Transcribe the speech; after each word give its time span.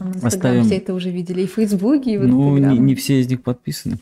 Инстаграм 0.00 0.26
Оставим... 0.26 0.64
все 0.64 0.76
это 0.76 0.94
уже 0.94 1.10
видели, 1.10 1.42
и 1.42 1.46
в 1.46 1.52
Фейсбуке, 1.52 2.14
и 2.14 2.18
в 2.18 2.26
Ну, 2.26 2.56
не, 2.56 2.78
не 2.78 2.94
все 2.94 3.20
из 3.20 3.28
них 3.28 3.42
подписаны. 3.42 3.98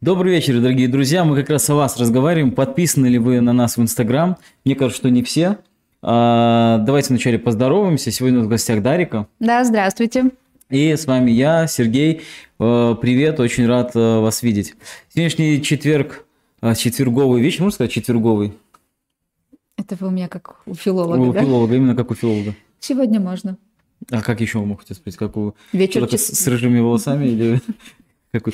Добрый 0.00 0.32
вечер, 0.32 0.60
дорогие 0.60 0.86
друзья. 0.86 1.24
Мы 1.24 1.34
как 1.34 1.50
раз 1.50 1.68
о 1.68 1.74
вас 1.74 1.98
разговариваем. 1.98 2.52
Подписаны 2.52 3.06
ли 3.06 3.18
вы 3.18 3.40
на 3.40 3.52
нас 3.52 3.76
в 3.76 3.82
Инстаграм? 3.82 4.36
Мне 4.64 4.76
кажется, 4.76 5.00
что 5.00 5.10
не 5.10 5.24
все. 5.24 5.58
А, 6.00 6.78
давайте 6.86 7.08
вначале 7.08 7.40
поздороваемся. 7.40 8.12
Сегодня 8.12 8.38
у 8.38 8.40
нас 8.42 8.46
в 8.46 8.50
гостях 8.50 8.82
Дарика. 8.82 9.26
Да, 9.40 9.64
здравствуйте. 9.64 10.30
И 10.70 10.94
с 10.94 11.06
вами 11.06 11.32
я, 11.32 11.66
Сергей. 11.66 12.20
А, 12.60 12.94
привет, 12.94 13.40
очень 13.40 13.66
рад 13.66 13.92
а, 13.96 14.20
вас 14.20 14.44
видеть. 14.44 14.76
Сегодняшний 15.12 15.60
четверг, 15.60 16.24
а, 16.60 16.76
четверговый 16.76 17.40
вечер, 17.40 17.62
можно 17.62 17.74
сказать 17.74 17.90
четверговый? 17.90 18.52
Это 19.76 19.96
вы 19.98 20.06
у 20.06 20.10
меня 20.10 20.28
как 20.28 20.60
у 20.66 20.74
филолога, 20.74 21.18
У 21.18 21.32
да? 21.32 21.40
филолога, 21.40 21.74
именно 21.74 21.96
как 21.96 22.12
у 22.12 22.14
филолога. 22.14 22.54
Сегодня 22.78 23.18
можно. 23.18 23.56
А 24.10 24.22
как 24.22 24.40
еще 24.40 24.58
вы 24.58 24.66
можете 24.66 24.94
спросить, 24.94 25.18
как 25.18 25.36
у 25.36 25.54
Вечер 25.72 26.06
чис... 26.06 26.26
с 26.26 26.46
рыжими 26.46 26.80
волосами 26.80 27.26
или 27.26 27.60
как 28.32 28.48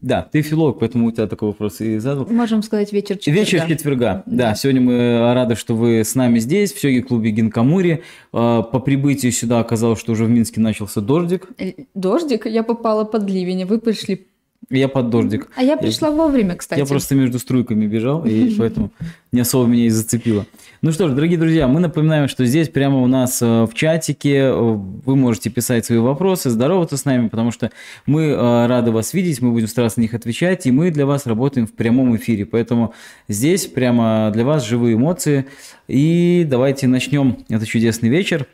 да, 0.00 0.22
ты 0.22 0.40
филолог, 0.40 0.78
поэтому 0.78 1.08
у 1.08 1.12
тебя 1.12 1.26
такой 1.26 1.48
вопрос 1.48 1.82
и 1.82 1.98
задал. 1.98 2.26
Можем 2.26 2.62
сказать 2.62 2.90
вечер 2.90 3.18
четверга. 3.18 3.40
Вечер 3.40 3.66
четверга. 3.68 4.22
Да. 4.24 4.48
да, 4.48 4.54
сегодня 4.54 4.80
мы 4.80 5.34
рады, 5.34 5.56
что 5.56 5.74
вы 5.74 6.00
с 6.00 6.14
нами 6.14 6.38
здесь, 6.38 6.72
в 6.72 6.80
Сёги-клубе 6.80 7.30
Гинкамури. 7.30 8.02
А, 8.32 8.62
по 8.62 8.80
прибытию 8.80 9.30
сюда 9.30 9.60
оказалось, 9.60 10.00
что 10.00 10.12
уже 10.12 10.24
в 10.24 10.30
Минске 10.30 10.60
начался 10.60 11.02
дождик. 11.02 11.48
Э, 11.58 11.72
дождик? 11.94 12.46
Я 12.46 12.62
попала 12.62 13.04
под 13.04 13.28
ливень, 13.28 13.66
вы 13.66 13.78
пришли 13.78 14.26
я 14.70 14.88
под 14.88 15.10
дождик. 15.10 15.48
А 15.56 15.62
я 15.62 15.76
пришла 15.76 16.08
я, 16.08 16.14
вовремя, 16.14 16.54
кстати. 16.54 16.78
Я 16.78 16.86
просто 16.86 17.14
между 17.14 17.38
струйками 17.38 17.86
бежал, 17.86 18.24
и 18.24 18.54
поэтому 18.58 18.90
не 19.32 19.40
особо 19.40 19.68
меня 19.68 19.86
и 19.86 19.88
зацепило. 19.88 20.46
Ну 20.80 20.92
что 20.92 21.08
ж, 21.08 21.12
дорогие 21.12 21.38
друзья, 21.38 21.68
мы 21.68 21.80
напоминаем, 21.80 22.28
что 22.28 22.44
здесь 22.44 22.68
прямо 22.68 23.00
у 23.00 23.06
нас 23.06 23.42
э, 23.42 23.64
в 23.64 23.74
чатике 23.74 24.36
э, 24.36 24.52
вы 24.52 25.16
можете 25.16 25.50
писать 25.50 25.84
свои 25.84 25.98
вопросы, 25.98 26.50
здороваться 26.50 26.96
с 26.96 27.04
нами, 27.04 27.28
потому 27.28 27.50
что 27.50 27.70
мы 28.06 28.26
э, 28.26 28.66
рады 28.66 28.92
вас 28.92 29.12
видеть, 29.12 29.40
мы 29.40 29.50
будем 29.50 29.66
стараться 29.66 29.98
на 29.98 30.02
них 30.02 30.14
отвечать, 30.14 30.66
и 30.66 30.70
мы 30.70 30.90
для 30.90 31.04
вас 31.04 31.26
работаем 31.26 31.66
в 31.66 31.72
прямом 31.72 32.16
эфире. 32.16 32.46
Поэтому 32.46 32.94
здесь 33.28 33.66
прямо 33.66 34.30
для 34.32 34.44
вас 34.44 34.66
живые 34.66 34.94
эмоции. 34.94 35.46
И 35.88 36.46
давайте 36.48 36.86
начнем 36.86 37.38
этот 37.48 37.68
чудесный 37.68 38.08
вечер. 38.08 38.46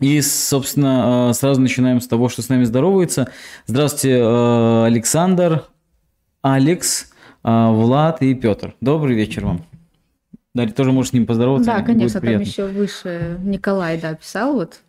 И, 0.00 0.20
собственно, 0.20 1.32
сразу 1.34 1.60
начинаем 1.60 2.00
с 2.00 2.06
того, 2.06 2.28
что 2.28 2.42
с 2.42 2.48
нами 2.48 2.64
здоровается. 2.64 3.30
Здравствуйте, 3.66 4.22
Александр, 4.22 5.64
Алекс, 6.42 7.10
Влад 7.42 8.22
и 8.22 8.34
Петр. 8.34 8.74
Добрый 8.80 9.16
вечер 9.16 9.44
вам. 9.44 9.64
Дарья 10.54 10.72
тоже 10.72 10.92
может 10.92 11.10
с 11.10 11.12
ним 11.14 11.26
поздороваться. 11.26 11.66
Да, 11.66 11.82
конечно, 11.82 12.20
там 12.20 12.40
еще 12.40 12.66
выше 12.66 13.38
Николай, 13.42 14.00
да, 14.00 14.14
писал 14.14 14.54
вот. 14.54 14.80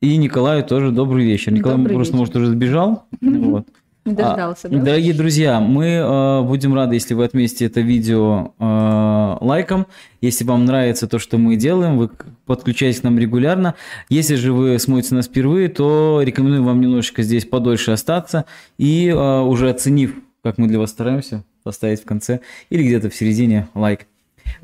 И 0.00 0.16
Николаю 0.16 0.64
тоже 0.64 0.90
добрый 0.90 1.24
вечер. 1.24 1.52
Николай 1.52 1.76
добрый 1.78 1.94
просто, 1.94 2.12
вечер. 2.12 2.18
может, 2.18 2.36
уже 2.36 2.46
сбежал. 2.46 3.06
Вот. 3.20 3.68
Не 4.04 4.14
дождался, 4.14 4.66
а, 4.66 4.70
да? 4.70 4.78
Дорогие 4.78 5.14
друзья, 5.14 5.60
мы 5.60 5.86
э, 5.86 6.42
будем 6.42 6.74
рады, 6.74 6.96
если 6.96 7.14
вы 7.14 7.24
отметите 7.24 7.66
это 7.66 7.80
видео 7.80 8.52
э, 8.58 9.36
лайком. 9.40 9.86
Если 10.20 10.44
вам 10.44 10.64
нравится 10.64 11.06
то, 11.06 11.20
что 11.20 11.38
мы 11.38 11.54
делаем, 11.54 11.98
вы 11.98 12.10
подключайтесь 12.44 13.00
к 13.00 13.04
нам 13.04 13.16
регулярно. 13.18 13.76
Если 14.08 14.34
же 14.34 14.52
вы 14.52 14.78
смотрите 14.80 15.14
нас 15.14 15.26
впервые, 15.26 15.68
то 15.68 16.20
рекомендую 16.20 16.64
вам 16.64 16.80
немножечко 16.80 17.22
здесь 17.22 17.44
подольше 17.44 17.92
остаться 17.92 18.44
и 18.76 19.06
э, 19.08 19.40
уже 19.40 19.70
оценив, 19.70 20.16
как 20.42 20.58
мы 20.58 20.66
для 20.66 20.80
вас 20.80 20.90
стараемся, 20.90 21.44
поставить 21.62 22.02
в 22.02 22.04
конце 22.04 22.40
или 22.70 22.82
где-то 22.82 23.08
в 23.08 23.14
середине 23.14 23.68
лайк. 23.74 24.06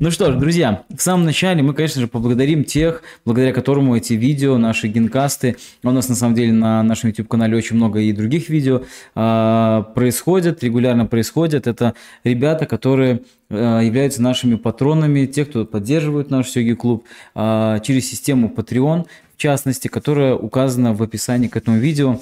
Ну 0.01 0.11
что 0.11 0.31
ж, 0.31 0.35
друзья, 0.37 0.83
в 0.87 1.01
самом 1.01 1.25
начале 1.25 1.61
мы, 1.61 1.73
конечно 1.73 1.99
же, 1.99 2.07
поблагодарим 2.07 2.63
тех, 2.63 3.03
благодаря 3.25 3.51
которому 3.51 3.97
эти 3.97 4.13
видео, 4.13 4.57
наши 4.57 4.87
генкасты, 4.87 5.57
у 5.83 5.91
нас 5.91 6.07
на 6.07 6.15
самом 6.15 6.35
деле 6.35 6.53
на 6.53 6.81
нашем 6.83 7.09
YouTube-канале 7.09 7.57
очень 7.57 7.75
много 7.75 7.99
и 7.99 8.13
других 8.13 8.47
видео 8.47 8.83
э, 9.15 9.83
происходят, 9.93 10.63
регулярно 10.63 11.05
происходят. 11.05 11.67
Это 11.67 11.95
ребята, 12.23 12.65
которые 12.65 13.23
э, 13.49 13.81
являются 13.83 14.21
нашими 14.21 14.55
патронами, 14.55 15.25
те, 15.25 15.43
кто 15.43 15.65
поддерживает 15.65 16.29
наш 16.29 16.47
Сёги 16.47 16.75
клуб 16.75 17.03
э, 17.35 17.79
через 17.83 18.09
систему 18.09 18.53
Patreon, 18.55 19.05
в 19.35 19.37
частности, 19.37 19.89
которая 19.89 20.33
указана 20.33 20.93
в 20.93 21.03
описании 21.03 21.49
к 21.49 21.57
этому 21.57 21.77
видео. 21.77 22.21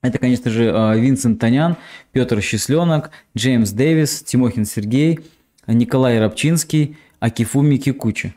Это, 0.00 0.18
конечно 0.18 0.48
же, 0.50 0.64
Винсент 0.96 1.40
Танян, 1.40 1.76
Петр 2.12 2.40
Счастленок, 2.40 3.10
Джеймс 3.36 3.72
Дэвис, 3.72 4.22
Тимохин 4.22 4.64
Сергей– 4.64 5.18
Николай 5.72 6.18
Рабчинский, 6.18 6.96
Акифуми 7.20 7.76
Кикучи. 7.76 8.34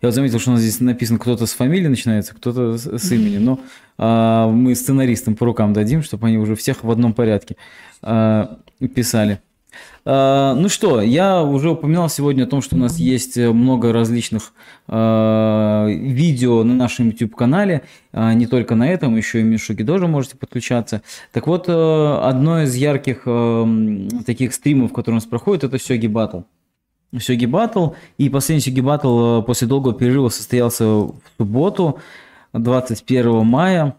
Я 0.00 0.08
вот 0.08 0.14
заметил, 0.14 0.40
что 0.40 0.50
у 0.50 0.54
нас 0.54 0.62
здесь 0.62 0.80
написано 0.80 1.18
кто-то 1.18 1.46
с 1.46 1.52
фамилией 1.52 1.88
начинается, 1.88 2.34
кто-то 2.34 2.76
с, 2.76 3.12
именем. 3.12 3.44
Но 3.44 3.60
а, 3.98 4.48
мы 4.48 4.74
сценаристам 4.74 5.36
по 5.36 5.46
рукам 5.46 5.72
дадим, 5.72 6.02
чтобы 6.02 6.26
они 6.26 6.38
уже 6.38 6.56
всех 6.56 6.82
в 6.82 6.90
одном 6.90 7.14
порядке 7.14 7.56
а, 8.02 8.58
писали. 8.94 9.40
А, 10.04 10.54
ну 10.54 10.68
что, 10.68 11.00
я 11.00 11.42
уже 11.42 11.70
упоминал 11.70 12.08
сегодня 12.08 12.44
о 12.44 12.46
том, 12.46 12.62
что 12.62 12.74
у 12.74 12.78
нас 12.78 12.98
есть 12.98 13.36
много 13.36 13.92
различных 13.92 14.52
а, 14.88 15.86
видео 15.86 16.64
на 16.64 16.74
нашем 16.74 17.10
YouTube-канале. 17.10 17.82
А, 18.12 18.34
не 18.34 18.46
только 18.46 18.74
на 18.74 18.88
этом, 18.88 19.16
еще 19.16 19.40
и 19.40 19.44
Мишуги 19.44 19.84
тоже 19.84 20.08
можете 20.08 20.36
подключаться. 20.36 21.02
Так 21.32 21.46
вот, 21.46 21.68
одно 21.68 22.62
из 22.62 22.74
ярких 22.74 23.24
таких 24.26 24.54
стримов, 24.54 24.92
которые 24.92 25.18
у 25.18 25.20
нас 25.20 25.26
проходит, 25.26 25.64
это 25.64 25.78
Сёги 25.78 26.06
Батл. 26.06 26.40
Сёги 27.18 27.46
Батл. 27.46 27.90
И 28.18 28.28
последний 28.28 28.60
Сёги 28.60 28.80
Батл 28.80 29.40
э, 29.40 29.42
после 29.42 29.68
долгого 29.68 29.94
перерыва 29.94 30.28
состоялся 30.28 30.84
в 30.84 31.14
субботу, 31.38 31.98
21 32.52 33.44
мая. 33.44 33.96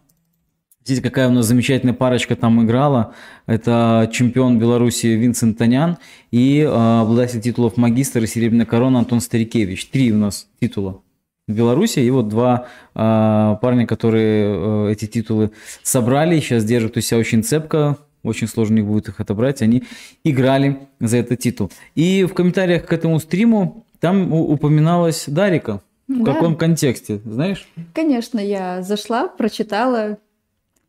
Видите, 0.86 1.02
какая 1.08 1.30
у 1.30 1.32
нас 1.32 1.46
замечательная 1.46 1.94
парочка 1.94 2.36
там 2.36 2.64
играла. 2.66 3.14
Это 3.46 4.10
чемпион 4.12 4.60
Беларуси 4.60 5.08
Винсент 5.08 5.58
Танян 5.58 5.98
и 6.32 6.60
э, 6.60 6.68
обладатель 6.68 7.40
титулов 7.40 7.78
магистр 7.78 8.24
и 8.24 8.28
серебряная 8.28 8.66
корона 8.66 9.00
Антон 9.00 9.22
Старикевич. 9.22 9.86
Три 9.86 10.12
у 10.12 10.18
нас 10.18 10.48
титула 10.60 11.02
в 11.48 11.54
Беларуси. 11.54 12.00
И 12.00 12.10
вот 12.10 12.28
два 12.28 12.68
э, 12.96 13.56
парня, 13.62 13.88
которые 13.88 14.88
э, 14.90 14.92
эти 14.92 15.06
титулы 15.06 15.52
собрали, 15.84 16.40
сейчас 16.40 16.66
держат 16.66 16.98
у 16.98 17.02
себя 17.02 17.20
очень 17.20 17.44
цепко 17.44 17.98
очень 18.24 18.48
сложно 18.48 18.76
не 18.76 18.82
будет 18.82 19.10
их 19.10 19.20
отобрать, 19.20 19.62
они 19.62 19.84
играли 20.24 20.80
за 21.00 21.18
этот 21.18 21.40
титул. 21.40 21.72
И 21.96 22.24
в 22.24 22.34
комментариях 22.34 22.86
к 22.86 22.94
этому 22.94 23.20
стриму 23.20 23.86
там 24.00 24.34
упоминалась 24.34 25.26
Дарика. 25.28 25.82
В 26.08 26.24
да. 26.24 26.34
каком 26.34 26.58
контексте, 26.58 27.22
знаешь? 27.24 27.68
Конечно, 27.94 28.40
я 28.40 28.82
зашла, 28.82 29.28
прочитала 29.28 30.18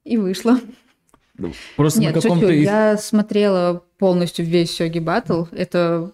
и 0.05 0.17
вышла. 0.17 0.59
Просто 1.77 2.01
Нет, 2.01 2.15
на 2.15 2.21
каком-то 2.21 2.47
шучу. 2.47 2.61
Я 2.61 2.97
смотрела 2.97 3.85
полностью 3.99 4.45
весь 4.45 4.73
Сёги 4.73 4.99
Батл. 5.01 5.45
Это 5.51 6.13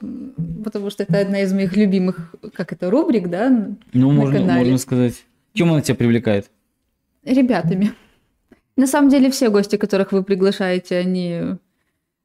потому 0.65 0.91
что 0.91 1.03
это 1.03 1.19
одна 1.19 1.41
из 1.43 1.53
моих 1.53 1.77
любимых, 1.77 2.35
как 2.55 2.73
это, 2.73 2.91
рубрик, 2.91 3.29
да? 3.29 3.49
Ну, 3.93 4.13
на 4.13 4.21
можно, 4.21 4.39
канале. 4.39 4.61
можно 4.61 4.79
сказать. 4.79 5.15
Чем 5.53 5.73
она 5.73 5.83
тебя 5.83 5.97
привлекает? 5.97 6.51
Ребятами. 7.25 7.93
На 8.81 8.87
самом 8.87 9.11
деле 9.11 9.31
все 9.31 9.51
гости, 9.51 9.77
которых 9.77 10.11
вы 10.13 10.23
приглашаете, 10.23 10.97
они 10.97 11.59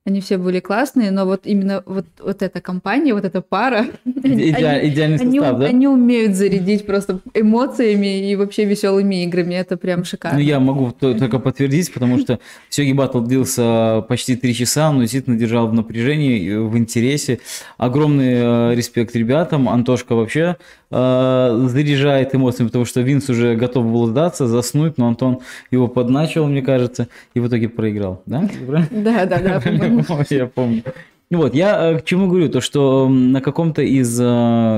они 0.07 0.21
все 0.21 0.37
были 0.37 0.59
классные, 0.59 1.09
но 1.09 1.25
вот 1.25 1.47
именно 1.47 1.81
вот, 1.87 2.05
вот 2.19 2.43
эта 2.43 2.61
компания, 2.61 3.15
вот 3.15 3.25
эта 3.25 3.41
пара, 3.41 3.87
Идеаль, 4.05 4.81
они, 4.81 4.89
идеальный 4.89 5.17
состав, 5.17 5.43
они, 5.43 5.59
да? 5.59 5.65
Они 5.65 5.87
умеют 5.87 6.35
зарядить 6.35 6.85
просто 6.85 7.21
эмоциями 7.33 8.29
и 8.29 8.35
вообще 8.35 8.65
веселыми 8.65 9.23
играми. 9.23 9.55
Это 9.55 9.77
прям 9.77 10.03
шикарно. 10.05 10.37
Ну, 10.37 10.45
я 10.45 10.59
могу 10.59 10.91
только 10.91 11.39
подтвердить, 11.39 11.91
потому 11.91 12.19
что 12.19 12.39
Сёги 12.69 12.91
Батл 12.91 13.19
длился 13.19 14.05
почти 14.07 14.35
три 14.35 14.53
часа, 14.53 14.91
но 14.91 15.01
действительно 15.01 15.37
держал 15.37 15.67
в 15.67 15.73
напряжении, 15.73 16.55
в 16.55 16.77
интересе. 16.77 17.39
Огромный 17.77 18.33
э, 18.35 18.75
респект 18.75 19.15
ребятам. 19.15 19.67
Антошка 19.67 20.13
вообще 20.13 20.57
э, 20.91 21.65
заряжает 21.69 22.35
эмоциями, 22.35 22.67
потому 22.67 22.85
что 22.85 23.01
Винс 23.01 23.29
уже 23.29 23.55
готов 23.55 23.85
был 23.85 24.07
сдаться, 24.07 24.47
заснуть, 24.47 24.97
но 24.97 25.07
Антон 25.07 25.39
его 25.71 25.87
подначил, 25.87 26.45
мне 26.47 26.61
кажется, 26.61 27.07
и 27.33 27.39
в 27.39 27.47
итоге 27.47 27.69
проиграл. 27.69 28.21
Да? 28.25 28.49
Да, 28.91 29.25
да, 29.25 29.39
да. 29.39 29.61
Я 30.29 30.47
помню. 30.47 30.83
Вот, 31.31 31.55
я 31.55 31.91
э, 31.91 31.99
к 31.99 32.05
чему 32.05 32.27
говорю, 32.27 32.49
то 32.49 32.61
что 32.61 33.09
на 33.09 33.41
каком-то 33.41 33.81
из 33.81 34.19
э, 34.19 34.23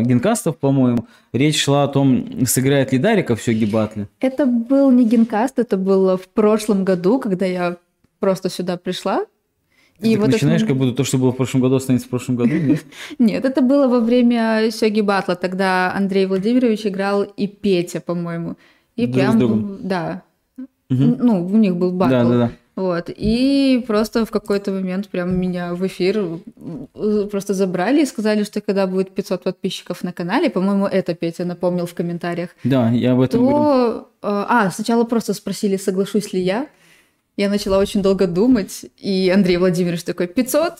генкастов, 0.05 0.57
по-моему, 0.57 1.05
речь 1.33 1.61
шла 1.61 1.83
о 1.83 1.87
том, 1.87 2.45
сыграет 2.45 2.93
ли 2.93 2.99
Дарика 2.99 3.35
в 3.35 3.41
Сёги 3.41 3.65
Батле. 3.65 4.07
Это 4.21 4.45
был 4.45 4.89
не 4.91 5.05
генкаст, 5.05 5.59
это 5.59 5.75
было 5.75 6.17
в 6.17 6.27
прошлом 6.29 6.85
году, 6.85 7.19
когда 7.19 7.45
я 7.45 7.77
просто 8.19 8.49
сюда 8.49 8.77
пришла. 8.77 9.25
Ты 9.99 10.11
и 10.11 10.17
вот 10.17 10.29
начинаешь, 10.29 10.61
это... 10.61 10.69
как 10.69 10.77
будто 10.77 10.95
то, 10.95 11.03
что 11.03 11.17
было 11.17 11.31
в 11.31 11.35
прошлом 11.35 11.61
году, 11.61 11.75
останется 11.75 12.07
в 12.07 12.09
прошлом 12.09 12.35
году, 12.35 12.53
нет? 12.57 12.83
Нет, 13.19 13.45
это 13.45 13.61
было 13.61 13.87
во 13.87 13.99
время 13.99 14.69
Сёги 14.71 15.01
Батла, 15.01 15.35
тогда 15.35 15.93
Андрей 15.95 16.25
Владимирович 16.25 16.85
играл 16.85 17.23
и 17.23 17.47
Петя, 17.47 17.99
по-моему. 17.99 18.57
И 18.95 19.07
прям, 19.07 19.79
да. 19.81 20.23
Ну, 20.89 21.45
у 21.45 21.57
них 21.57 21.75
был 21.75 21.91
батл. 21.91 22.11
Да, 22.11 22.23
да, 22.23 22.37
да. 22.37 22.51
Вот. 22.77 23.09
И 23.09 23.83
просто 23.87 24.23
в 24.23 24.29
какой-то 24.29 24.71
момент 24.71 25.09
прям 25.09 25.39
меня 25.39 25.73
в 25.73 25.85
эфир 25.87 26.39
э, 26.93 27.27
просто 27.31 27.55
забрали 27.55 28.03
и 28.03 28.05
сказали, 28.05 28.43
что 28.43 28.61
когда 28.61 28.85
будет 28.85 29.15
500 29.15 29.43
подписчиков 29.43 30.03
на 30.03 30.13
канале, 30.13 30.51
по-моему, 30.51 30.85
это 30.85 31.15
Петя 31.15 31.43
напомнил 31.43 31.87
в 31.87 31.95
комментариях. 31.95 32.51
Да, 32.63 32.91
я 32.91 33.13
об 33.13 33.21
этом 33.21 33.39
то... 33.39 33.45
говорю. 33.47 33.99
Э, 34.21 34.45
а, 34.47 34.69
сначала 34.69 35.05
просто 35.05 35.33
спросили, 35.33 35.77
соглашусь 35.77 36.33
ли 36.33 36.41
я. 36.41 36.67
Я 37.37 37.49
начала 37.49 37.77
очень 37.77 38.01
долго 38.01 38.25
думать, 38.25 38.87
и 38.97 39.29
Андрей 39.29 39.57
Владимирович 39.57 40.03
такой, 40.03 40.25
500? 40.25 40.73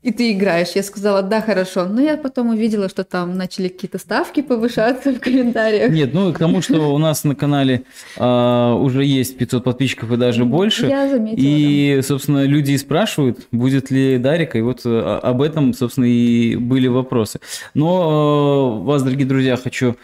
И 0.00 0.12
ты 0.12 0.32
играешь. 0.32 0.68
Я 0.74 0.82
сказала, 0.82 1.22
да, 1.22 1.42
хорошо. 1.42 1.84
Но 1.84 2.00
я 2.00 2.16
потом 2.16 2.50
увидела, 2.50 2.88
что 2.88 3.04
там 3.04 3.36
начали 3.36 3.68
какие-то 3.68 3.98
ставки 3.98 4.40
повышаться 4.42 5.12
в 5.12 5.18
комментариях. 5.18 5.90
Нет, 5.90 6.14
ну 6.14 6.32
к 6.32 6.38
тому, 6.38 6.62
что 6.62 6.94
у 6.94 6.98
нас 6.98 7.24
на 7.24 7.34
канале 7.34 7.82
а, 8.16 8.74
уже 8.74 9.04
есть 9.04 9.36
500 9.36 9.64
подписчиков 9.64 10.10
и 10.12 10.16
даже 10.16 10.44
больше. 10.44 10.86
Я 10.86 11.10
заметила. 11.10 11.44
И, 11.44 11.96
да. 11.96 12.02
собственно, 12.02 12.44
люди 12.44 12.72
и 12.72 12.78
спрашивают, 12.78 13.48
будет 13.50 13.90
ли 13.90 14.18
Дарика. 14.18 14.56
И 14.56 14.62
вот 14.62 14.82
а, 14.84 15.18
об 15.18 15.42
этом, 15.42 15.74
собственно, 15.74 16.06
и 16.06 16.54
были 16.54 16.86
вопросы. 16.86 17.40
Но 17.74 18.78
а, 18.80 18.84
вас, 18.84 19.02
дорогие 19.02 19.26
друзья, 19.26 19.56
хочу 19.56 19.96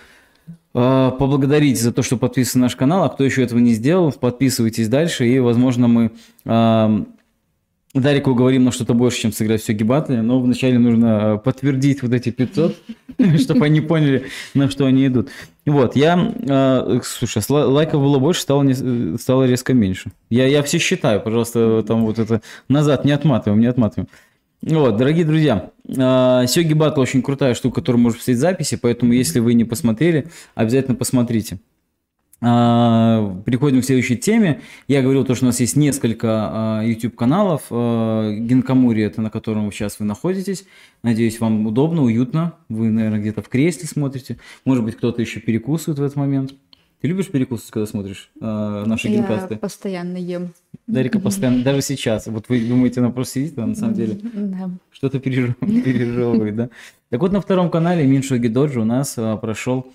поблагодарить 0.75 1.81
за 1.81 1.93
то, 1.93 2.03
что 2.03 2.17
подписаны 2.17 2.63
на 2.63 2.65
наш 2.67 2.77
канал. 2.77 3.05
А 3.05 3.09
кто 3.09 3.25
еще 3.25 3.43
этого 3.43 3.61
не 3.61 3.75
сделал, 3.75 4.13
подписывайтесь 4.13 4.89
дальше. 4.89 5.27
И, 5.27 5.39
возможно, 5.39 5.89
мы... 5.89 6.11
А, 6.45 7.05
Дарику 7.95 8.33
уговорим 8.33 8.65
на 8.65 8.73
что-то 8.73 8.93
больше, 8.93 9.21
чем 9.21 9.33
сыграть 9.33 9.63
все 9.63 9.73
гибаты, 9.73 10.21
но 10.21 10.41
вначале 10.41 10.81
нужно 10.81 11.37
э, 11.37 11.39
подтвердить 11.39 12.03
вот 12.03 12.13
эти 12.13 12.31
500, 12.31 12.77
чтобы 13.41 13.67
они 13.67 13.81
поняли, 13.81 14.27
на 14.53 14.69
что 14.69 14.87
они 14.87 15.07
идут. 15.07 15.31
Вот, 15.65 15.95
я, 15.95 16.35
э, 16.41 17.01
слушай, 17.05 17.41
лайков 17.49 18.03
было 18.03 18.19
больше, 18.19 18.41
стало, 18.41 18.67
стало 19.17 19.45
резко 19.45 19.75
меньше. 19.75 20.11
Я, 20.29 20.49
я 20.49 20.65
все 20.65 20.79
считаю, 20.79 21.21
пожалуйста, 21.21 21.85
там 21.87 22.05
вот 22.05 22.19
это 22.19 22.43
назад 22.69 23.05
не 23.05 23.13
отматываем, 23.13 23.61
не 23.61 23.67
отматываем. 23.67 24.09
Вот, 24.67 24.97
дорогие 24.97 25.27
друзья, 25.27 25.73
э, 25.87 26.47
Сёги 26.47 26.73
Батл 26.73 27.03
очень 27.03 27.21
крутая 27.21 27.53
штука, 27.53 27.83
которую 27.83 28.01
можно 28.01 28.17
посмотреть 28.17 28.41
записи, 28.41 28.79
поэтому 28.81 29.13
если 29.13 29.39
вы 29.39 29.53
не 29.53 29.65
посмотрели, 29.65 30.29
обязательно 30.55 30.95
посмотрите. 30.95 31.59
А, 32.41 33.43
переходим 33.45 33.81
к 33.81 33.85
следующей 33.85 34.17
теме. 34.17 34.61
Я 34.89 35.03
говорил, 35.03 35.25
то, 35.25 35.35
что 35.35 35.45
у 35.45 35.49
нас 35.49 35.61
есть 35.61 35.77
несколько 35.77 36.81
YouTube-каналов. 36.85 37.63
А, 37.71 38.31
а, 38.31 38.33
Генкамури– 38.35 39.03
это 39.05 39.21
на 39.21 39.31
котором 39.31 39.71
сейчас 39.71 39.99
вы 39.99 40.07
находитесь. 40.07 40.65
Надеюсь, 41.03 41.41
вам 41.41 41.67
удобно, 41.67 42.03
уютно. 42.03 42.55
Вы, 42.69 42.91
наверное, 42.91 43.21
где-то 43.21 43.43
в 43.43 43.49
кресле 43.49 43.87
смотрите. 43.87 44.39
Может 44.65 44.85
быть, 44.85 44.97
кто-то 44.97 45.23
еще 45.23 45.41
перекусывает 45.41 45.99
в 45.99 46.03
этот 46.03 46.17
момент. 46.17 46.55
Ты 47.05 47.09
любишь 47.09 47.29
перекусывать, 47.29 47.71
когда 47.71 47.85
смотришь 47.85 48.31
э, 48.41 48.85
наши 48.87 49.09
Я? 49.09 49.47
Я 49.51 49.59
постоянно 49.59 50.17
ем. 50.17 50.55
Дарика 50.87 51.21
постоянно, 51.25 51.63
даже 51.63 51.83
сейчас. 51.83 52.27
Вот 52.29 52.49
вы 52.49 52.67
думаете, 52.67 53.01
она 53.01 53.11
просто 53.11 53.41
сидит, 53.41 53.59
а 53.59 53.67
на 53.67 53.75
самом 53.75 53.93
деле 53.93 54.19
да. 54.23 54.71
что-то 54.91 55.21
пережевывает, 55.21 56.57
да? 56.57 56.71
Так 57.11 57.21
вот, 57.21 57.31
на 57.31 57.43
втором 57.43 57.71
канале 57.71 58.07
Миншо 58.07 58.39
Гидоджи 58.39 58.81
у 58.81 58.87
нас 58.87 59.19
прошел 59.43 59.93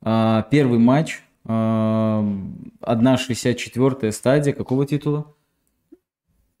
первый 0.00 0.78
матч 0.78 1.24
1,64 1.44 4.12
стадия 4.12 4.52
какого 4.52 4.86
титула? 4.86 5.26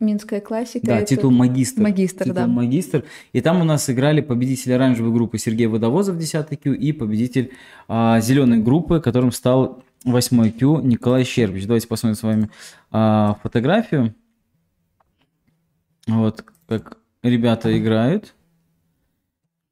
Минская 0.02 0.40
классика. 0.40 0.86
Да, 0.86 0.98
это... 0.98 1.06
титул 1.06 1.30
магистр. 1.30 1.80
Магистр, 1.80 2.24
титул 2.24 2.34
да. 2.34 2.46
магистр. 2.46 3.04
И 3.32 3.40
там 3.40 3.60
у 3.60 3.64
нас 3.64 3.88
играли 3.88 4.20
победитель 4.20 4.74
оранжевой 4.74 5.12
группы 5.12 5.38
Сергей 5.38 5.66
Водовозов 5.66 6.18
10 6.18 6.60
Q 6.60 6.74
и 6.74 6.92
победитель 6.92 7.52
а, 7.88 8.20
зеленой 8.20 8.58
группы, 8.58 9.00
которым 9.00 9.32
стал 9.32 9.82
8 10.04 10.50
Q 10.52 10.80
Николай 10.82 11.24
Щербич. 11.24 11.66
Давайте 11.66 11.88
посмотрим 11.88 12.16
с 12.16 12.22
вами 12.22 12.50
а, 12.90 13.38
фотографию. 13.42 14.14
Вот 16.06 16.44
как 16.68 16.98
ребята 17.22 17.78
играют. 17.78 18.34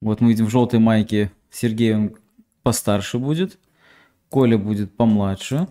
Вот 0.01 0.21
мы 0.21 0.31
видим 0.31 0.47
в 0.47 0.51
желтой 0.51 0.79
майке 0.79 1.31
Сергей, 1.51 1.95
он 1.95 2.17
постарше 2.63 3.19
будет. 3.19 3.59
Коля 4.29 4.57
будет 4.57 4.97
помладше. 4.97 5.67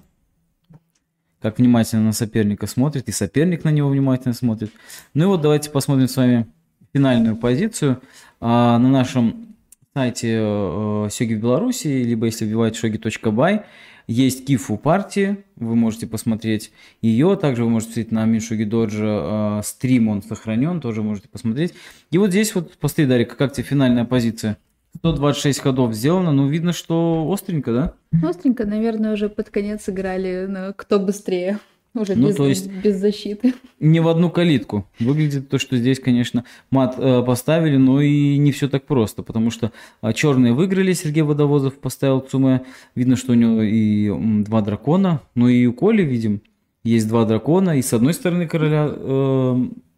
Как 1.42 1.58
внимательно 1.58 2.04
на 2.04 2.12
соперника 2.12 2.68
смотрит, 2.68 3.08
и 3.08 3.12
соперник 3.12 3.64
на 3.64 3.70
него 3.70 3.90
внимательно 3.90 4.34
смотрит. 4.34 4.72
Ну 5.14 5.24
и 5.24 5.28
вот 5.28 5.42
давайте 5.42 5.70
посмотрим 5.70 6.08
с 6.08 6.18
вами 6.18 6.48
финальную 6.94 7.38
позицию. 7.38 8.02
А, 8.42 8.78
на 8.78 8.90
нашем 8.90 9.56
сайте 9.94 10.38
э, 10.40 11.08
Сёги 11.12 11.34
в 11.34 11.42
Беларуси, 11.42 11.88
либо 11.88 12.26
если 12.26 12.46
вбивать 12.46 12.76
shogi.by, 12.76 13.64
есть 14.08 14.46
кифу 14.46 14.78
партии, 14.78 15.38
вы 15.56 15.76
можете 15.76 16.08
посмотреть 16.08 16.72
ее, 17.02 17.36
также 17.36 17.64
вы 17.64 17.70
можете 17.70 17.92
посмотреть 17.92 18.12
на 18.12 18.26
Миншуги 18.26 18.64
Доджа, 18.64 19.60
э, 19.60 19.62
стрим 19.64 20.08
он 20.08 20.24
сохранен, 20.24 20.82
тоже 20.82 21.04
можете 21.04 21.28
посмотреть. 21.28 21.74
И 22.12 22.18
вот 22.18 22.32
здесь 22.32 22.56
вот, 22.56 22.78
посмотри, 22.78 23.06
Дарик, 23.06 23.38
как 23.38 23.54
тебе 23.54 23.64
финальная 23.64 24.06
позиция? 24.06 24.58
126 25.00 25.60
ходов 25.60 25.94
сделано, 25.94 26.32
ну 26.32 26.48
видно, 26.48 26.74
что 26.74 27.28
остренько, 27.32 27.74
да? 27.74 27.94
Остренько, 28.28 28.66
наверное, 28.66 29.14
уже 29.14 29.30
под 29.30 29.50
конец 29.50 29.88
играли 29.88 30.46
на 30.48 30.74
кто 30.74 31.00
быстрее. 31.00 31.60
Уже 31.96 32.16
ну, 32.16 32.28
без, 32.28 32.36
то 32.36 32.48
есть 32.48 32.70
без 32.72 32.98
защиты. 32.98 33.56
Не 33.80 34.00
в 34.00 34.08
одну 34.08 34.30
калитку. 34.30 34.88
Выглядит 35.00 35.50
то, 35.50 35.58
что 35.58 35.76
здесь, 35.76 36.00
конечно, 36.00 36.46
мат 36.70 36.96
э, 37.00 37.24
поставили, 37.24 37.78
но 37.78 38.00
и 38.00 38.38
не 38.38 38.52
все 38.52 38.70
так 38.70 38.86
просто, 38.86 39.24
потому 39.24 39.50
что 39.50 39.72
э, 40.04 40.14
черные 40.14 40.54
выиграли, 40.54 40.94
Сергей 40.94 41.24
Водовозов 41.24 41.80
поставил 41.80 42.20
Цуме. 42.20 42.62
Видно, 42.94 43.16
что 43.16 43.32
у 43.32 43.36
него 43.36 43.64
и 43.64 44.08
м, 44.08 44.44
два 44.44 44.62
дракона, 44.62 45.22
но 45.34 45.50
и 45.50 45.66
у 45.66 45.74
Коли, 45.74 46.04
видим, 46.04 46.42
есть 46.84 47.08
два 47.08 47.26
дракона, 47.26 47.80
и 47.80 47.82
с 47.82 47.92
одной 47.92 48.14
стороны 48.14 48.48
короля 48.48 48.88
э, 48.88 49.56
Э, 49.56 49.89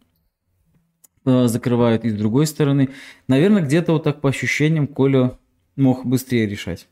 закрывают, 1.24 2.04
и 2.04 2.10
с 2.10 2.14
другой 2.14 2.46
стороны. 2.46 2.90
Наверное, 3.28 3.62
где-то 3.62 3.92
вот 3.92 4.04
так 4.04 4.20
по 4.20 4.28
ощущениям 4.28 4.86
Коля 4.86 5.38
мог 5.76 6.04
быстрее 6.04 6.46
решать. 6.46 6.88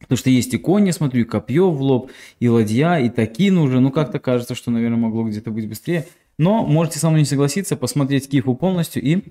Потому 0.00 0.18
что 0.18 0.30
есть 0.30 0.52
и 0.52 0.58
кони, 0.58 0.90
смотрю, 0.90 1.22
и 1.22 1.24
копье 1.24 1.70
в 1.70 1.80
лоб, 1.80 2.10
и 2.38 2.48
ладья, 2.48 2.98
и 2.98 3.08
такин 3.08 3.56
уже. 3.56 3.80
Ну, 3.80 3.90
как-то 3.90 4.18
кажется, 4.18 4.54
что, 4.54 4.70
наверное, 4.70 4.98
могло 4.98 5.24
где-то 5.24 5.50
быть 5.50 5.68
быстрее. 5.68 6.06
Но 6.36 6.66
можете 6.66 6.98
со 6.98 7.08
мной 7.08 7.20
не 7.20 7.26
согласиться, 7.26 7.76
посмотреть 7.76 8.28
Кифу 8.28 8.54
полностью 8.54 9.02
и 9.02 9.24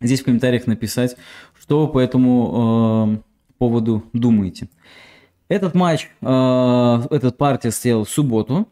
здесь 0.00 0.20
в 0.20 0.24
комментариях 0.24 0.66
написать, 0.66 1.16
что 1.58 1.86
вы 1.86 1.92
по 1.92 1.98
этому 1.98 3.18
э, 3.18 3.54
поводу 3.58 4.04
думаете. 4.12 4.68
Этот 5.48 5.74
матч, 5.74 6.10
э, 6.20 7.02
этот 7.10 7.38
партия 7.38 7.70
стоял 7.70 8.04
в 8.04 8.10
субботу. 8.10 8.68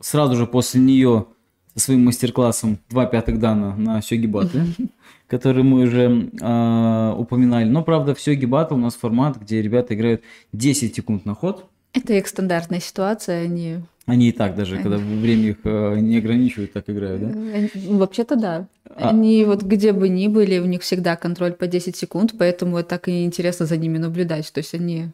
Сразу 0.00 0.36
же 0.36 0.46
после 0.46 0.80
нее 0.80 1.26
со 1.74 1.84
своим 1.84 2.04
мастер-классом 2.04 2.78
«Два 2.90 3.06
пятых 3.06 3.38
дана» 3.38 3.74
на 3.76 4.02
Сёги 4.02 4.26
Батл, 4.26 4.58
который 5.26 5.62
мы 5.62 5.82
уже 5.82 6.30
э, 6.40 7.14
упоминали. 7.16 7.68
Но, 7.68 7.82
правда, 7.82 8.14
в 8.14 8.20
Сёги 8.20 8.44
Батл 8.44 8.74
у 8.74 8.78
нас 8.78 8.94
формат, 8.94 9.40
где 9.40 9.62
ребята 9.62 9.94
играют 9.94 10.22
10 10.52 10.94
секунд 10.94 11.24
на 11.24 11.34
ход. 11.34 11.66
Это 11.94 12.14
их 12.14 12.26
стандартная 12.26 12.80
ситуация, 12.80 13.44
они... 13.44 13.78
Они 14.04 14.30
и 14.30 14.32
так 14.32 14.56
даже, 14.56 14.78
когда 14.78 14.96
время 14.96 15.50
их 15.50 15.58
э, 15.64 15.98
не 16.00 16.18
ограничивают, 16.18 16.72
так 16.72 16.90
играют, 16.90 17.22
да? 17.22 17.38
Э, 17.38 17.68
вообще-то 17.74 18.36
да. 18.36 18.66
А... 18.84 19.10
Они 19.10 19.44
вот 19.44 19.62
где 19.62 19.92
бы 19.92 20.08
ни 20.08 20.26
были, 20.26 20.58
у 20.58 20.66
них 20.66 20.82
всегда 20.82 21.16
контроль 21.16 21.52
по 21.52 21.66
10 21.66 21.96
секунд, 21.96 22.34
поэтому 22.38 22.82
так 22.82 23.08
и 23.08 23.24
интересно 23.24 23.66
за 23.66 23.76
ними 23.76 23.98
наблюдать. 23.98 24.52
То 24.52 24.58
есть 24.58 24.74
они 24.74 25.08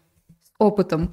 опытом 0.58 1.12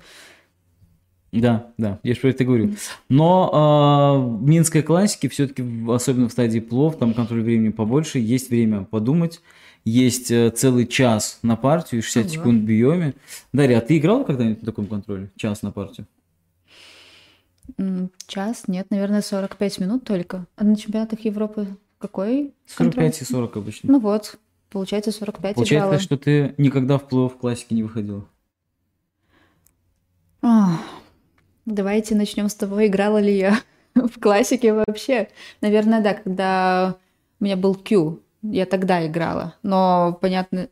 да, 1.39 1.67
да, 1.77 1.99
я 2.03 2.13
же 2.13 2.19
про 2.19 2.29
это 2.29 2.45
говорю. 2.45 2.75
Но 3.09 4.39
э, 4.41 4.45
минской 4.45 4.81
классике 4.81 5.29
все-таки, 5.29 5.63
особенно 5.87 6.29
в 6.29 6.31
стадии 6.31 6.59
плов, 6.59 6.97
там 6.97 7.13
контроль 7.13 7.41
времени 7.41 7.69
побольше, 7.69 8.19
есть 8.19 8.49
время 8.49 8.83
подумать, 8.83 9.41
есть 9.85 10.31
э, 10.31 10.49
целый 10.49 10.87
час 10.87 11.39
на 11.43 11.55
партию, 11.55 12.01
60 12.01 12.23
ага. 12.23 12.33
секунд 12.33 12.61
в 12.61 12.65
биоме. 12.65 13.13
Дарья, 13.53 13.77
а 13.77 13.81
ты 13.81 13.97
играла 13.97 14.23
когда-нибудь 14.23 14.61
на 14.61 14.65
таком 14.65 14.87
контроле? 14.87 15.31
Час 15.35 15.61
на 15.61 15.71
партию? 15.71 16.07
Час? 18.27 18.63
Нет, 18.67 18.87
наверное, 18.89 19.21
45 19.21 19.79
минут 19.79 20.03
только. 20.03 20.45
А 20.55 20.63
на 20.63 20.75
чемпионатах 20.75 21.19
Европы 21.21 21.67
какой 21.97 22.53
45 22.67 23.21
и 23.21 23.25
40 23.25 23.57
обычно. 23.57 23.91
Ну 23.91 23.99
вот, 23.99 24.37
получается 24.69 25.11
45 25.11 25.55
Получается, 25.55 25.87
играла. 25.87 25.99
что 25.99 26.17
ты 26.17 26.53
никогда 26.57 26.97
в 26.97 27.07
плов 27.07 27.33
в 27.33 27.37
классике 27.37 27.75
не 27.75 27.83
выходила? 27.83 28.25
Давайте 31.65 32.15
начнем 32.15 32.49
с 32.49 32.55
того, 32.55 32.85
играла 32.85 33.17
ли 33.17 33.35
я 33.37 33.59
в 33.95 34.19
классике 34.19 34.73
вообще. 34.73 35.29
Наверное, 35.61 36.01
да, 36.01 36.13
когда 36.13 36.95
у 37.39 37.43
меня 37.43 37.57
был 37.57 37.75
Q, 37.75 38.19
я 38.43 38.65
тогда 38.65 39.05
играла. 39.05 39.55
Но, 39.63 40.17
понятно... 40.21 40.69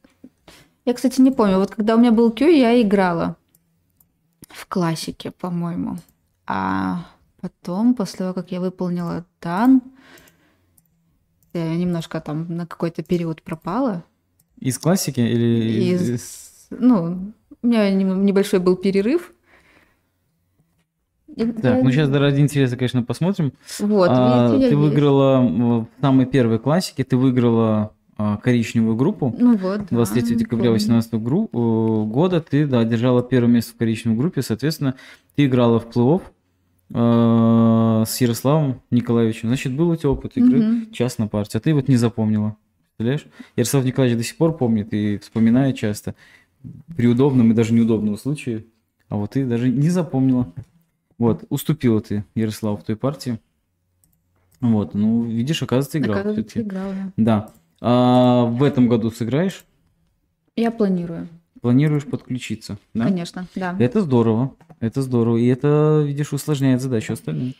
Я, 0.85 0.93
кстати, 0.93 1.21
не 1.21 1.31
помню. 1.31 1.57
Вот 1.57 1.75
когда 1.75 1.95
у 1.95 1.99
меня 1.99 2.11
был 2.11 2.31
Q, 2.31 2.47
я 2.47 2.79
играла 2.81 3.37
в 4.49 4.67
классике, 4.67 5.31
по-моему. 5.31 5.97
А 6.45 7.07
потом, 7.41 7.95
после 7.95 8.19
того, 8.19 8.33
как 8.33 8.51
я 8.51 8.59
выполнила 8.59 9.25
дан, 9.41 9.81
я 11.53 11.75
немножко 11.75 12.19
там 12.21 12.55
на 12.55 12.67
какой-то 12.67 13.03
период 13.03 13.41
пропала. 13.41 14.03
Из 14.59 14.77
классики 14.77 15.19
или 15.19 15.93
из... 15.93 16.09
из... 16.09 16.67
Ну, 16.69 17.33
у 17.61 17.67
меня 17.67 17.91
небольшой 17.91 18.59
был 18.59 18.75
перерыв, 18.75 19.32
Так, 21.61 21.83
ну 21.83 21.91
сейчас 21.91 22.09
ради 22.11 22.41
интереса, 22.41 22.77
конечно, 22.77 23.03
посмотрим. 23.03 23.53
Вот, 23.79 24.09
А, 24.11 24.51
видите, 24.53 24.69
ты 24.69 24.77
выиграла 24.77 25.39
в 25.41 25.87
самой 26.01 26.25
первой 26.25 26.59
классике, 26.59 27.03
ты 27.03 27.17
выиграла 27.17 27.93
а, 28.17 28.37
коричневую 28.37 28.95
группу. 28.95 29.35
Ну 29.37 29.57
вот, 29.57 29.79
да, 29.79 29.85
23 29.89 30.35
декабря 30.37 30.65
помню. 30.69 30.79
2018 30.79 31.13
гру- 31.15 31.49
э, 31.51 32.05
года 32.11 32.41
ты 32.41 32.67
да, 32.67 32.83
держала 32.83 33.23
первое 33.23 33.51
место 33.51 33.73
в 33.73 33.77
коричневой 33.77 34.17
группе, 34.19 34.41
соответственно, 34.43 34.95
ты 35.35 35.45
играла 35.45 35.79
в 35.79 35.87
плей-офф 35.87 36.21
э, 36.93 38.03
с 38.07 38.21
Ярославом 38.21 38.81
Николаевичем. 38.91 39.49
Значит, 39.49 39.73
был 39.73 39.89
у 39.89 39.95
тебя 39.95 40.09
опыт 40.11 40.37
игры 40.37 40.59
Мгм. 40.59 40.91
час 40.91 41.17
на 41.17 41.27
партии, 41.27 41.57
а 41.57 41.59
ты 41.59 41.73
вот 41.73 41.87
не 41.87 41.95
запомнила. 41.95 42.55
Представляешь? 42.97 43.25
Ярослав 43.55 43.83
Николаевич 43.85 44.17
до 44.19 44.23
сих 44.23 44.37
пор 44.37 44.55
помнит 44.57 44.93
и 44.93 45.17
вспоминает 45.17 45.75
часто 45.77 46.13
при 46.95 47.07
удобном 47.07 47.51
и 47.51 47.55
даже 47.55 47.73
неудобном 47.73 48.17
случае. 48.17 48.65
А 49.09 49.15
вот 49.15 49.31
ты 49.31 49.45
даже 49.45 49.69
не 49.69 49.89
запомнила. 49.89 50.53
Вот, 51.17 51.45
уступила 51.49 52.01
ты 52.01 52.25
Ярославу 52.35 52.77
в 52.77 52.83
той 52.83 52.95
партии. 52.95 53.39
Вот, 54.59 54.93
ну, 54.93 55.23
видишь, 55.23 55.61
оказывается, 55.61 55.99
играл 55.99 56.19
Оказывается, 56.19 56.61
играл, 56.61 56.91
да. 56.91 57.11
Да. 57.17 57.49
А 57.81 58.45
в 58.45 58.63
этом 58.63 58.87
году 58.87 59.11
сыграешь? 59.11 59.65
Я 60.55 60.71
планирую, 60.71 61.27
Планируешь 61.61 62.05
подключиться, 62.05 62.77
да? 62.93 63.05
конечно, 63.05 63.47
да. 63.55 63.75
Это 63.79 64.01
здорово, 64.01 64.55
это 64.79 65.01
здорово. 65.01 65.37
И 65.37 65.47
это, 65.47 66.03
видишь, 66.05 66.33
усложняет 66.33 66.81
задачу 66.81 67.13
остальным. 67.13 67.53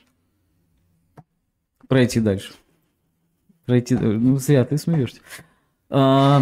Пройти 1.87 2.19
дальше. 2.19 2.53
Пройти, 3.65 3.95
ну, 3.95 4.37
зря 4.37 4.65
ты 4.65 4.77
смеешься. 4.77 5.19
А, 5.89 6.41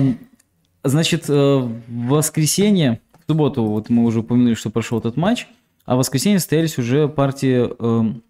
Значит, 0.83 1.29
э, 1.29 1.33
в 1.33 1.79
воскресенье, 2.07 3.01
в 3.19 3.31
субботу, 3.31 3.63
вот 3.63 3.89
мы 3.89 4.03
уже 4.03 4.19
упомянули, 4.19 4.55
что 4.55 4.71
прошел 4.71 4.97
этот 4.97 5.15
матч, 5.15 5.47
а 5.91 5.95
в 5.95 5.97
воскресенье 5.97 6.39
состоялись 6.39 6.77
уже 6.77 7.09
партии 7.09 7.69
эм, 7.79 8.23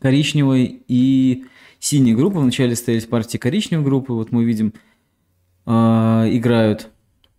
коричневой 0.00 0.82
и 0.88 1.44
синей 1.80 2.14
группы. 2.14 2.38
Вначале 2.38 2.76
состоялись 2.76 3.04
партии 3.04 3.36
коричневой 3.36 3.84
группы. 3.84 4.14
Вот 4.14 4.32
мы 4.32 4.44
видим, 4.44 4.72
э, 5.66 5.70
играют 6.30 6.88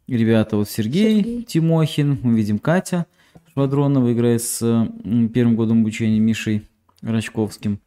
ребята, 0.07 0.55
вот 0.55 0.69
Сергей, 0.69 1.15
Сергей. 1.15 1.41
Тимохин, 1.45 2.19
мы 2.21 2.35
видим 2.35 2.59
Катя 2.59 3.07
Швадронова 3.53 4.13
играет 4.13 4.43
с 4.43 4.61
м, 4.61 5.29
первым 5.29 5.55
годом 5.55 5.81
обучения 5.81 6.19
Мишей 6.19 6.61
Рачковским. 7.01 7.79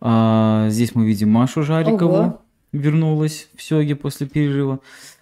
А, 0.00 0.68
здесь 0.70 0.94
мы 0.94 1.06
видим 1.06 1.28
Машу 1.30 1.62
Жарикову, 1.62 2.14
Ого. 2.14 2.42
вернулась 2.72 3.50
в 3.54 3.62
Сёге 3.62 3.94
после 3.94 4.26
перерыва. 4.26 4.80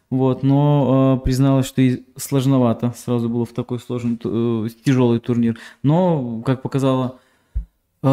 Вот, 0.08 0.44
но 0.44 1.18
э, 1.18 1.25
призналась, 1.25 1.66
что 1.66 1.82
и 1.82 2.04
сложновато 2.16 2.94
сразу 2.96 3.28
было 3.28 3.44
в 3.44 3.52
такой 3.52 3.80
сложный, 3.80 4.18
э, 4.22 4.68
тяжелый 4.84 5.18
турнир. 5.18 5.58
Но, 5.82 6.42
как 6.42 6.62
показала 6.62 7.18
э, 8.02 8.06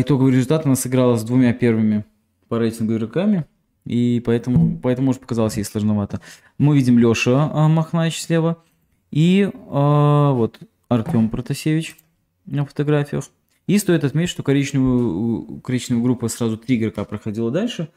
итоговый 0.00 0.32
результат, 0.32 0.64
она 0.64 0.76
сыграла 0.76 1.16
с 1.16 1.24
двумя 1.24 1.52
первыми 1.52 2.06
по 2.48 2.58
рейтингу 2.58 2.94
игроками, 2.94 3.44
и 3.84 4.22
поэтому, 4.24 4.78
поэтому, 4.82 5.06
может, 5.06 5.20
показалось 5.20 5.58
ей 5.58 5.64
сложновато. 5.64 6.20
Мы 6.58 6.74
видим 6.74 6.98
Леша 6.98 7.68
Махнач 7.68 8.18
слева, 8.18 8.56
и 9.10 9.50
э, 9.52 10.30
вот 10.32 10.58
Артем 10.88 11.28
Протасевич 11.28 11.96
на 12.46 12.64
фотографиях. 12.64 13.24
И 13.66 13.78
стоит 13.78 14.04
отметить, 14.04 14.30
что 14.30 14.42
коричневую, 14.42 15.60
коричневая 15.60 16.04
группа 16.04 16.28
сразу 16.28 16.56
три 16.56 16.76
игрока 16.76 17.04
проходила 17.04 17.50
дальше. 17.50 17.88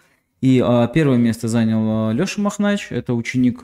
И 0.41 0.63
а, 0.65 0.87
первое 0.87 1.17
место 1.17 1.49
занял 1.49 2.11
Леша 2.11 2.41
Махнач, 2.41 2.87
это 2.91 3.13
ученик 3.13 3.61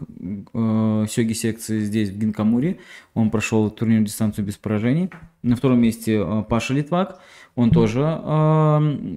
э, 0.54 1.06
Сёги 1.10 1.32
секции 1.32 1.80
здесь, 1.80 2.10
в 2.10 2.18
Гинкамуре. 2.18 2.80
Он 3.14 3.32
прошел 3.32 3.70
турнирную 3.70 4.08
дистанцию 4.08 4.46
без 4.46 4.58
поражений. 4.58 5.10
На 5.42 5.56
втором 5.56 5.80
месте 5.80 6.16
э, 6.22 6.44
Паша 6.50 6.74
Литвак, 6.74 7.22
он 7.56 7.72
тоже, 7.72 8.02
э, 8.02 8.06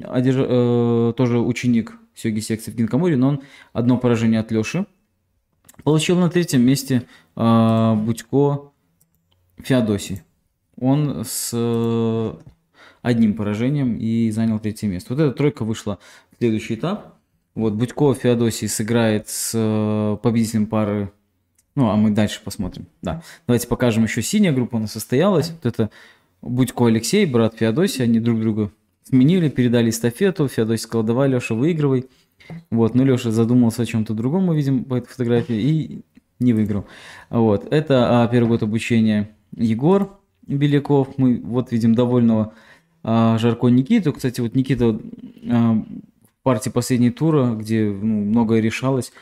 одерж- 0.04 0.46
э, 1.10 1.12
тоже 1.16 1.40
ученик 1.40 1.94
Сёги 2.14 2.38
секции 2.38 2.70
в 2.70 2.76
Гинкамуре, 2.76 3.16
но 3.16 3.28
он 3.28 3.40
одно 3.72 3.98
поражение 3.98 4.38
от 4.38 4.52
Леши. 4.52 4.86
Получил 5.82 6.16
на 6.18 6.30
третьем 6.30 6.62
месте 6.62 7.08
э, 7.34 7.94
Будько 7.96 8.70
Феодосий. 9.58 10.22
Он 10.80 11.24
с 11.24 11.50
э, 11.52 12.34
одним 13.02 13.34
поражением 13.34 13.96
и 13.96 14.30
занял 14.30 14.60
третье 14.60 14.86
место. 14.86 15.14
Вот 15.14 15.20
эта 15.20 15.32
тройка 15.32 15.64
вышла 15.64 15.98
в 16.30 16.38
следующий 16.38 16.74
этап. 16.74 17.17
Вот 17.58 17.72
Будько 17.72 18.14
Феодосий 18.14 18.68
сыграет 18.68 19.28
с 19.28 19.50
э, 19.52 20.16
победителем 20.22 20.66
пары. 20.66 21.10
Ну, 21.74 21.90
а 21.90 21.96
мы 21.96 22.10
дальше 22.10 22.40
посмотрим. 22.44 22.86
Да. 23.02 23.20
Давайте 23.48 23.66
покажем 23.66 24.04
еще 24.04 24.22
синяя 24.22 24.52
группа, 24.52 24.78
она 24.78 24.86
состоялась. 24.86 25.50
Вот 25.50 25.66
это 25.66 25.90
Будько 26.40 26.86
Алексей, 26.86 27.26
брат 27.26 27.56
Феодосия, 27.56 28.04
они 28.04 28.20
друг 28.20 28.38
друга 28.38 28.70
сменили, 29.02 29.48
передали 29.48 29.90
эстафету. 29.90 30.46
Феодосий 30.46 30.84
сказал, 30.84 31.02
давай, 31.02 31.28
Леша, 31.28 31.56
выигрывай. 31.56 32.06
Вот, 32.70 32.94
но 32.94 33.04
Леша 33.04 33.32
задумался 33.32 33.82
о 33.82 33.86
чем-то 33.86 34.14
другом, 34.14 34.44
мы 34.44 34.56
видим 34.56 34.84
по 34.84 34.94
этой 34.94 35.08
фотографии, 35.08 35.56
и 35.56 36.02
не 36.38 36.52
выиграл. 36.52 36.86
Вот, 37.28 37.66
это 37.72 38.22
а, 38.22 38.28
первый 38.28 38.50
год 38.50 38.62
обучения 38.62 39.30
Егор 39.56 40.16
Беляков. 40.46 41.18
Мы 41.18 41.40
вот 41.40 41.72
видим 41.72 41.96
довольного 41.96 42.54
а, 43.02 43.36
Жарко 43.38 43.66
Никиту. 43.66 44.12
Кстати, 44.12 44.40
вот 44.40 44.54
Никита 44.54 44.96
а, 45.50 45.84
партии 46.48 46.70
последней 46.70 47.10
тура, 47.10 47.50
где 47.54 47.84
ну, 47.90 48.24
многое 48.24 48.60
решалось, 48.62 49.12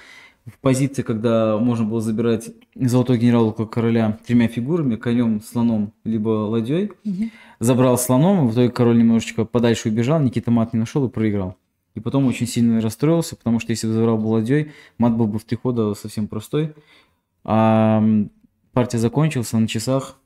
в 0.47 0.61
позиции, 0.61 1.03
когда 1.03 1.59
можно 1.59 1.85
было 1.85 2.01
забирать 2.01 2.51
золотой 2.77 3.19
генерал 3.19 3.53
как 3.53 3.71
короля 3.71 4.17
тремя 4.25 4.47
фигурами, 4.47 4.95
конем, 4.95 5.43
слоном, 5.43 5.93
либо 6.05 6.29
ладьей, 6.29 6.93
Мгм. 7.03 7.33
забрал 7.59 7.99
слоном, 7.99 8.47
в 8.47 8.53
итоге 8.53 8.69
король 8.71 8.99
немножечко 8.99 9.45
подальше 9.45 9.89
убежал, 9.89 10.21
Никита 10.21 10.53
мат 10.53 10.73
не 10.73 10.79
нашел 10.79 11.05
и 11.05 11.09
проиграл. 11.11 11.57
И 11.97 12.01
потом 12.01 12.27
очень 12.27 12.47
сильно 12.47 12.81
расстроился, 12.81 13.35
потому 13.35 13.59
что 13.59 13.73
если 13.73 13.89
бы 13.89 13.95
забрал 13.95 14.19
бы 14.19 14.29
ладьей, 14.29 14.71
мат 14.99 15.17
был 15.17 15.27
бы 15.27 15.41
в 15.41 15.45
три 15.45 15.57
хода 15.61 15.95
совсем 15.95 16.29
простой. 16.29 16.75
А 17.43 18.05
партия 18.73 18.99
закончилась, 18.99 19.53
а 19.53 19.59
на 19.59 19.67
часах 19.67 20.21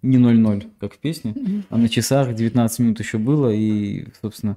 не 0.00 0.16
0-0, 0.16 0.68
как 0.80 0.94
в 0.94 0.98
песне, 0.98 1.34
а 1.68 1.76
на 1.76 1.90
часах 1.90 2.34
19 2.34 2.78
минут 2.78 3.00
еще 3.00 3.18
было, 3.18 3.52
и, 3.52 4.06
собственно, 4.22 4.56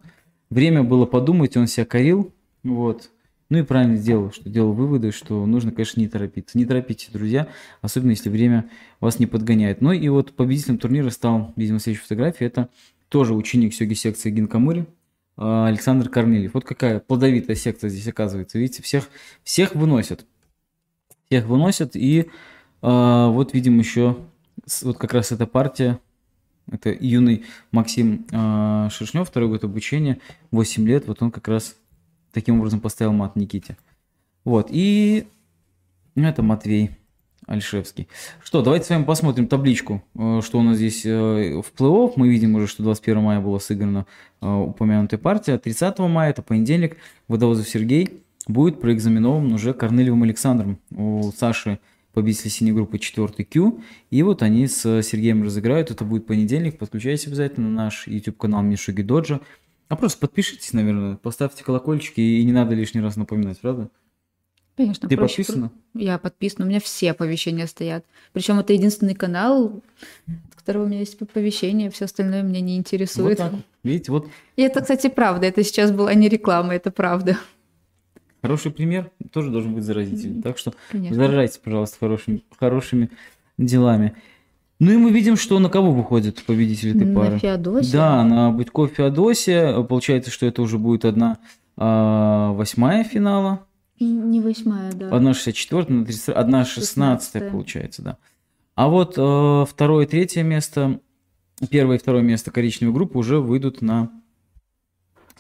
время 0.50 0.84
было 0.84 1.06
подумать, 1.06 1.58
он 1.58 1.68
себя 1.68 1.86
корил, 1.86 2.34
вот. 2.64 3.10
Ну 3.50 3.58
и 3.58 3.64
правильно 3.64 3.96
сделал, 3.96 4.32
что 4.32 4.48
делал 4.48 4.74
выводы, 4.74 5.12
что 5.12 5.46
нужно, 5.48 5.72
конечно, 5.72 6.00
не 6.00 6.08
торопиться. 6.08 6.56
Не 6.58 6.66
торопитесь, 6.66 7.10
друзья, 7.12 7.48
особенно 7.82 8.12
если 8.12 8.30
время 8.30 8.70
вас 9.00 9.18
не 9.18 9.26
подгоняет. 9.26 9.82
Ну 9.82 9.92
и 9.92 10.08
вот 10.10 10.34
победителем 10.34 10.78
турнира 10.78 11.10
стал, 11.10 11.52
видимо, 11.56 11.80
следующая 11.80 12.04
фотография, 12.04 12.46
это 12.46 12.70
тоже 13.10 13.34
ученик 13.34 13.74
сёги 13.74 13.96
секции 13.96 14.30
Гинкамури, 14.30 14.86
а, 15.36 15.68
Александр 15.68 16.10
Корнилев. 16.10 16.54
Вот 16.54 16.64
какая 16.64 17.00
плодовитая 17.00 17.56
секция 17.56 17.90
здесь 17.90 18.08
оказывается. 18.08 18.60
Видите, 18.60 18.84
всех, 18.84 19.10
всех 19.44 19.74
выносят. 19.74 20.28
Всех 21.28 21.46
выносят. 21.46 21.96
И 21.96 22.30
а, 22.84 23.30
вот 23.30 23.54
видим 23.56 23.80
еще 23.80 24.18
вот 24.84 24.98
как 25.00 25.14
раз 25.14 25.32
эта 25.32 25.48
партия. 25.48 26.00
Это 26.72 26.92
юный 26.92 27.46
Максим 27.72 28.26
а, 28.32 28.90
Шершнев, 28.90 29.28
второй 29.28 29.50
год 29.50 29.64
обучения, 29.64 30.20
8 30.52 30.88
лет. 30.88 31.08
Вот 31.08 31.22
он 31.22 31.32
как 31.32 31.48
раз 31.48 31.76
таким 32.32 32.60
образом 32.60 32.80
поставил 32.80 33.14
мат 33.14 33.36
Никите. 33.36 33.78
Вот. 34.44 34.68
И 34.70 35.28
ну, 36.16 36.28
это 36.28 36.44
Матвей 36.44 36.92
Альшевский. 37.48 38.08
Что, 38.44 38.62
давайте 38.62 38.86
с 38.86 38.90
вами 38.90 39.04
посмотрим 39.04 39.48
табличку, 39.48 40.04
э, 40.16 40.42
что 40.44 40.60
у 40.60 40.62
нас 40.62 40.78
здесь 40.78 41.06
э, 41.06 41.62
в 41.62 41.74
плей-офф. 41.76 42.14
Мы 42.16 42.30
видим 42.30 42.56
уже, 42.56 42.68
что 42.68 42.84
21 42.84 43.22
мая 43.22 43.40
была 43.40 43.60
сыграна 43.60 44.06
э, 44.42 44.48
упомянутая 44.48 45.20
партия. 45.20 45.58
30 45.58 46.00
мая, 46.00 46.30
это 46.30 46.42
понедельник, 46.42 46.98
Водовозов 47.28 47.68
Сергей 47.68 48.22
будет 48.48 48.82
проэкзаменован 48.82 49.52
уже 49.54 49.74
Корнелевым 49.74 50.24
Александром. 50.24 50.78
У 50.92 51.32
Саши 51.36 51.80
победитель 52.14 52.50
синей 52.50 52.72
группы 52.72 53.00
4 53.00 53.46
Q. 53.46 53.82
И 54.10 54.24
вот 54.24 54.42
они 54.44 54.68
с 54.68 55.02
Сергеем 55.02 55.44
разыграют. 55.44 55.92
Это 55.92 56.04
будет 56.04 56.26
понедельник. 56.26 56.78
Подключайтесь 56.78 57.28
обязательно 57.28 57.70
на 57.70 57.86
наш 57.86 58.08
YouTube-канал 58.08 58.62
Мишуги 58.64 59.02
Доджа. 59.02 59.42
А 59.88 59.96
просто 59.96 60.20
подпишитесь, 60.20 60.74
наверное, 60.74 61.16
поставьте 61.16 61.64
колокольчики, 61.64 62.22
и 62.22 62.44
не 62.46 62.52
надо 62.52 62.76
лишний 62.76 63.02
раз 63.02 63.16
напоминать, 63.16 63.60
правда? 63.60 63.90
Конечно, 64.78 65.10
Ты 65.10 65.18
проще 65.18 65.38
подписана? 65.38 65.72
Я 65.94 66.18
подписана, 66.20 66.66
у 66.66 66.70
меня 66.70 66.80
все 66.80 67.12
оповещения 67.12 67.66
стоят. 67.66 68.06
Причем 68.32 68.60
это 68.60 68.72
единственный 68.72 69.16
канал, 69.16 69.82
от 70.28 70.56
которого 70.56 70.84
у 70.84 70.88
меня 70.88 71.00
есть 71.00 71.22
оповещения, 71.22 71.90
все 71.90 72.06
остальное 72.06 72.44
меня 72.44 72.62
не 72.62 72.74
Вот 72.76 72.80
интересует. 72.80 73.40
так. 73.40 73.52
вот. 73.52 73.62
Видите, 73.84 74.12
вот 74.12 74.30
И 74.56 74.62
это, 74.62 74.82
кстати, 74.82 75.10
правда. 75.10 75.48
Это 75.48 75.64
сейчас 75.64 75.92
была 75.92 76.14
не 76.14 76.30
реклама, 76.30 76.76
это 76.76 76.92
правда. 76.92 77.38
Хороший 78.42 78.72
пример 78.72 79.12
тоже 79.32 79.50
должен 79.52 79.74
быть 79.74 79.84
заразительным. 79.84 80.42
Так 80.42 80.58
что 80.58 80.74
Конечно. 80.92 81.16
заражайтесь, 81.16 81.58
пожалуйста, 81.58 81.98
хорошими, 82.00 82.44
хорошими 82.58 83.10
делами. 83.58 84.16
Ну 84.80 84.92
и 84.92 84.98
мы 84.98 85.12
видим, 85.12 85.36
что 85.36 85.60
на 85.60 85.70
кого 85.70 85.92
выходят 85.92 86.44
победители 86.46 86.96
этой 86.96 87.06
На 87.06 87.20
пары. 87.20 87.40
Феодосия. 87.40 87.92
Да, 87.92 88.24
на 88.24 88.52
Будько 88.52 88.88
Феодосия. 88.88 89.82
Получается, 89.84 90.32
что 90.32 90.46
это 90.46 90.62
уже 90.62 90.78
будет 90.78 91.04
одна 91.04 91.38
а, 91.76 92.54
восьмая 92.54 93.04
финала, 93.04 93.66
И 93.98 94.06
Не 94.06 94.40
восьмая, 94.40 94.94
да. 94.94 95.10
одна 95.10 95.34
64 95.34 95.86
на 95.90 96.06
30, 96.06 96.30
одна 96.30 96.64
16 96.66 97.36
16-я. 97.36 97.52
получается, 97.52 98.02
да. 98.02 98.18
А 98.76 98.88
вот 98.88 99.16
э, 99.18 99.66
второе 99.70 100.06
и 100.06 100.08
третье 100.10 100.44
место 100.44 101.02
первое 101.70 101.98
и 101.98 102.00
второе 102.00 102.22
место 102.22 102.52
коричневой 102.52 102.94
группы 102.94 103.18
уже 103.18 103.40
выйдут 103.40 103.82
на 103.82 104.10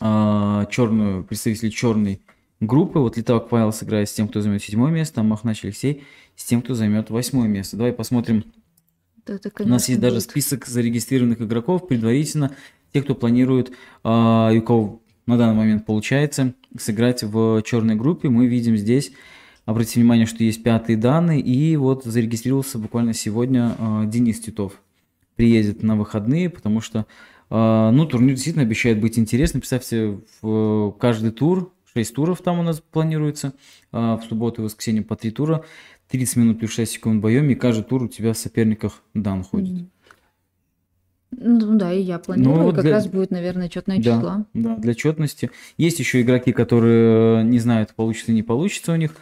а, 0.01 0.65
черную, 0.65 1.23
представители 1.23 1.69
черной 1.69 2.21
группы. 2.59 2.99
Вот 2.99 3.17
Литавок 3.17 3.49
Павел 3.49 3.71
сыграет 3.71 4.09
с 4.09 4.13
тем, 4.13 4.27
кто 4.27 4.41
займет 4.41 4.63
седьмое 4.63 4.91
место, 4.91 5.21
а 5.21 5.23
Махнач 5.23 5.63
Алексей 5.63 6.03
с 6.35 6.45
тем, 6.45 6.61
кто 6.61 6.73
займет 6.73 7.09
восьмое 7.09 7.47
место. 7.47 7.77
Давай 7.77 7.93
посмотрим. 7.93 8.45
Это, 9.25 9.51
У 9.59 9.67
нас 9.67 9.87
есть 9.89 9.99
будет. 9.99 10.09
даже 10.09 10.21
список 10.21 10.65
зарегистрированных 10.65 11.41
игроков 11.41 11.87
предварительно. 11.87 12.55
Те, 12.93 13.03
кто 13.03 13.13
планирует, 13.13 13.71
а, 14.03 14.49
и 14.51 14.57
у 14.57 14.61
кого 14.63 15.01
на 15.27 15.37
данный 15.37 15.55
момент 15.55 15.85
получается 15.85 16.55
сыграть 16.77 17.23
в 17.23 17.61
черной 17.61 17.95
группе, 17.95 18.29
мы 18.29 18.47
видим 18.47 18.75
здесь, 18.75 19.11
обратите 19.65 19.99
внимание, 19.99 20.25
что 20.25 20.43
есть 20.43 20.63
пятые 20.63 20.97
данные, 20.97 21.41
и 21.41 21.75
вот 21.77 22.03
зарегистрировался 22.05 22.79
буквально 22.79 23.13
сегодня 23.13 23.75
а, 23.77 24.05
Денис 24.05 24.39
Титов. 24.39 24.81
Приедет 25.35 25.83
на 25.83 25.95
выходные, 25.95 26.49
потому 26.49 26.81
что 26.81 27.05
а, 27.51 27.91
ну, 27.91 28.05
турнир 28.05 28.33
действительно 28.33 28.63
обещает 28.63 28.99
быть 28.99 29.19
интересным. 29.19 29.61
Представьте, 29.61 30.19
в 30.41 30.91
каждый 30.99 31.31
тур, 31.31 31.71
6 31.93 32.13
туров 32.15 32.41
там 32.41 32.59
у 32.59 32.63
нас 32.63 32.81
планируется, 32.81 33.53
а, 33.91 34.17
в 34.17 34.23
субботу 34.25 34.61
и 34.61 34.65
воскресенье 34.65 35.01
по 35.03 35.15
3 35.15 35.31
тура, 35.31 35.63
30 36.09 36.35
минут 36.37 36.59
плюс 36.59 36.71
6 36.71 36.91
секунд 36.91 37.21
боем, 37.21 37.49
и 37.49 37.55
каждый 37.55 37.83
тур 37.83 38.03
у 38.03 38.07
тебя 38.07 38.33
в 38.33 38.37
соперниках 38.37 39.01
дан 39.13 39.43
ходит. 39.43 39.85
Ну 41.31 41.77
да, 41.77 41.93
и 41.93 42.01
я 42.01 42.17
планирую. 42.17 42.57
Ну, 42.57 42.63
вот 42.63 42.75
как 42.75 42.83
для- 42.83 42.93
раз 42.93 43.07
будет, 43.07 43.29
наверное, 43.31 43.69
четное 43.69 43.97
Да. 44.01 44.17
число. 44.17 44.45
Да, 44.55 44.75
для 44.77 44.95
четности. 44.95 45.51
Есть 45.77 45.99
еще 45.99 46.21
игроки, 46.21 46.51
которые 46.51 47.41
э, 47.41 47.43
не 47.43 47.59
знают, 47.59 47.93
получится 47.93 48.31
не 48.31 48.41
получится 48.41 48.93
у 48.93 48.95
них. 48.95 49.15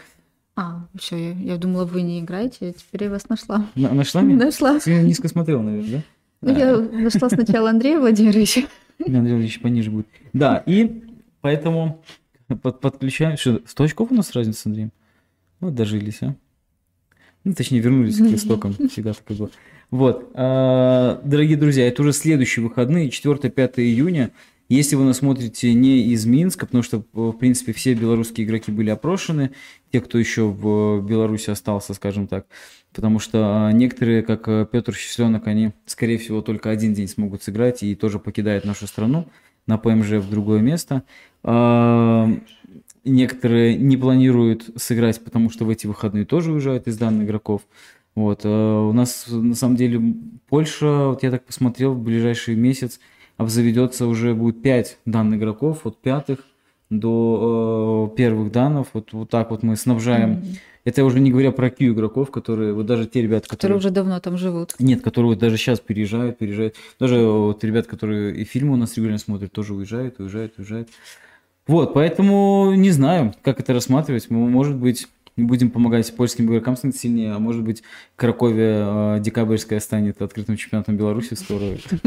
А, 0.55 0.87
все, 0.97 1.17
я, 1.17 1.53
я 1.53 1.57
думала, 1.57 1.85
вы 1.85 2.01
не 2.01 2.19
играете, 2.21 2.73
теперь 2.73 3.03
я 3.03 3.09
вас 3.11 3.27
нашла. 3.29 3.67
На- 3.75 3.93
Нашла 3.93 4.21
меня? 4.21 4.45
Нашла. 4.45 4.79
Ты 4.79 5.01
низко 5.03 5.27
смотрел, 5.27 5.61
наверное, 5.61 5.91
да? 5.91 6.03
Ну, 6.41 6.57
я 6.57 6.77
нашла 6.77 7.29
сначала 7.29 7.69
Андрея 7.71 7.99
Владимировича. 7.99 8.61
Андрей 8.99 9.19
Владимирович 9.19 9.59
пониже 9.61 9.91
будет. 9.91 10.07
Да, 10.33 10.63
и 10.65 11.03
поэтому 11.41 12.01
под- 12.61 12.81
подключаем. 12.81 13.37
Что, 13.37 13.61
100 13.65 13.83
очков 13.83 14.11
у 14.11 14.15
нас 14.15 14.31
разница 14.33 14.61
с 14.61 14.65
Андреем? 14.65 14.91
Вот 15.59 15.75
дожились, 15.75 16.21
а. 16.21 16.35
Ну, 17.43 17.53
точнее, 17.53 17.79
вернулись 17.79 18.17
к 18.17 18.21
истокам. 18.33 18.73
Всегда 18.89 19.13
так 19.13 19.29
и 19.31 19.33
было. 19.33 19.49
Вот. 19.89 20.31
а, 20.33 21.21
Дорогие 21.23 21.57
друзья, 21.57 21.87
это 21.87 22.01
уже 22.01 22.13
следующие 22.13 22.63
выходные, 22.63 23.09
4-5 23.09 23.73
июня. 23.77 24.31
Если 24.69 24.97
вы 24.97 25.05
нас 25.05 25.19
смотрите 25.19 25.73
не 25.73 26.01
из 26.11 26.25
Минска, 26.25 26.65
потому 26.65 26.83
что, 26.83 27.05
в 27.13 27.31
принципе, 27.33 27.71
все 27.71 27.93
белорусские 27.93 28.45
игроки 28.45 28.69
были 28.69 28.89
опрошены, 28.89 29.51
те, 29.93 30.01
кто 30.01 30.17
еще 30.17 30.43
в 30.49 31.01
Беларуси 31.07 31.49
остался, 31.49 31.93
скажем 31.93 32.27
так, 32.27 32.47
потому 32.93 33.19
что 33.19 33.67
а, 33.67 33.71
некоторые, 33.71 34.23
как 34.23 34.45
э, 34.49 34.67
Петр 34.69 34.93
Счастленок, 34.93 35.47
они, 35.47 35.71
скорее 35.85 36.17
всего, 36.17 36.41
только 36.41 36.69
один 36.69 36.93
день 36.93 37.07
смогут 37.07 37.43
сыграть 37.43 37.81
и 37.81 37.95
тоже 37.95 38.19
покидают 38.19 38.65
нашу 38.65 38.87
страну 38.87 39.29
на 39.67 39.77
ПМЖ 39.77 40.13
в 40.13 40.29
другое 40.29 40.61
место. 40.61 41.03
А, 41.43 42.29
Некоторые 43.07 43.77
не 43.77 43.95
планируют 43.95 44.69
сыграть, 44.75 45.23
потому 45.23 45.49
что 45.49 45.63
в 45.63 45.69
эти 45.69 45.87
выходные 45.87 46.25
тоже 46.25 46.51
уезжают 46.51 46.87
из 46.87 46.97
данных 46.97 47.25
игроков. 47.25 47.61
Вот. 48.15 48.41
а 48.43 48.85
У 48.85 48.91
нас, 48.91 49.27
на 49.29 49.55
самом 49.55 49.77
деле, 49.77 50.13
Польша, 50.49 51.07
вот 51.07 51.23
я 51.23 51.31
так 51.31 51.45
посмотрел, 51.45 51.93
в 51.93 52.01
ближайший 52.01 52.55
месяц 52.55 52.99
обзаведется 53.37 54.07
уже 54.07 54.33
будет 54.33 54.61
5 54.61 54.97
данных 55.05 55.39
игроков, 55.39 55.85
от 55.85 56.01
пятых 56.01 56.39
до 56.89 58.09
э, 58.11 58.17
первых 58.17 58.51
данных. 58.51 58.87
Вот, 58.93 59.13
вот 59.13 59.29
так 59.29 59.51
вот 59.51 59.63
мы 59.63 59.77
снабжаем. 59.77 60.31
Мгм. 60.31 60.45
Это 60.87 61.01
я 61.01 61.05
уже 61.05 61.19
не 61.19 61.31
говоря 61.31 61.51
про 61.51 61.69
Q 61.69 61.91
игроков, 61.91 62.31
которые, 62.31 62.71
вот 62.71 62.85
даже 62.85 63.07
те 63.07 63.21
ребята, 63.21 63.49
Которые 63.49 63.57
которые... 63.57 63.77
уже 63.79 63.89
давно 63.89 64.21
там 64.21 64.37
живут. 64.37 64.73
Нет, 64.79 65.01
которые 65.01 65.31
вот 65.31 65.37
даже 65.37 65.57
сейчас 65.57 65.81
переезжают, 65.81 66.37
переезжают. 66.37 66.75
Даже 66.97 67.19
вот 67.19 67.61
ребят, 67.65 67.87
которые 67.87 68.33
и 68.33 68.45
фильмы 68.45 68.75
у 68.75 68.77
нас 68.77 68.95
регулярно 68.95 69.17
смотрят, 69.17 69.51
тоже 69.51 69.73
уезжают, 69.73 70.17
уезжают, 70.21 70.53
уезжают. 70.57 70.87
Вот, 71.67 71.93
поэтому 71.93 72.73
не 72.73 72.91
знаю, 72.91 73.33
как 73.41 73.59
это 73.59 73.73
рассматривать. 73.73 74.29
Мы, 74.29 74.47
может 74.47 74.77
быть, 74.77 75.09
будем 75.35 75.71
помогать 75.71 76.15
польским 76.15 76.45
игрокам 76.45 76.77
станет 76.77 76.95
сильнее, 76.95 77.33
а 77.33 77.39
может 77.39 77.63
быть, 77.63 77.83
Кракове 78.15 78.77
э, 78.79 79.17
декабрьская 79.19 79.81
станет 79.81 80.21
открытым 80.21 80.55
чемпионатом 80.55 80.95
Беларуси 80.95 81.33
скоро, 81.33 81.77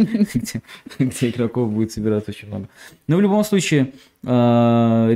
где, 0.98 1.28
игроков 1.28 1.70
будет 1.70 1.92
собираться 1.92 2.30
очень 2.30 2.48
много. 2.48 2.70
Но 3.08 3.18
в 3.18 3.20
любом 3.20 3.44
случае, 3.44 3.92
э, 4.24 5.14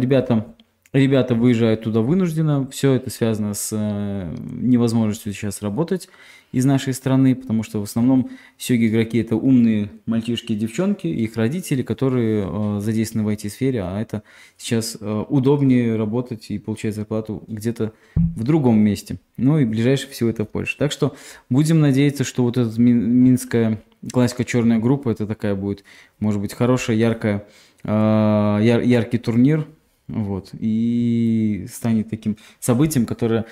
ребята, 0.94 1.34
выезжают 1.34 1.82
туда 1.82 2.00
вынужденно. 2.00 2.66
Все 2.70 2.94
это 2.94 3.10
связано 3.10 3.52
с 3.52 3.70
э, 3.72 4.34
невозможностью 4.52 5.32
сейчас 5.32 5.60
работать 5.60 6.08
из 6.52 6.64
нашей 6.64 6.94
страны, 6.94 7.34
потому 7.34 7.64
что 7.64 7.80
в 7.80 7.82
основном 7.82 8.30
все 8.56 8.76
игроки 8.76 9.18
это 9.18 9.34
умные 9.34 9.90
мальчишки 10.06 10.52
и 10.52 10.56
девчонки, 10.56 11.08
их 11.08 11.36
родители, 11.36 11.82
которые 11.82 12.46
э, 12.46 12.80
задействованы 12.80 13.28
в 13.28 13.32
IT-сфере, 13.32 13.82
а 13.82 14.00
это 14.00 14.22
сейчас 14.56 14.96
э, 15.00 15.24
удобнее 15.28 15.96
работать 15.96 16.50
и 16.50 16.60
получать 16.60 16.94
зарплату 16.94 17.42
где-то 17.48 17.92
в 18.14 18.44
другом 18.44 18.78
месте. 18.78 19.18
Ну 19.36 19.58
и 19.58 19.64
ближайшее 19.64 20.12
всего 20.12 20.30
это 20.30 20.44
Польша. 20.44 20.78
Так 20.78 20.92
что 20.92 21.16
будем 21.50 21.80
надеяться, 21.80 22.22
что 22.22 22.44
вот 22.44 22.56
эта 22.56 22.80
мин- 22.80 23.10
минская 23.10 23.82
классика 24.12 24.44
черная 24.44 24.78
группа, 24.78 25.08
это 25.08 25.26
такая 25.26 25.56
будет, 25.56 25.82
может 26.20 26.40
быть, 26.40 26.54
хорошая, 26.54 26.96
яркая, 26.96 27.46
яр- 27.82 28.82
яркий 28.82 29.18
турнир, 29.18 29.66
вот, 30.08 30.50
и 30.52 31.66
станет 31.72 32.10
таким 32.10 32.36
событием, 32.60 33.06
которое, 33.06 33.46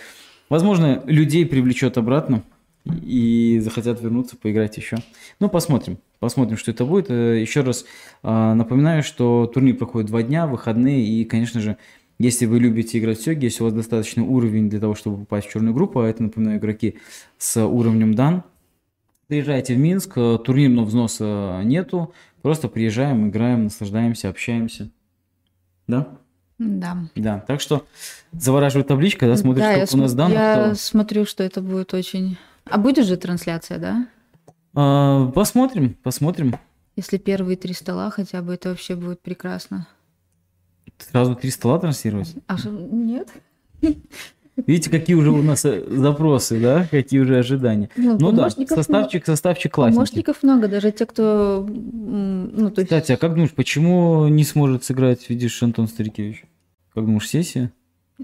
возможно, 0.49 1.03
людей 1.07 1.47
привлечет 1.47 1.99
обратно, 1.99 2.43
и 2.85 3.61
захотят 3.61 4.01
вернуться, 4.03 4.37
поиграть 4.37 4.77
еще. 4.77 4.97
Ну, 5.39 5.49
посмотрим. 5.49 5.99
Посмотрим, 6.19 6.57
что 6.57 6.73
это 6.73 6.85
будет. 6.85 7.11
Э, 7.11 7.41
Еще 7.41 7.61
раз 7.61 7.85
а, 8.23 8.55
напоминаю, 8.55 9.03
что 9.03 9.47
турнир 9.47 9.77
проходит 9.77 10.09
два 10.09 10.23
дня, 10.23 10.47
выходные, 10.47 11.05
и, 11.05 11.25
конечно 11.25 11.61
же, 11.61 11.77
если 12.19 12.47
вы 12.47 12.59
любите 12.59 12.99
играть 12.99 13.19
в 13.19 13.23
сёги, 13.23 13.45
если 13.45 13.63
у 13.63 13.67
вас 13.67 13.75
достаточный 13.75 14.25
уровень 14.25 14.69
для 14.69 14.81
того, 14.81 14.95
чтобы 14.95 15.19
попасть 15.19 15.49
в 15.49 15.53
черную 15.53 15.75
группу, 15.75 16.01
а 16.01 16.09
это, 16.09 16.23
напоминаю, 16.23 16.59
игроки 16.59 16.99
с 17.39 17.65
уровнем 17.65 18.15
дан, 18.15 18.45
приезжайте 19.29 19.75
в 19.75 19.79
Минск, 19.79 20.13
э, 20.17 20.39
турнирного 20.45 20.87
взноса 20.87 21.61
нету, 21.65 22.13
просто 22.43 22.69
приезжаем, 22.69 23.29
играем, 23.29 23.65
наслаждаемся, 23.65 24.29
общаемся. 24.29 24.91
Да? 25.87 26.19
Да. 26.63 26.97
Да. 27.15 27.45
Так 27.47 27.61
что 27.61 27.87
завораживает 28.33 28.87
табличка, 28.89 29.27
да, 29.27 29.37
смотришь, 29.37 29.63
Да, 29.65 29.81
как 29.81 29.95
у 29.95 29.97
нас 29.97 30.15
данных. 30.15 30.39
Я 30.39 30.69
то- 30.71 30.75
смотрю, 30.75 31.25
что 31.27 31.43
это 31.43 31.61
будет 31.61 31.93
очень... 31.95 32.37
А 32.65 32.79
будет 32.79 33.07
же 33.07 33.17
трансляция, 33.17 33.79
да? 33.79 34.07
А, 34.75 35.27
Посмотрим, 35.31 35.97
посмотрим. 36.03 36.57
Если 36.97 37.17
первые 37.17 37.57
три 37.57 37.75
стола 37.75 38.11
хотя 38.11 38.43
бы, 38.43 38.55
это 38.55 38.69
вообще 38.71 38.95
будет 38.95 39.21
прекрасно. 39.21 39.87
Сразу 40.99 41.35
три 41.35 41.51
стола 41.51 41.79
транслировать. 41.79 42.35
А 42.47 42.57
что, 42.59 42.71
нет? 42.71 43.29
Видите, 44.67 44.91
какие 44.91 45.17
уже 45.17 45.31
у 45.31 45.43
нас 45.43 45.65
э, 45.65 45.83
запросы, 45.89 46.61
да? 46.61 46.87
Какие 46.91 47.21
уже 47.21 47.39
ожидания. 47.39 47.89
Ну, 47.97 48.19
Ну 48.21 48.33
да, 48.33 48.51
составчик, 48.51 49.25
составчик 49.25 49.73
классненький. 49.73 49.97
Помощников 49.97 50.43
много, 50.43 50.69
даже 50.69 50.93
те, 50.93 51.07
кто... 51.07 51.67
Ну, 51.67 52.71
то 52.71 52.83
есть... 52.83 52.91
Кстати, 52.91 53.13
а 53.13 53.17
как 53.17 53.33
думаешь, 53.33 53.53
почему 53.53 54.29
не 54.29 54.45
сможет 54.45 54.85
сыграть, 54.85 55.29
видишь, 55.31 55.63
Антон 55.63 55.89
Старикевич? 55.89 56.45
Как 56.95 57.05
думаешь, 57.05 57.29
сессия? 57.29 57.73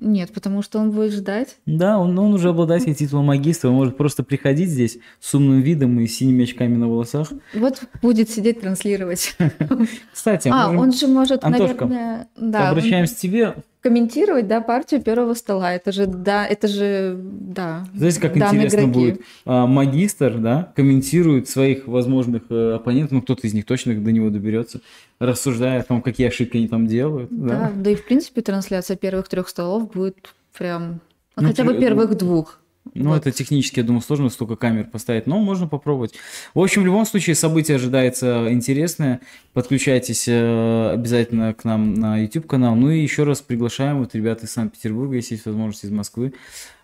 Нет, 0.01 0.31
потому 0.33 0.63
что 0.63 0.79
он 0.79 0.93
будет 0.93 1.13
ждать. 1.13 1.57
Да, 1.67 1.99
он, 1.99 2.17
он 2.19 2.33
уже 2.33 2.51
обладатель 2.51 2.95
титула 2.95 3.23
магистра, 3.23 3.69
он 3.69 3.75
может 3.75 3.97
просто 3.97 4.23
приходить 4.23 4.69
здесь 4.69 4.99
с 5.19 5.35
умным 5.35 5.61
видом 5.61 5.99
и 5.99 6.07
синими 6.07 6.45
очками 6.45 6.77
на 6.77 6.87
волосах. 6.89 7.33
Вот 7.55 7.83
будет 8.01 8.31
сидеть 8.31 8.61
транслировать. 8.61 9.37
Кстати, 10.13 10.49
А, 10.53 10.67
можем- 10.69 10.81
он 10.81 10.93
же 10.93 11.07
может, 11.09 11.43
Антошка, 11.43 11.87
наверное, 11.87 12.29
да, 12.37 12.65
он 12.65 12.69
обращаемся 12.69 13.15
к 13.15 13.19
тебе. 13.19 13.55
комментировать, 13.81 14.47
да, 14.47 14.61
партию 14.61 15.01
первого 15.03 15.35
стола. 15.35 15.73
Это 15.73 15.91
же, 15.91 16.07
да, 16.07 16.47
это 16.47 16.69
же, 16.69 17.19
да. 17.19 17.85
Знаете, 17.95 18.21
как 18.21 18.37
интересно 18.37 18.81
игроки. 18.81 18.93
будет? 18.93 19.21
А, 19.47 19.67
магистр, 19.67 20.39
да, 20.39 20.73
комментирует 20.77 21.49
своих 21.49 21.89
возможных 21.89 22.43
э, 22.51 22.75
оппонентов, 22.75 23.13
ну, 23.13 23.23
кто-то 23.23 23.47
из 23.49 23.55
них 23.55 23.65
точно 23.65 23.95
до 23.99 24.13
него 24.13 24.31
доберется, 24.31 24.81
рассуждая 25.19 25.81
о 25.81 25.85
том, 25.85 26.03
какие 26.03 26.29
ошибки 26.29 26.57
они 26.57 26.69
там 26.69 26.87
делают. 26.87 27.29
Да, 27.31 27.49
Да. 27.49 27.73
да 27.75 27.91
и 27.91 27.95
в 27.95 28.05
принципе 28.07 28.41
трансляция 28.43 28.97
первых 28.97 29.29
трех 29.29 29.49
столов 29.49 29.91
будет 29.93 30.35
прям, 30.57 31.01
ну, 31.37 31.43
Ну, 31.43 31.49
хотя 31.49 31.65
бы 31.65 31.75
первых 31.79 32.17
двух. 32.17 32.61
Ну, 32.95 33.11
Вот. 33.11 33.17
это 33.19 33.33
технически, 33.33 33.81
я 33.81 33.85
думаю, 33.85 34.01
сложно 34.01 34.31
столько 34.31 34.57
камер 34.57 34.87
поставить, 34.87 35.27
но 35.27 35.39
можно 35.39 35.67
попробовать. 35.69 36.15
В 36.55 36.61
общем, 36.61 36.83
в 36.83 36.87
любом 36.87 37.05
случае, 37.05 37.37
событие 37.37 37.77
ожидается 37.77 38.51
интересное. 38.51 39.21
Подключайтесь 39.53 40.25
э, 40.27 40.91
обязательно 40.95 41.53
к 41.53 41.65
нам 41.65 41.93
на 41.95 42.17
YouTube-канал. 42.19 42.75
Ну 42.77 42.91
и 42.91 43.01
еще 43.01 43.25
раз 43.25 43.43
приглашаем 43.43 43.99
вот 43.99 44.15
ребят 44.15 44.43
из 44.43 44.53
Санкт-Петербурга, 44.53 45.17
если 45.17 45.35
есть 45.35 45.45
возможность, 45.45 45.85
из 45.85 45.91
Москвы. 45.91 46.33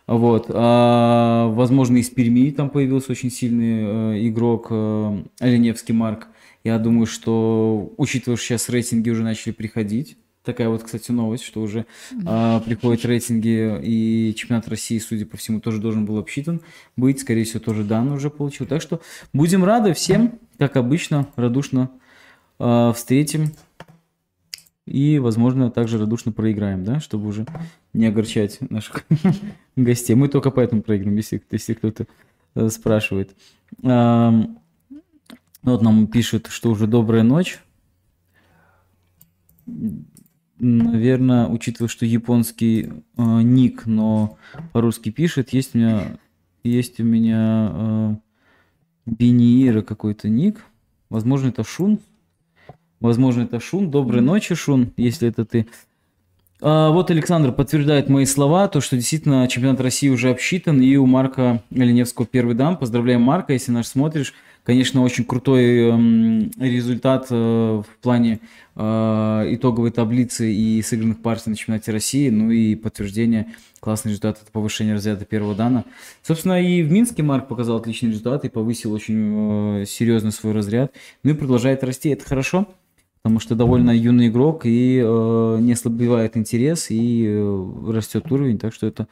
Вот. 0.07 0.47
А, 0.51 1.49
возможно, 1.49 1.97
из 1.97 2.11
Перми 2.11 2.51
там 2.51 2.69
появился 2.69 3.13
очень 3.13 3.31
сильный 3.31 4.17
э, 4.17 4.29
игрок 4.29 4.67
э, 4.71 5.23
Оленевский 5.41 5.95
Марк. 5.95 6.27
Я 6.65 6.79
думаю, 6.79 7.07
что, 7.07 7.93
учитывая, 7.99 8.37
что 8.37 8.47
сейчас 8.47 8.69
рейтинги 8.69 9.11
уже 9.11 9.23
начали 9.23 9.53
приходить, 9.53 10.17
Такая 10.45 10.69
вот, 10.69 10.83
кстати, 10.83 11.11
новость, 11.11 11.43
что 11.43 11.63
уже 11.63 11.87
а, 12.27 12.61
приходят 12.61 13.07
рейтинги, 13.07 13.81
и 13.83 14.35
чемпионат 14.37 14.69
России, 14.69 14.99
судя 14.99 15.25
по 15.25 15.39
всему, 15.39 15.59
тоже 15.59 15.81
должен 15.81 16.05
был 16.05 16.19
обсчитан 16.19 16.61
быть. 16.99 17.21
Скорее 17.21 17.45
всего, 17.45 17.61
тоже 17.61 17.83
дан 17.83 18.13
уже 18.13 18.29
получил. 18.29 18.67
Так 18.67 18.83
что 18.83 19.01
будем 19.33 19.65
рады 19.65 19.95
всем, 19.95 20.39
как 20.59 20.77
обычно, 20.77 21.29
радушно 21.37 21.91
а, 22.59 22.93
встретим. 22.93 23.55
И, 24.87 25.19
возможно, 25.19 25.71
также 25.71 25.99
радушно 25.99 26.31
проиграем, 26.31 26.85
да, 26.85 27.01
чтобы 27.01 27.29
уже 27.29 27.47
не 27.95 28.05
огорчать 28.05 28.59
наших 28.71 29.07
гостей. 29.77 30.15
Мы 30.15 30.29
только 30.29 30.51
поэтому 30.51 30.83
проиграем, 30.83 31.17
если, 31.17 31.43
если 31.51 31.73
кто-то 31.73 32.07
э, 32.55 32.69
спрашивает. 32.69 33.35
А, 35.65 35.71
вот 35.71 35.83
нам 35.83 36.07
пишут, 36.07 36.49
что 36.51 36.71
уже 36.71 36.87
добрая 36.87 37.23
ночь. 37.23 37.59
Наверное, 40.59 41.49
учитывая, 41.49 41.89
что 41.89 42.07
японский 42.07 42.93
э, 43.17 43.23
ник, 43.43 43.87
но 43.87 44.37
по-русски 44.73 45.11
пишет, 45.11 45.53
есть 45.53 45.75
у 45.75 45.79
меня, 45.79 46.19
есть 46.63 47.01
у 47.01 47.05
меня 47.05 47.71
э, 47.73 48.15
Бениира 49.07 49.83
какой-то 49.83 50.29
ник. 50.29 50.65
Возможно, 51.11 51.49
это 51.49 51.65
Шун. 51.65 51.99
Возможно, 53.01 53.43
это 53.43 53.59
Шун. 53.59 53.91
Доброй 53.91 54.21
ночи, 54.21 54.55
Шун, 54.55 54.93
если 54.97 55.29
это 55.29 55.45
ты. 55.45 55.67
А, 56.61 56.91
вот 56.91 57.11
Александр 57.11 57.53
подтверждает 57.53 58.09
мои 58.09 58.27
слова, 58.27 58.69
то, 58.69 58.81
что 58.81 58.97
действительно 58.97 59.49
чемпионат 59.49 59.81
России 59.81 60.09
уже 60.09 60.31
обсчитан, 60.31 60.81
и 60.81 60.97
у 60.97 61.07
Марка 61.07 61.63
Леневского 61.71 62.27
первый 62.27 62.55
дан. 62.55 62.77
Поздравляем, 62.77 63.23
Марка, 63.23 63.55
если 63.55 63.73
наш 63.73 63.87
смотришь. 63.87 64.35
Конечно, 64.65 65.03
очень 65.03 65.25
крутой 65.25 65.91
эм, 65.91 66.51
результат 66.59 67.27
э, 67.29 67.35
в 67.35 67.87
плане 68.01 68.41
э, 68.75 68.81
итоговой 69.51 69.91
таблицы 69.91 70.51
и 70.51 70.81
сыгранных 70.81 71.21
партий 71.21 71.51
на 71.51 71.57
чемпионате 71.57 71.93
России, 71.93 72.31
ну 72.31 72.51
и 72.51 72.75
подтверждение 72.75 73.49
классный 73.81 74.13
результат 74.13 74.41
это 74.41 74.51
повышение 74.51 74.95
разряда 74.95 75.27
первого 75.27 75.55
дана. 75.55 75.85
Собственно, 76.23 76.63
и 76.63 76.83
в 76.83 76.91
Минске 76.91 77.23
Марк 77.23 77.47
показал 77.47 77.77
отличный 77.77 78.09
результат 78.09 78.47
и 78.47 78.49
повысил 78.49 78.95
очень 78.95 79.83
э, 79.83 79.85
серьезно 79.85 80.31
свой 80.31 80.55
разряд. 80.55 80.95
Ну 81.25 81.33
и 81.33 81.35
продолжает 81.35 81.85
расти, 81.85 82.09
это 82.09 82.25
хорошо 82.25 82.67
потому 83.23 83.41
что 83.41 83.55
довольно 83.55 83.91
юный 83.91 84.29
игрок 84.29 84.67
и 84.67 84.97
не 84.99 85.73
ослабевает 85.73 86.37
интерес 86.37 86.89
и 86.91 87.27
растет 87.89 88.31
уровень, 88.31 88.59
так 88.59 88.75
что 88.75 88.87
это 88.87 89.09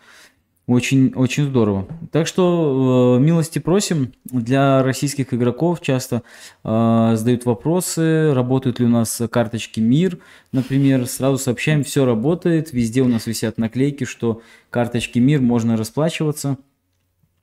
очень, 0.67 1.13
очень 1.15 1.45
здорово. 1.45 1.87
Так 2.13 2.27
что 2.27 3.17
э, 3.19 3.23
милости 3.23 3.59
просим. 3.59 4.13
Для 4.25 4.83
российских 4.83 5.35
игроков 5.35 5.81
часто 5.81 6.23
э, 6.63 7.13
задают 7.17 7.45
вопросы, 7.47 8.33
работают 8.33 8.79
ли 8.79 8.87
у 8.87 8.89
нас 8.89 9.21
карточки 9.31 9.81
МИР, 9.81 10.19
например. 10.53 11.07
Сразу 11.07 11.39
сообщаем, 11.39 11.83
все 11.83 12.05
работает. 12.05 12.73
Везде 12.73 13.03
у 13.03 13.09
нас 13.09 13.27
висят 13.27 13.59
наклейки, 13.59 14.05
что 14.05 14.41
карточки 14.71 15.19
МИР 15.19 15.41
можно 15.41 15.77
расплачиваться. 15.77 16.59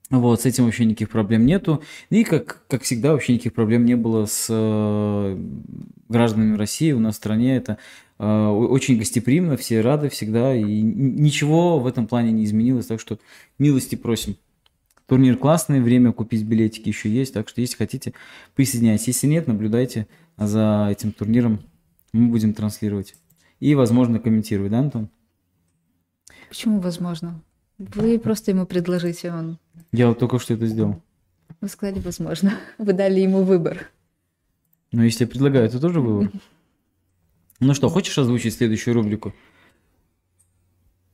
Вот, 0.10 0.42
с 0.42 0.46
этим 0.46 0.66
вообще 0.66 0.86
никаких 0.86 1.10
проблем 1.10 1.46
нету. 1.46 1.84
И, 2.10 2.24
как, 2.24 2.64
как 2.68 2.82
всегда, 2.82 3.12
вообще 3.12 3.34
никаких 3.34 3.54
проблем 3.54 3.86
не 3.86 3.96
было 3.96 4.26
с 4.26 4.48
э, 4.50 5.38
гражданами 6.08 6.58
России 6.58 6.94
у 6.94 7.00
нас 7.00 7.16
в 7.16 7.18
стране. 7.18 7.58
Это 7.58 7.78
очень 8.20 8.98
гостеприимно, 8.98 9.56
все 9.56 9.82
рады 9.82 10.10
всегда. 10.10 10.54
И 10.54 10.64
ничего 10.64 11.80
в 11.80 11.88
этом 11.88 12.06
плане 12.08 12.32
не 12.32 12.44
изменилось. 12.44 12.88
Так 12.88 13.00
что 13.00 13.18
милости 13.58 13.96
просим. 13.96 14.36
Турнир 15.08 15.38
классный, 15.38 15.82
время 15.82 16.12
купить 16.12 16.44
билетики 16.44 16.90
еще 16.90 17.10
есть. 17.10 17.34
Так 17.34 17.50
что, 17.50 17.62
если 17.62 17.78
хотите, 17.78 18.14
присоединяйтесь. 18.56 19.08
Если 19.08 19.28
нет, 19.28 19.48
наблюдайте 19.48 20.08
за 20.38 20.88
этим 20.92 21.14
турниром. 21.14 21.62
Мы 22.14 22.28
будем 22.28 22.54
транслировать. 22.54 23.16
И, 23.60 23.74
возможно, 23.74 24.20
комментировать, 24.20 24.72
да, 24.72 24.80
Антон? 24.80 25.10
Почему 26.50 26.80
возможно? 26.80 27.42
Вы 27.78 28.20
просто 28.20 28.52
ему 28.52 28.66
предложите, 28.66 29.32
он... 29.32 29.58
Я 29.92 30.10
вот 30.10 30.20
только 30.20 30.38
что 30.40 30.54
это 30.54 30.68
сделал. 30.68 31.02
Вы 31.62 31.70
сказали, 31.70 32.00
возможно. 32.00 32.54
Вы 32.78 32.94
дали 32.94 33.22
ему 33.22 33.44
выбор. 33.44 33.90
Ну, 34.92 35.04
если 35.04 35.24
я 35.24 35.30
предлагаю, 35.30 35.66
это 35.66 35.80
тоже 35.80 36.02
выбор. 36.02 36.32
Ну 37.60 37.74
что, 37.74 37.90
хочешь 37.90 38.18
озвучить 38.18 38.54
следующую 38.54 38.94
рубрику? 38.94 39.34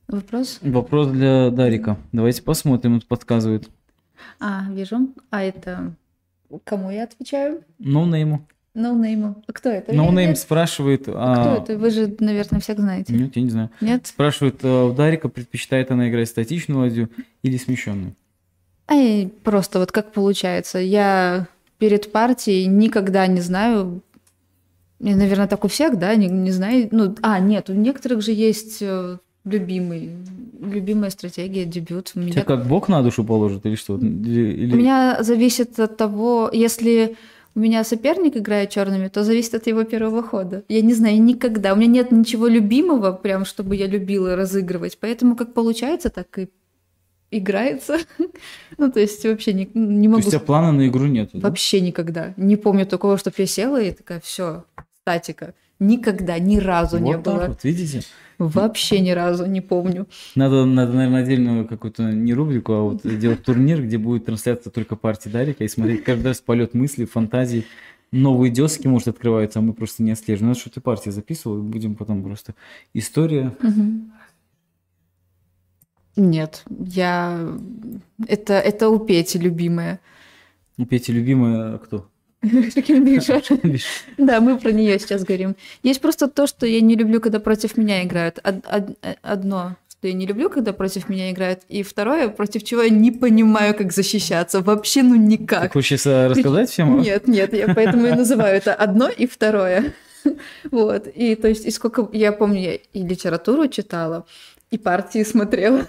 Вопрос? 0.07 0.59
Вопрос 0.61 1.07
для 1.07 1.49
Дарика. 1.49 1.97
Давайте 2.11 2.43
посмотрим, 2.43 2.95
он 2.95 3.01
подсказывает. 3.01 3.69
А, 4.39 4.65
вижу. 4.69 5.09
А 5.31 5.41
это 5.41 5.95
кому 6.63 6.91
я 6.91 7.03
отвечаю? 7.03 7.63
No 7.79 7.96
name 7.96 8.29
у. 8.29 8.45
No 8.75 8.92
name 8.92 9.26
у. 9.26 9.43
А 9.47 9.53
кто 9.53 9.69
это? 9.69 9.93
No 9.93 10.06
name 10.06 10.31
no 10.31 10.35
спрашивает... 10.35 11.05
А... 11.07 11.35
Кто 11.35 11.63
это? 11.63 11.79
Вы 11.79 11.89
же, 11.89 12.15
наверное, 12.19 12.59
всех 12.59 12.77
знаете. 12.77 13.13
Нет, 13.13 13.35
я 13.35 13.41
не 13.41 13.49
знаю. 13.49 13.69
Нет? 13.81 14.05
Спрашивает, 14.05 14.59
а 14.63 14.85
у 14.85 14.93
Дарика 14.93 15.29
предпочитает 15.29 15.91
она 15.91 16.09
играть 16.09 16.27
статичную 16.27 16.81
ладью 16.81 17.09
или 17.41 17.57
смещенную? 17.57 18.15
Ай, 18.87 19.31
просто 19.43 19.79
вот 19.79 19.91
как 19.91 20.11
получается. 20.11 20.77
Я 20.79 21.47
перед 21.79 22.11
партией 22.11 22.67
никогда 22.67 23.25
не 23.27 23.41
знаю, 23.41 24.01
наверное, 24.99 25.47
так 25.47 25.65
у 25.65 25.67
всех, 25.67 25.97
да, 25.97 26.15
не, 26.15 26.27
не 26.27 26.51
знаю. 26.51 26.87
Ну, 26.91 27.15
а, 27.21 27.39
нет, 27.39 27.69
у 27.69 27.73
некоторых 27.73 28.21
же 28.21 28.31
есть 28.31 28.77
э, 28.81 29.17
любимый, 29.43 30.11
любимая 30.59 31.09
стратегия, 31.09 31.65
дебют. 31.65 32.11
У 32.15 32.19
меня... 32.19 32.33
Тебя 32.33 32.43
как 32.43 32.67
бог 32.67 32.89
на 32.89 33.01
душу 33.01 33.23
положит 33.23 33.65
или 33.65 33.75
что? 33.75 33.97
Или... 33.97 34.73
У 34.73 34.77
меня 34.77 35.17
зависит 35.21 35.79
от 35.79 35.97
того, 35.97 36.49
если 36.51 37.15
у 37.55 37.59
меня 37.59 37.83
соперник 37.83 38.35
играет 38.35 38.69
черными, 38.69 39.07
то 39.07 39.23
зависит 39.23 39.53
от 39.55 39.67
его 39.67 39.83
первого 39.83 40.21
хода. 40.21 40.63
Я 40.67 40.81
не 40.81 40.93
знаю 40.93 41.21
никогда. 41.21 41.73
У 41.73 41.77
меня 41.77 41.87
нет 41.87 42.11
ничего 42.11 42.47
любимого, 42.47 43.13
прям 43.13 43.45
чтобы 43.45 43.77
я 43.77 43.87
любила 43.87 44.35
разыгрывать. 44.35 44.97
Поэтому 44.99 45.35
как 45.35 45.53
получается, 45.53 46.09
так 46.09 46.37
и 46.37 46.49
играется. 47.31 47.99
ну, 48.77 48.91
то 48.91 48.99
есть 48.99 49.23
вообще 49.25 49.53
не, 49.53 49.69
не 49.73 50.07
могу... 50.07 50.21
То 50.21 50.25
есть 50.25 50.35
у 50.35 50.37
тебя 50.37 50.45
плана 50.45 50.71
на 50.71 50.87
игру 50.87 51.05
нет? 51.05 51.29
Да? 51.33 51.49
Вообще 51.49 51.81
никогда. 51.81 52.33
Не 52.37 52.55
помню 52.55 52.85
такого, 52.85 53.17
чтобы 53.17 53.35
я 53.39 53.45
села 53.45 53.81
и 53.81 53.91
такая, 53.91 54.19
все, 54.19 54.65
статика. 55.01 55.53
Никогда, 55.79 56.39
ни 56.39 56.57
разу 56.57 56.97
вот 56.97 57.05
не 57.05 57.17
было. 57.17 57.47
Вот, 57.47 57.63
видите? 57.63 58.01
Вообще 58.37 58.99
ни 58.99 59.11
разу 59.11 59.45
не 59.45 59.61
помню. 59.61 60.07
Надо, 60.35 60.65
надо, 60.65 60.93
наверное, 60.93 61.23
отдельную 61.23 61.67
какую-то 61.67 62.03
не 62.11 62.33
рубрику, 62.33 62.73
а 62.73 62.81
вот 62.81 63.01
делать 63.03 63.43
турнир, 63.43 63.81
где 63.81 63.97
будет 63.97 64.25
трансляция 64.25 64.71
только 64.71 64.95
партии 64.95 65.29
Дарика 65.29 65.63
и 65.63 65.67
смотреть 65.67 66.03
каждый 66.03 66.27
раз 66.27 66.41
полет 66.41 66.73
мысли, 66.73 67.05
фантазий. 67.05 67.65
Новые 68.11 68.51
дески, 68.51 68.87
может, 68.87 69.09
открываются, 69.09 69.59
а 69.59 69.61
мы 69.61 69.73
просто 69.73 70.03
не 70.03 70.11
отслеживаем. 70.11 70.49
Надо, 70.49 70.59
что 70.59 70.69
ты 70.69 70.79
партии 70.79 71.09
записывал, 71.09 71.61
будем 71.61 71.95
потом 71.95 72.23
просто 72.23 72.55
история. 72.93 73.53
Нет, 76.15 76.63
я... 76.69 77.49
Это, 78.27 78.53
это 78.53 78.89
у 78.89 78.99
Пети 78.99 79.37
любимая. 79.37 79.99
У 80.77 80.85
Пети 80.85 81.11
любимая 81.11 81.77
кто? 81.77 82.07
Да, 84.17 84.39
мы 84.39 84.57
про 84.57 84.71
нее 84.71 84.99
сейчас 84.99 85.23
говорим. 85.23 85.55
Есть 85.83 86.01
просто 86.01 86.27
то, 86.27 86.47
что 86.47 86.65
я 86.65 86.81
не 86.81 86.95
люблю, 86.95 87.19
когда 87.19 87.39
против 87.39 87.77
меня 87.77 88.03
играют. 88.03 88.39
Одно, 89.21 89.75
что 90.05 90.07
я 90.07 90.13
не 90.13 90.27
люблю, 90.27 90.49
когда 90.49 90.71
против 90.71 91.09
меня 91.09 91.31
играют, 91.31 91.61
и 91.67 91.81
второе, 91.81 92.29
против 92.29 92.63
чего 92.63 92.83
я 92.83 92.89
не 92.89 93.11
понимаю, 93.11 93.73
как 93.75 93.91
защищаться. 93.91 94.61
Вообще, 94.61 95.01
ну 95.01 95.15
никак. 95.15 95.63
Ты 95.63 95.69
хочешь 95.69 96.05
рассказать 96.05 96.69
всем? 96.69 97.01
Нет, 97.01 97.27
нет, 97.27 97.53
я 97.53 97.73
поэтому 97.73 98.05
и 98.05 98.11
называю 98.11 98.55
это 98.55 98.73
одно 98.73 99.09
и 99.09 99.25
второе. 99.25 99.93
Вот. 100.71 101.05
И 101.05 101.35
то 101.35 101.47
есть, 101.47 101.67
и 101.67 101.71
сколько 101.71 102.09
я 102.11 102.31
помню, 102.31 102.59
я 102.59 102.73
и 102.73 103.03
литературу 103.03 103.67
читала, 103.67 104.25
и 104.75 104.77
партии 104.77 105.23
смотрела. 105.23 105.87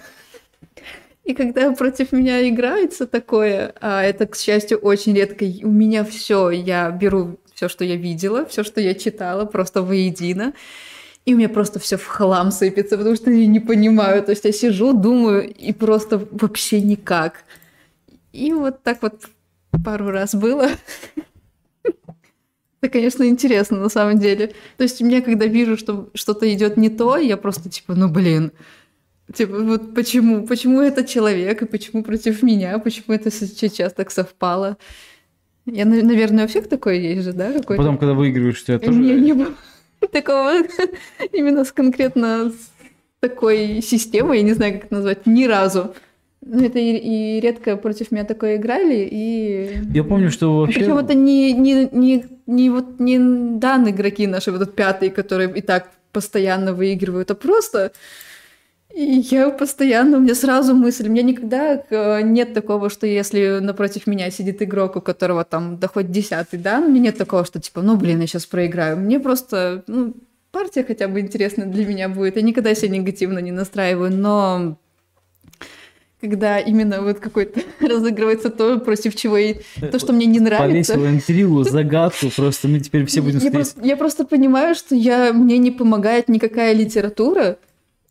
И 1.23 1.33
когда 1.33 1.71
против 1.73 2.13
меня 2.13 2.47
играется 2.47 3.05
такое, 3.05 3.73
а 3.81 4.01
это, 4.01 4.25
к 4.27 4.35
счастью, 4.35 4.77
очень 4.77 5.13
редко, 5.13 5.43
у 5.63 5.71
меня 5.71 6.05
все, 6.05 6.49
я 6.49 6.89
беру 6.89 7.37
все, 7.53 7.67
что 7.67 7.83
я 7.83 7.97
видела, 7.97 8.45
все, 8.45 8.63
что 8.63 8.79
я 8.79 8.93
читала, 8.93 9.45
просто 9.45 9.81
воедино. 9.81 10.53
И 11.25 11.33
у 11.33 11.37
меня 11.37 11.49
просто 11.49 11.79
все 11.79 11.97
в 11.97 12.05
хлам 12.05 12.51
сыпется, 12.51 12.97
потому 12.97 13.15
что 13.17 13.29
я 13.29 13.45
не 13.45 13.59
понимаю. 13.59 14.23
То 14.23 14.31
есть 14.31 14.45
я 14.45 14.53
сижу, 14.53 14.93
думаю, 14.93 15.53
и 15.53 15.73
просто 15.73 16.25
вообще 16.31 16.79
никак. 16.81 17.43
И 18.31 18.53
вот 18.53 18.81
так 18.83 19.01
вот 19.01 19.23
пару 19.83 20.09
раз 20.09 20.33
было. 20.33 20.69
Это, 22.81 22.93
конечно, 22.93 23.23
интересно 23.23 23.79
на 23.79 23.89
самом 23.89 24.19
деле. 24.19 24.53
То 24.77 24.83
есть 24.83 25.01
меня, 25.01 25.21
когда 25.21 25.45
вижу, 25.45 25.75
что 25.75 26.09
что-то 26.13 26.51
идет 26.53 26.77
не 26.77 26.89
то, 26.89 27.17
я 27.17 27.35
просто 27.35 27.69
типа, 27.69 27.95
ну 27.95 28.07
блин, 28.07 28.53
Типа, 29.33 29.57
вот 29.59 29.93
почему? 29.93 30.47
Почему 30.47 30.81
этот 30.81 31.07
человек, 31.07 31.61
и 31.61 31.65
почему 31.65 32.03
против 32.03 32.43
меня? 32.43 32.79
Почему 32.79 33.13
это 33.13 33.29
сейчас 33.29 33.93
так 33.93 34.11
совпало? 34.11 34.77
Я, 35.65 35.85
наверное, 35.85 36.45
у 36.45 36.47
всех 36.47 36.69
такое 36.69 36.95
есть 36.95 37.23
же, 37.23 37.33
да? 37.33 37.51
Какой-то? 37.51 37.81
Потом, 37.81 37.97
когда 37.97 38.13
выигрываешь, 38.13 38.63
тебя 38.63 38.79
тоже... 38.79 38.97
Не, 38.97 39.19
не 39.19 39.33
было 39.33 39.53
такого 40.11 40.53
именно 41.33 41.65
с 41.65 41.71
конкретно 41.71 42.51
с 42.51 42.71
такой 43.19 43.81
системой, 43.81 44.37
я 44.37 44.43
не 44.43 44.53
знаю, 44.53 44.73
как 44.73 44.85
это 44.85 44.95
назвать, 44.95 45.25
ни 45.25 45.45
разу. 45.45 45.93
Ну, 46.41 46.63
это 46.63 46.79
и, 46.79 46.95
и 46.95 47.39
редко 47.41 47.75
против 47.75 48.11
меня 48.11 48.23
такое 48.23 48.55
играли, 48.55 49.07
и... 49.11 49.79
Я 49.93 50.03
помню, 50.03 50.31
что 50.31 50.59
вообще... 50.59 50.79
Причем 50.79 50.97
это 50.97 51.13
не, 51.13 51.51
не, 51.51 51.89
не, 51.91 52.25
не, 52.45 52.69
вот, 52.69 52.99
не 52.99 53.17
данные 53.59 53.93
игроки 53.93 54.27
наши, 54.27 54.51
вот 54.51 54.61
этот 54.61 54.75
пятый, 54.75 55.09
которые 55.09 55.51
и 55.53 55.61
так 55.61 55.91
постоянно 56.13 56.73
выигрывают, 56.73 57.31
а 57.31 57.35
просто... 57.35 57.91
Я 58.93 59.49
постоянно, 59.51 60.17
у 60.17 60.21
меня 60.21 60.33
сразу 60.33 60.73
мысль, 60.73 61.07
у 61.07 61.11
меня 61.11 61.21
никогда 61.21 61.83
э, 61.89 62.21
нет 62.21 62.53
такого, 62.53 62.89
что 62.89 63.05
если 63.05 63.59
напротив 63.59 64.07
меня 64.07 64.31
сидит 64.31 64.61
игрок, 64.61 64.95
у 64.95 65.01
которого 65.01 65.43
там 65.43 65.77
доходит 65.77 66.11
десятый, 66.11 66.57
да, 66.57 66.79
у 66.79 66.87
меня 66.87 67.01
нет 67.01 67.17
такого, 67.17 67.45
что 67.45 67.59
типа, 67.59 67.81
ну, 67.81 67.95
блин, 67.95 68.21
я 68.21 68.27
сейчас 68.27 68.45
проиграю. 68.45 68.97
Мне 68.97 69.19
просто, 69.19 69.83
ну, 69.87 70.15
партия 70.51 70.83
хотя 70.83 71.07
бы 71.07 71.19
интересная 71.19 71.67
для 71.67 71.85
меня 71.85 72.09
будет. 72.09 72.37
Я 72.37 72.41
никогда 72.41 72.73
себя 72.73 72.89
негативно 72.89 73.39
не 73.39 73.51
настраиваю, 73.51 74.11
но 74.11 74.77
когда 76.19 76.57
именно 76.57 77.01
вот 77.01 77.19
какой-то 77.19 77.61
разыгрывается 77.79 78.49
то, 78.49 78.79
против 78.79 79.15
чего 79.15 79.37
и 79.37 79.57
то, 79.91 79.99
что 79.99 80.13
мне 80.13 80.25
не 80.25 80.39
нравится. 80.39 80.93
Повесила 80.93 81.15
интригу, 81.15 81.63
загадку, 81.63 82.27
просто 82.35 82.67
мы 82.67 82.79
теперь 82.79 83.05
все 83.05 83.21
будем 83.21 83.39
я 83.39 83.51
просто, 83.51 83.85
я 83.85 83.97
просто 83.97 84.25
понимаю, 84.25 84.73
что 84.75 84.95
я, 84.95 85.31
мне 85.33 85.57
не 85.57 85.71
помогает 85.71 86.27
никакая 86.27 86.73
литература, 86.73 87.57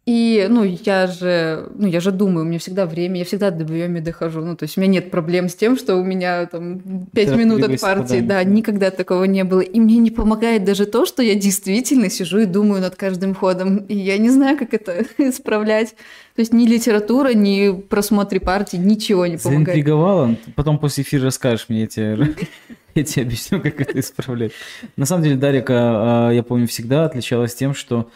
и, 0.06 0.46
ну, 0.48 0.62
я 0.62 1.08
же, 1.08 1.68
ну, 1.74 1.88
я 1.88 1.98
же 1.98 2.12
думаю, 2.12 2.46
у 2.46 2.48
меня 2.48 2.60
всегда 2.60 2.86
время, 2.86 3.18
я 3.18 3.24
всегда 3.24 3.50
до 3.50 3.64
BM 3.64 4.00
дохожу. 4.00 4.40
Ну, 4.40 4.54
то 4.54 4.62
есть 4.62 4.78
у 4.78 4.80
меня 4.80 4.92
нет 4.92 5.10
проблем 5.10 5.48
с 5.48 5.56
тем, 5.56 5.76
что 5.76 5.96
у 5.96 6.04
меня 6.04 6.46
там 6.46 7.06
пять 7.06 7.34
минут 7.34 7.64
от 7.64 7.80
партии. 7.80 8.20
Да, 8.20 8.44
никогда 8.44 8.92
такого 8.92 9.24
не 9.24 9.42
было. 9.42 9.62
И 9.62 9.80
мне 9.80 9.98
не 9.98 10.12
помогает 10.12 10.62
даже 10.62 10.86
то, 10.86 11.06
что 11.06 11.24
я 11.24 11.34
действительно 11.34 12.08
сижу 12.08 12.38
и 12.38 12.44
думаю 12.44 12.82
над 12.82 12.94
каждым 12.94 13.34
ходом. 13.34 13.78
И 13.78 13.96
я 13.96 14.16
не 14.18 14.30
знаю, 14.30 14.56
как 14.56 14.74
это 14.74 15.04
исправлять. 15.18 15.96
То 16.36 16.40
есть 16.40 16.52
ни 16.52 16.68
литература, 16.68 17.34
ни 17.34 17.72
просмотр 17.72 18.38
партии, 18.38 18.76
ничего 18.76 19.26
не 19.26 19.38
помогает. 19.38 19.66
Заинтриговала? 19.66 20.36
Потом 20.54 20.78
после 20.78 21.02
эфира 21.02 21.24
расскажешь 21.24 21.66
мне 21.68 21.82
эти 21.82 22.00
я 22.94 23.02
тебе 23.02 23.22
объясню, 23.22 23.60
как 23.60 23.80
это 23.80 23.98
исправлять. 23.98 24.52
На 24.96 25.04
самом 25.04 25.24
деле, 25.24 25.34
Дарика, 25.34 26.28
а, 26.28 26.30
я 26.30 26.44
помню, 26.44 26.68
всегда 26.68 27.06
отличалась 27.06 27.56
тем, 27.56 27.74
что 27.74 28.08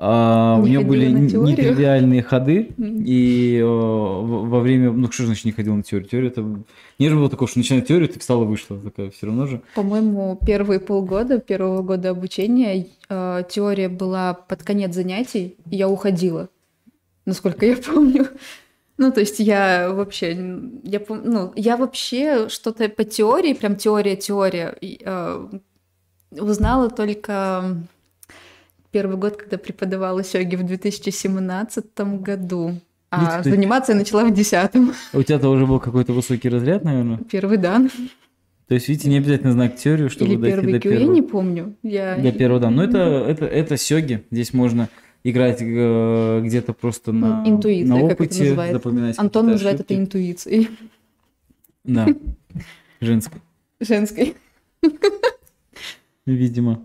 а, 0.00 0.60
у 0.62 0.66
нее 0.66 0.80
были 0.80 1.10
нетривиальные 1.10 2.22
ходы, 2.22 2.70
и 2.78 3.60
во 3.64 4.60
время... 4.60 4.92
Ну, 4.92 5.10
что 5.10 5.26
значит 5.26 5.44
не 5.44 5.50
ходил 5.50 5.74
на 5.74 5.82
теорию? 5.82 6.08
Теория 6.08 6.28
это... 6.28 6.42
Не 7.00 7.08
было 7.10 7.28
такого, 7.28 7.48
что 7.48 7.58
начинает 7.58 7.88
теорию, 7.88 8.08
ты 8.08 8.20
встала, 8.20 8.44
вышла. 8.44 8.78
Такая 8.78 9.10
все 9.10 9.26
равно 9.26 9.46
же. 9.46 9.60
По-моему, 9.74 10.38
первые 10.46 10.78
полгода, 10.78 11.38
первого 11.40 11.82
года 11.82 12.10
обучения 12.10 12.86
э, 13.08 13.42
теория 13.50 13.88
была 13.88 14.34
под 14.34 14.62
конец 14.62 14.94
занятий, 14.94 15.56
и 15.68 15.76
я 15.76 15.88
уходила, 15.88 16.48
насколько 17.26 17.66
я 17.66 17.76
помню. 17.84 18.28
Ну, 18.98 19.10
то 19.10 19.18
есть 19.18 19.40
я 19.40 19.92
вообще, 19.92 20.60
я, 20.84 21.00
ну, 21.08 21.52
я 21.56 21.76
вообще 21.76 22.48
что-то 22.48 22.88
по 22.88 23.02
теории, 23.02 23.52
прям 23.52 23.74
теория-теория, 23.74 24.76
э, 24.80 25.48
узнала 26.30 26.88
только 26.88 27.78
первый 28.90 29.16
год, 29.16 29.36
когда 29.36 29.58
преподавала 29.58 30.22
сёги 30.24 30.56
в 30.56 30.62
2017 30.64 31.84
году. 32.20 32.80
А 33.10 33.42
ты... 33.42 33.50
заниматься 33.50 33.92
я 33.92 33.98
начала 33.98 34.24
в 34.24 34.34
10 34.34 34.70
У 35.14 35.22
тебя-то 35.22 35.48
уже 35.48 35.66
был 35.66 35.80
какой-то 35.80 36.12
высокий 36.12 36.48
разряд, 36.48 36.84
наверное? 36.84 37.18
Первый, 37.30 37.56
да. 37.56 37.88
То 38.66 38.74
есть, 38.74 38.86
видите, 38.88 39.08
не 39.08 39.16
обязательно 39.16 39.52
знать 39.52 39.76
теорию, 39.76 40.10
чтобы 40.10 40.32
Или 40.32 40.40
дойти 40.40 40.56
первый 40.56 40.72
до 40.74 40.80
первого. 40.80 41.00
я 41.00 41.06
не 41.06 41.22
помню. 41.22 41.74
Я... 41.82 42.18
До 42.18 42.32
первого, 42.32 42.60
да. 42.60 42.70
Но 42.70 42.84
это, 42.84 42.98
это, 42.98 43.46
это 43.46 43.78
сёги. 43.78 44.24
Здесь 44.30 44.52
можно 44.52 44.90
играть 45.24 45.62
э, 45.62 46.40
где-то 46.44 46.74
просто 46.74 47.12
на, 47.12 47.42
ну, 47.42 47.56
Интуиция, 47.56 47.88
на 47.88 48.02
опыте, 48.02 48.54
как 48.54 48.64
это 48.64 48.72
запоминать 48.74 49.18
Антон 49.18 49.46
называет 49.46 49.76
ошибки. 49.80 49.92
это 49.92 50.02
интуицией. 50.02 50.68
Да, 51.84 52.06
женской. 53.00 53.40
Женской. 53.80 54.36
Видимо. 56.26 56.82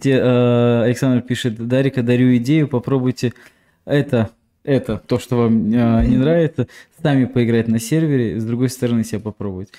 Те, 0.00 0.12
э, 0.12 0.82
Александр 0.84 1.22
пишет, 1.22 1.56
Дарика, 1.66 2.02
дарю 2.02 2.36
идею, 2.36 2.68
попробуйте 2.68 3.32
это, 3.84 4.30
это, 4.62 5.02
то, 5.06 5.18
что 5.18 5.36
вам 5.36 5.72
э, 5.72 6.06
не 6.06 6.16
нравится, 6.16 6.68
сами 7.02 7.24
поиграть 7.24 7.66
на 7.66 7.80
сервере, 7.80 8.38
с 8.38 8.44
другой 8.44 8.68
стороны 8.68 9.02
себя 9.02 9.20
попробовать. 9.20 9.70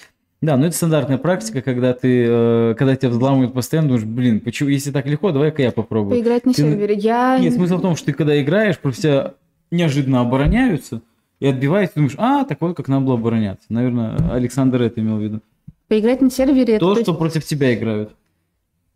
Да, 0.41 0.57
ну 0.57 0.65
это 0.65 0.75
стандартная 0.75 1.17
практика, 1.17 1.61
когда 1.61 1.93
ты, 1.93 2.25
э, 2.27 2.75
когда 2.77 2.97
тебя 2.97 3.11
взламывают 3.11 3.53
постоянно, 3.53 3.87
думаешь, 3.87 4.05
блин, 4.05 4.41
почему, 4.41 4.67
если 4.67 4.91
так 4.91 5.05
легко, 5.05 5.31
давай-ка 5.31 5.61
я 5.61 5.71
попробую. 5.71 6.17
Поиграть 6.17 6.45
на 6.45 6.51
ты, 6.51 6.63
сервере, 6.63 6.95
я... 6.95 7.37
Нет, 7.39 7.53
смысл 7.53 7.77
в 7.77 7.81
том, 7.81 7.95
что 7.95 8.07
ты 8.07 8.13
когда 8.13 8.39
играешь, 8.41 8.77
просто 8.77 9.01
тебя 9.01 9.33
неожиданно 9.71 10.19
обороняются 10.19 11.01
и 11.39 11.47
отбиваются, 11.47 11.95
думаешь, 11.95 12.15
а, 12.17 12.43
так 12.43 12.59
вот 12.59 12.75
как 12.75 12.89
надо 12.89 13.05
было 13.05 13.15
обороняться. 13.15 13.67
Наверное, 13.69 14.17
Александр 14.33 14.81
это 14.81 14.99
имел 14.99 15.15
в 15.15 15.21
виду. 15.21 15.41
Поиграть 15.87 16.19
на 16.19 16.29
сервере... 16.29 16.77
То, 16.77 16.91
это... 16.91 17.03
что 17.03 17.13
против 17.13 17.45
тебя 17.45 17.73
играют. 17.73 18.13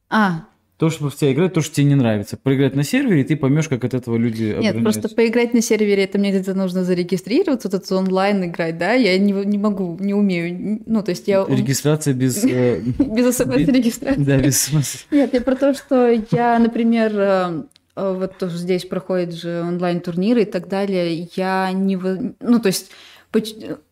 А, 0.10 0.48
то, 0.78 0.92
что 0.92 1.10
в 1.10 1.16
тебя 1.16 1.34
играет, 1.34 1.54
то, 1.54 1.62
что 1.62 1.76
тебе 1.76 1.88
не 1.88 1.96
нравится. 1.96 2.38
Поиграть 2.38 2.76
на 2.76 2.84
сервере, 2.84 3.22
и 3.22 3.24
ты 3.24 3.36
поймешь, 3.36 3.68
как 3.68 3.84
от 3.84 3.96
этого 3.96 4.16
люди 4.16 4.56
Нет, 4.60 4.82
просто 4.84 5.10
поиграть 5.10 5.54
на 5.54 5.62
сервере, 5.62 6.04
это 6.04 6.20
мне 6.20 6.30
где-то 6.30 6.54
нужно 6.54 6.84
зарегистрироваться, 6.84 7.68
вот 7.68 7.84
это 7.84 7.96
онлайн 7.96 8.46
играть, 8.46 8.78
да, 8.78 8.94
я 8.94 9.18
не, 9.18 9.32
не 9.32 9.58
могу, 9.58 9.98
не 10.00 10.14
умею. 10.14 10.82
Ну, 10.86 11.02
то 11.02 11.10
есть 11.10 11.28
я... 11.28 11.46
Регистрация 11.48 12.14
без... 12.14 12.44
Э, 12.48 12.80
без 12.80 13.36
смс-регистрации. 13.36 14.24
Да, 14.24 14.38
без 14.38 14.62
смс. 14.62 15.06
Нет, 15.12 15.34
я 15.34 15.42
про 15.42 15.56
то, 15.56 15.74
что 15.74 16.10
я, 16.32 16.58
например, 16.60 17.12
э, 17.14 17.64
э, 17.96 18.16
вот 18.18 18.38
тоже 18.38 18.58
здесь 18.58 18.86
проходят 18.86 19.34
же 19.34 19.62
онлайн-турниры 19.62 20.44
и 20.44 20.46
так 20.46 20.70
далее, 20.70 21.28
я 21.36 21.72
не... 21.74 21.98
Ну, 21.98 22.60
то 22.60 22.68
есть 22.68 22.92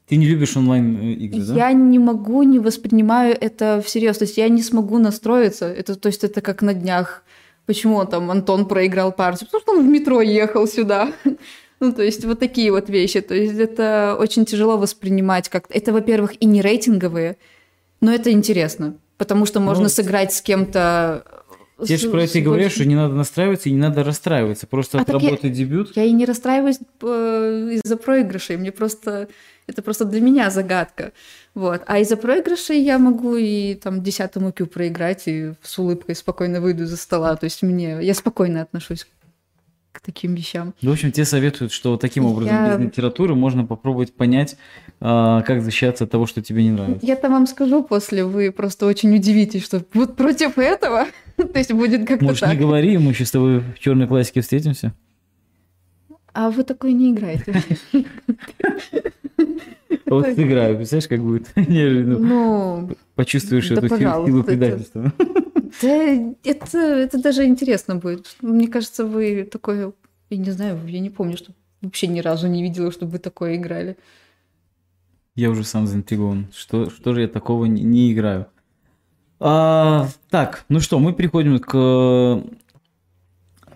ты 0.07 0.17
не 0.17 0.27
любишь 0.27 0.55
онлайн-игры, 0.55 1.41
да? 1.41 1.55
Я 1.55 1.71
не 1.73 1.97
могу, 1.97 2.43
не 2.43 2.59
воспринимаю 2.59 3.35
это 3.39 3.81
всерьез. 3.83 4.17
То 4.17 4.25
есть 4.25 4.37
я 4.37 4.49
не 4.49 4.61
смогу 4.61 4.99
настроиться. 4.99 5.65
Это, 5.65 5.95
то 5.95 6.07
есть 6.07 6.23
это 6.23 6.41
как 6.41 6.61
на 6.61 6.73
днях. 6.73 7.23
Почему 7.65 8.05
там 8.05 8.29
Антон 8.29 8.67
проиграл 8.67 9.11
партию? 9.11 9.47
Потому 9.47 9.61
что 9.61 9.71
он 9.73 9.87
в 9.87 9.89
метро 9.89 10.21
ехал 10.21 10.67
сюда. 10.67 11.11
Ну, 11.81 11.91
то 11.91 12.03
есть 12.03 12.23
вот 12.23 12.39
такие 12.39 12.71
вот 12.71 12.89
вещи. 12.89 13.19
То 13.19 13.35
есть 13.35 13.59
это 13.59 14.15
очень 14.17 14.45
тяжело 14.45 14.77
воспринимать 14.77 15.49
как-то. 15.49 15.73
Это, 15.73 15.91
во-первых, 15.91 16.41
и 16.41 16.45
не 16.45 16.61
рейтинговые, 16.61 17.35
но 17.99 18.13
это 18.13 18.31
интересно. 18.31 18.95
Потому 19.17 19.45
что 19.45 19.59
можно 19.59 19.83
ну, 19.83 19.89
сыграть 19.89 20.31
с 20.31 20.41
кем-то 20.41 21.34
я 21.79 21.97
же 21.97 22.09
про 22.09 22.23
это 22.23 22.38
и 22.38 22.41
говорю, 22.41 22.69
что 22.69 22.85
не 22.85 22.95
надо 22.95 23.15
настраиваться 23.15 23.69
и 23.69 23.71
не 23.71 23.79
надо 23.79 24.03
расстраиваться. 24.03 24.67
Просто 24.67 24.99
а 24.99 25.01
отработать 25.01 25.43
я, 25.43 25.49
дебют. 25.49 25.95
Я 25.95 26.03
и 26.03 26.11
не 26.11 26.25
расстраиваюсь 26.25 26.79
э, 27.01 27.79
из-за 27.83 27.97
проигрышей. 27.97 28.57
Мне 28.57 28.71
просто 28.71 29.27
это 29.67 29.81
просто 29.81 30.05
для 30.05 30.21
меня 30.21 30.49
загадка. 30.49 31.11
Вот. 31.53 31.81
А 31.88 31.99
из-за 31.99 32.17
проигрышей 32.17 32.81
я 32.81 32.99
могу 32.99 33.35
и 33.35 33.75
там 33.75 34.03
десятому 34.03 34.51
кю 34.51 34.67
проиграть 34.67 35.23
и 35.27 35.53
с 35.61 35.79
улыбкой 35.79 36.15
спокойно 36.15 36.61
выйду 36.61 36.83
из-за 36.83 36.97
стола. 36.97 37.35
То 37.35 37.45
есть 37.45 37.61
мне 37.61 37.97
я 38.01 38.13
спокойно 38.13 38.61
отношусь 38.61 39.07
к 39.91 40.01
таким 40.01 40.35
вещам. 40.35 40.73
Ну, 40.81 40.91
в 40.91 40.93
общем, 40.93 41.11
тебе 41.11 41.25
советуют, 41.25 41.71
что 41.71 41.97
таким 41.97 42.25
образом 42.25 42.53
я... 42.53 42.75
без 42.75 42.85
литературы 42.85 43.33
можно 43.33 43.65
попробовать 43.65 44.13
понять, 44.13 44.57
а, 44.99 45.41
как 45.43 45.63
защищаться 45.63 46.03
от 46.03 46.11
того, 46.11 46.25
что 46.25 46.41
тебе 46.41 46.63
не 46.63 46.71
нравится. 46.71 47.05
Я-то 47.05 47.29
вам 47.29 47.47
скажу 47.47 47.81
после, 47.81 48.25
вы 48.25 48.51
просто 48.51 48.85
очень 48.85 49.15
удивитесь, 49.15 49.63
что 49.63 49.81
вот 49.93 50.17
против 50.17 50.57
этого, 50.57 51.07
то 51.53 51.57
есть 51.57 51.73
будет 51.73 52.07
как-то 52.07 52.25
Может, 52.25 52.47
не 52.47 52.55
говори, 52.55 52.97
мы 52.97 53.11
еще 53.11 53.25
с 53.25 53.31
тобой 53.31 53.59
в 53.59 53.79
черной 53.79 54.07
классике 54.07 54.41
встретимся. 54.41 54.93
А 56.33 56.49
вы 56.49 56.63
такой 56.63 56.93
не 56.93 57.11
играете. 57.11 57.63
Вот 60.05 60.27
сыграю, 60.35 60.77
представляешь, 60.77 61.07
как 61.07 61.21
будет 61.21 61.47
неожиданно. 61.55 62.19
Ну, 62.19 62.89
Почувствуешь 63.15 63.71
эту 63.71 63.87
силу 63.87 64.43
предательства. 64.43 65.11
Да, 65.81 66.33
это, 66.43 66.77
это 66.77 67.21
даже 67.21 67.45
интересно 67.45 67.95
будет. 67.95 68.35
Мне 68.41 68.67
кажется, 68.67 69.03
вы 69.03 69.47
такое... 69.51 69.93
Я 70.29 70.37
не 70.37 70.51
знаю, 70.51 70.79
я 70.87 70.99
не 70.99 71.09
помню, 71.09 71.37
что 71.37 71.53
вообще 71.81 72.07
ни 72.07 72.19
разу 72.19 72.47
не 72.47 72.61
видела, 72.61 72.91
чтобы 72.91 73.13
вы 73.13 73.19
такое 73.19 73.55
играли. 73.55 73.97
Я 75.35 75.49
уже 75.49 75.63
сам 75.63 75.87
заинтригован. 75.87 76.47
Что, 76.53 76.89
что 76.89 77.13
же 77.13 77.21
я 77.21 77.27
такого 77.27 77.65
не, 77.65 77.81
не 77.83 78.13
играю? 78.13 78.47
А, 79.39 80.07
так, 80.29 80.65
ну 80.69 80.79
что, 80.79 80.99
мы 80.99 81.13
переходим 81.13 81.59
к 81.59 82.43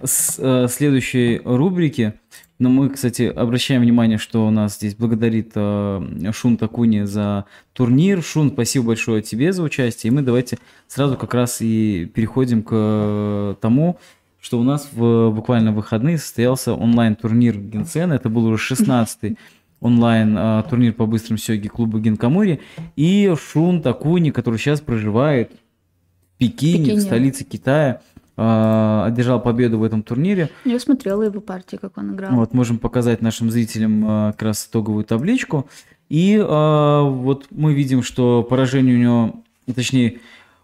с, 0.04 0.40
а, 0.40 0.68
следующей 0.68 1.42
рубрике. 1.44 2.16
Но 2.60 2.70
мы, 2.70 2.90
кстати, 2.90 3.24
обращаем 3.24 3.82
внимание, 3.82 4.18
что 4.18 4.46
у 4.46 4.52
нас 4.52 4.76
здесь 4.76 4.94
благодарит 4.94 5.54
э, 5.56 6.32
Шун 6.34 6.58
Такуни 6.58 7.04
за 7.04 7.46
турнир. 7.72 8.22
Шун, 8.22 8.52
спасибо 8.52 8.88
большое 8.88 9.22
тебе 9.22 9.54
за 9.54 9.64
участие. 9.64 10.12
И 10.12 10.14
мы 10.14 10.24
давайте 10.24 10.58
сразу 10.90 11.16
как 11.16 11.34
раз 11.34 11.62
и 11.62 12.06
переходим 12.14 12.64
к 12.64 12.72
э, 12.74 13.56
тому, 13.62 13.98
что 14.42 14.60
у 14.60 14.64
нас 14.64 14.90
в 14.92 15.32
буквально 15.32 15.72
выходные 15.72 16.18
состоялся 16.18 16.74
онлайн-турнир 16.74 17.58
Генсена. 17.58 18.14
Это 18.14 18.28
был 18.28 18.46
уже 18.46 18.74
16-й 18.74 19.38
онлайн 19.82 20.36
э, 20.38 20.64
турнир 20.70 20.94
по 20.94 21.06
быстрым 21.06 21.38
сёги 21.38 21.68
клуба 21.68 22.00
Генкамури. 22.00 22.62
И 22.96 23.34
Шун 23.40 23.82
Такуни, 23.82 24.32
который 24.32 24.58
сейчас 24.58 24.82
проживает 24.82 25.52
в 25.52 26.38
Пекине, 26.38 26.80
Пекине. 26.80 27.00
в 27.00 27.02
столице 27.02 27.44
Китая, 27.44 28.02
э, 28.38 29.04
одержал 29.06 29.42
победу 29.42 29.80
в 29.80 29.84
этом 29.84 30.04
турнире. 30.04 30.50
Я 30.66 30.80
смотрела 30.80 31.24
его 31.24 31.40
партии, 31.42 31.78
как 31.78 31.98
он 31.98 32.16
играл. 32.16 32.36
Вот, 32.36 32.54
можем 32.54 32.78
показать 32.78 33.22
нашим 33.22 33.50
зрителям 33.50 34.04
э, 34.04 34.32
как 34.34 34.44
раз 34.44 34.68
итоговую 34.68 35.06
табличку. 35.06 35.70
И 36.10 36.36
э, 36.36 37.02
вот 37.02 37.48
мы 37.52 37.74
видим, 37.74 38.04
что 38.04 38.44
поражение 38.44 38.96
у 38.96 39.00
него, 39.00 39.44
точнее, 39.74 40.20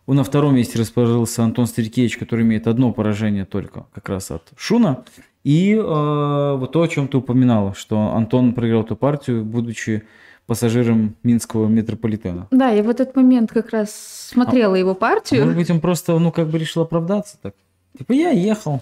на 0.07 0.23
втором 0.23 0.55
месте 0.55 0.79
расположился 0.79 1.43
Антон 1.43 1.67
Стрикевич, 1.67 2.17
который 2.17 2.43
имеет 2.43 2.67
одно 2.67 2.91
поражение 2.91 3.45
только 3.45 3.85
как 3.93 4.09
раз 4.09 4.31
от 4.31 4.51
Шуна. 4.57 5.03
И 5.45 5.75
э, 5.75 6.55
вот 6.57 6.71
то, 6.71 6.81
о 6.81 6.87
чем 6.87 7.07
ты 7.07 7.17
упоминала, 7.17 7.75
что 7.75 8.13
Антон 8.15 8.53
проиграл 8.55 8.81
эту 8.81 8.95
партию, 8.95 9.45
будучи 9.45 10.03
пассажиром 10.47 11.15
Минского 11.21 11.67
метрополитена. 11.67 12.47
Да, 12.49 12.69
я 12.69 12.81
в 12.81 12.89
этот 12.89 13.15
момент 13.15 13.51
как 13.51 13.69
раз 13.69 13.93
смотрела 14.31 14.73
а, 14.73 14.77
его 14.77 14.95
партию. 14.95 15.41
Может 15.41 15.55
быть, 15.55 15.69
он 15.69 15.81
просто, 15.81 16.17
ну, 16.17 16.31
как 16.31 16.47
бы 16.47 16.57
решил 16.57 16.81
оправдаться 16.81 17.37
так. 17.39 17.53
Типа, 17.95 18.13
я 18.13 18.31
ехал. 18.31 18.81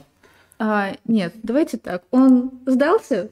А, 0.57 0.93
нет, 1.05 1.33
давайте 1.43 1.77
так. 1.77 2.03
Он 2.11 2.51
сдался, 2.65 3.31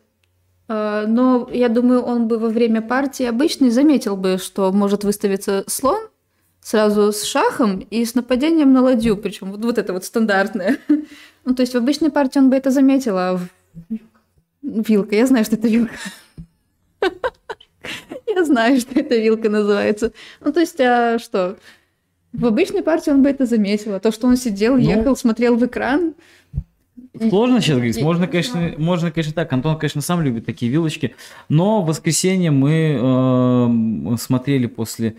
а, 0.68 1.08
но 1.08 1.50
я 1.54 1.70
думаю, 1.70 2.02
он 2.02 2.28
бы 2.28 2.38
во 2.38 2.50
время 2.50 2.82
партии 2.82 3.26
обычной 3.26 3.70
заметил 3.70 4.18
бы, 4.18 4.40
что 4.40 4.74
может 4.74 5.06
выставиться 5.06 5.64
слон 5.68 6.02
сразу 6.60 7.14
с 7.14 7.24
шахом 7.24 7.80
и 7.80 8.04
с 8.04 8.14
нападением 8.14 8.74
на 8.74 8.82
ладью, 8.82 9.16
причем 9.16 9.52
вот, 9.52 9.64
вот 9.64 9.78
это 9.78 9.94
вот 9.94 10.04
стандартное. 10.04 10.78
Ну, 11.46 11.56
то 11.56 11.62
есть 11.62 11.74
в 11.74 11.78
обычной 11.78 12.12
партии 12.12 12.40
он 12.40 12.50
бы 12.50 12.56
это 12.56 12.72
заметил, 12.72 13.18
а 13.18 13.38
в... 13.38 13.48
вилка, 14.62 15.16
я 15.16 15.26
знаю, 15.26 15.46
что 15.46 15.56
это 15.56 15.68
вилка. 15.68 15.94
Я 18.28 18.46
знаю, 18.46 18.80
что 18.80 19.00
это 19.00 19.16
вилка 19.16 19.50
называется. 19.50 20.14
Ну, 20.40 20.54
то 20.54 20.60
есть, 20.60 20.80
а 20.80 21.20
что? 21.20 21.58
В 22.34 22.46
обычной 22.46 22.82
партии 22.82 23.10
он 23.10 23.24
бы 23.24 23.30
это 23.30 23.46
заметил. 23.46 23.94
А 23.96 24.00
то, 24.00 24.12
что 24.12 24.28
он 24.28 24.38
сидел, 24.38 24.76
ну, 24.76 24.80
ехал, 24.80 25.16
смотрел 25.16 25.58
в 25.58 25.66
экран. 25.66 26.14
Сложно 27.30 27.60
сейчас 27.60 27.76
говорить. 27.76 28.02
Можно, 28.02 28.28
конечно, 28.28 28.74
можно, 28.78 29.12
конечно, 29.12 29.34
так. 29.34 29.52
Антон, 29.52 29.78
конечно, 29.78 30.02
сам 30.02 30.22
любит 30.22 30.46
такие 30.46 30.72
вилочки. 30.72 31.16
Но 31.50 31.82
в 31.82 31.88
воскресенье 31.88 32.52
мы 32.52 34.14
э, 34.14 34.18
смотрели 34.18 34.68
после 34.68 35.16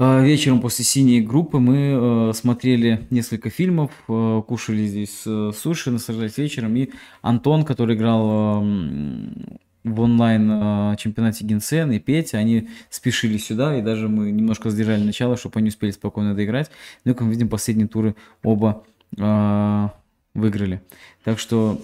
вечером 0.00 0.60
после 0.62 0.84
синей 0.84 1.20
группы 1.20 1.58
мы 1.58 2.30
э, 2.30 2.32
смотрели 2.32 3.06
несколько 3.10 3.50
фильмов, 3.50 3.90
э, 4.08 4.42
кушали 4.46 4.86
здесь 4.86 5.22
э, 5.26 5.52
суши, 5.54 5.90
наслаждались 5.90 6.38
вечером. 6.38 6.74
И 6.76 6.90
Антон, 7.20 7.64
который 7.66 7.96
играл 7.96 8.62
э, 8.62 9.28
в 9.84 10.00
онлайн 10.00 10.96
чемпионате 10.96 11.44
Генсен 11.44 11.92
и 11.92 11.98
Петя, 11.98 12.38
они 12.38 12.68
спешили 12.88 13.36
сюда, 13.36 13.78
и 13.78 13.82
даже 13.82 14.08
мы 14.08 14.30
немножко 14.30 14.70
сдержали 14.70 15.02
начало, 15.02 15.36
чтобы 15.36 15.58
они 15.58 15.68
успели 15.68 15.90
спокойно 15.90 16.34
доиграть. 16.34 16.70
Ну, 17.04 17.14
как 17.14 17.26
мы 17.26 17.32
видим, 17.32 17.48
последние 17.48 17.88
туры 17.88 18.14
оба 18.42 18.84
выиграли. 20.34 20.82
Так 21.24 21.38
что, 21.38 21.80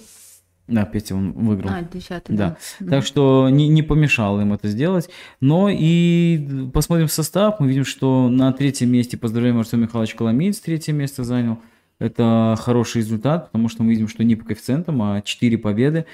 да, 0.69 0.85
Петя 0.85 1.15
он 1.15 1.33
выиграл. 1.33 1.71
А, 1.71 1.83
десятый, 1.83 2.37
да. 2.37 2.57
да. 2.81 2.91
Так 2.91 3.07
что 3.07 3.49
не, 3.49 3.69
не 3.69 3.83
помешало 3.83 4.41
им 4.41 4.53
это 4.53 4.69
сделать. 4.69 5.09
Но 5.41 5.69
и 5.71 6.69
посмотрим 6.73 7.09
состав, 7.09 7.61
мы 7.61 7.69
видим, 7.69 7.85
что 7.85 8.29
на 8.29 8.53
третьем 8.53 8.91
месте, 8.91 9.17
поздравляем 9.17 9.59
Артем 9.59 9.83
Михайлович 9.83 10.15
Коломиец, 10.15 10.59
третье 10.59 10.93
место 10.93 11.23
занял. 11.23 11.59
Это 11.99 12.57
хороший 12.59 12.99
результат, 12.99 13.47
потому 13.47 13.69
что 13.69 13.85
мы 13.85 13.91
видим, 13.91 14.09
что 14.09 14.25
не 14.25 14.35
по 14.35 14.45
коэффициентам, 14.45 15.01
а 15.03 15.23
4 15.23 15.57
победы. 15.59 16.05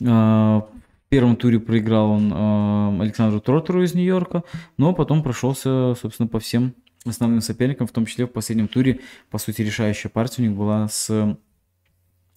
Э, 0.00 0.06
в 0.06 1.08
первом 1.08 1.36
туре 1.36 1.58
проиграл 1.58 2.10
он 2.10 2.32
э, 2.32 3.02
Александру 3.02 3.40
Тротеру 3.40 3.82
из 3.82 3.92
Нью-Йорка, 3.94 4.44
но 4.78 4.94
потом 4.94 5.22
прошелся, 5.22 5.94
собственно, 6.00 6.28
по 6.28 6.38
всем 6.38 6.74
основным 7.04 7.40
соперникам, 7.40 7.86
в 7.86 7.92
том 7.92 8.06
числе 8.06 8.26
в 8.26 8.30
последнем 8.30 8.68
туре, 8.68 9.00
по 9.30 9.38
сути, 9.38 9.62
решающая 9.62 10.10
партия 10.10 10.42
у 10.42 10.46
них 10.46 10.56
была 10.56 10.88
с 10.88 11.36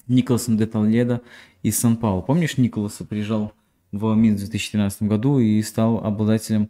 Николасом 0.10 0.58
де 0.58 0.66
Толедо 0.66 1.22
из 1.63 1.78
Сан-Паулу. 1.80 2.22
Помнишь, 2.22 2.58
Николаса 2.58 3.06
приезжал 3.06 3.54
в 3.91 4.13
Минск 4.15 4.45
в 4.45 4.50
2013 4.50 5.04
году 5.04 5.39
и 5.39 5.62
стал 5.62 6.04
обладателем 6.04 6.69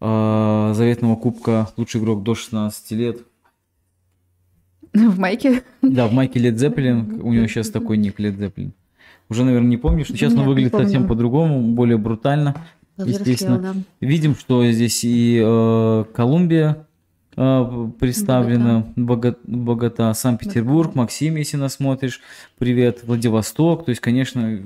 э, 0.00 0.72
заветного 0.74 1.16
кубка 1.16 1.68
«Лучший 1.76 2.00
игрок 2.00 2.22
до 2.22 2.34
16 2.34 2.90
лет». 2.92 3.18
В 4.92 5.18
майке? 5.18 5.62
Да, 5.82 6.08
в 6.08 6.12
майке 6.12 6.38
Лед 6.38 6.58
Зеппелин. 6.58 7.20
У 7.22 7.32
него 7.32 7.46
сейчас 7.46 7.68
такой 7.70 7.98
ник 7.98 8.18
Лед 8.18 8.38
Зеппелин. 8.38 8.72
Уже, 9.28 9.44
наверное, 9.44 9.68
не 9.68 9.76
помнишь. 9.76 10.06
Сейчас 10.06 10.32
Нет, 10.32 10.40
он 10.40 10.46
выглядит 10.46 10.72
совсем 10.72 11.06
по-другому, 11.06 11.60
более 11.74 11.98
брутально. 11.98 12.54
Естественно. 12.96 13.58
Да. 13.58 13.74
Видим, 14.00 14.34
что 14.34 14.64
здесь 14.70 15.04
и 15.04 15.40
э, 15.44 16.04
Колумбия 16.14 16.87
представлена, 17.98 18.86
Богота, 18.96 19.38
Богота 19.44 20.12
Санкт-Петербург, 20.12 20.94
Максим, 20.94 21.36
если 21.36 21.56
нас 21.56 21.74
смотришь, 21.74 22.20
привет, 22.58 23.04
Владивосток. 23.04 23.84
То 23.84 23.90
есть, 23.90 24.00
конечно, 24.00 24.60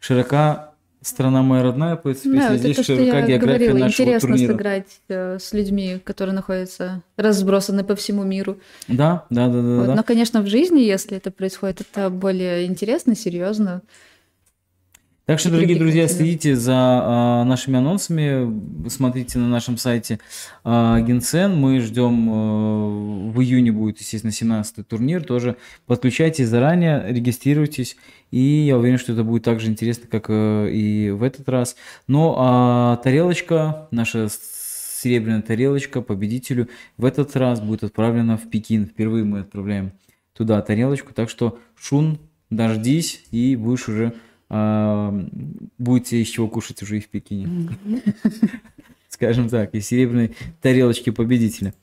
широка 0.00 0.68
Страна 1.00 1.42
моя 1.42 1.62
родная, 1.62 1.94
по 1.94 2.02
принципе, 2.02 2.38
да, 2.38 2.56
здесь 2.56 2.84
широка 2.84 3.22
география 3.22 3.38
говорила, 3.38 3.78
нашего 3.78 4.06
интересно 4.06 4.28
турнира. 4.28 4.52
сыграть 4.52 5.00
э, 5.08 5.38
с 5.38 5.52
людьми, 5.52 6.00
которые 6.02 6.34
находятся 6.34 7.02
разбросаны 7.16 7.84
по 7.84 7.94
всему 7.94 8.24
миру. 8.24 8.58
Да, 8.88 9.24
да, 9.30 9.46
да, 9.46 9.62
да, 9.62 9.76
вот. 9.76 9.86
да. 9.86 9.94
Но, 9.94 10.02
конечно, 10.02 10.42
в 10.42 10.48
жизни, 10.48 10.80
если 10.80 11.16
это 11.16 11.30
происходит, 11.30 11.82
это 11.82 12.10
более 12.10 12.66
интересно, 12.66 13.14
серьезно. 13.14 13.82
Так 15.28 15.40
что, 15.40 15.50
дорогие 15.50 15.78
друзья, 15.78 16.08
следите 16.08 16.56
за 16.56 16.72
а, 16.74 17.44
нашими 17.44 17.76
анонсами, 17.76 18.88
смотрите 18.88 19.38
на 19.38 19.46
нашем 19.46 19.76
сайте 19.76 20.20
а, 20.64 21.02
Генсен. 21.02 21.54
Мы 21.54 21.80
ждем, 21.80 22.30
а, 22.30 23.28
в 23.34 23.38
июне 23.42 23.70
будет, 23.70 23.98
естественно, 23.98 24.30
17-й 24.30 24.84
турнир. 24.84 25.22
Тоже 25.22 25.56
подключайтесь 25.84 26.48
заранее, 26.48 27.04
регистрируйтесь. 27.08 27.98
И 28.30 28.40
я 28.40 28.78
уверен, 28.78 28.96
что 28.96 29.12
это 29.12 29.22
будет 29.22 29.42
так 29.42 29.60
же 29.60 29.68
интересно, 29.68 30.06
как 30.10 30.30
а, 30.30 30.66
и 30.66 31.10
в 31.10 31.22
этот 31.22 31.46
раз. 31.50 31.76
Но 32.06 32.34
а, 32.38 32.96
тарелочка, 32.96 33.86
наша 33.90 34.28
серебряная 34.30 35.42
тарелочка 35.42 36.00
победителю 36.00 36.70
в 36.96 37.04
этот 37.04 37.36
раз 37.36 37.60
будет 37.60 37.84
отправлена 37.84 38.38
в 38.38 38.48
Пекин. 38.48 38.86
Впервые 38.86 39.24
мы 39.24 39.40
отправляем 39.40 39.92
туда 40.32 40.62
тарелочку. 40.62 41.12
Так 41.12 41.28
что, 41.28 41.58
Шун, 41.78 42.18
дождись 42.48 43.24
и 43.30 43.56
будешь 43.56 43.90
уже 43.90 44.14
будете 44.50 46.22
из 46.22 46.28
чего 46.28 46.48
кушать 46.48 46.82
уже 46.82 46.98
и 46.98 47.00
в 47.00 47.08
Пекине. 47.08 47.70
Скажем 49.08 49.48
так, 49.48 49.74
из 49.74 49.86
серебряной 49.86 50.34
тарелочки 50.62 51.10
победителя. 51.10 51.74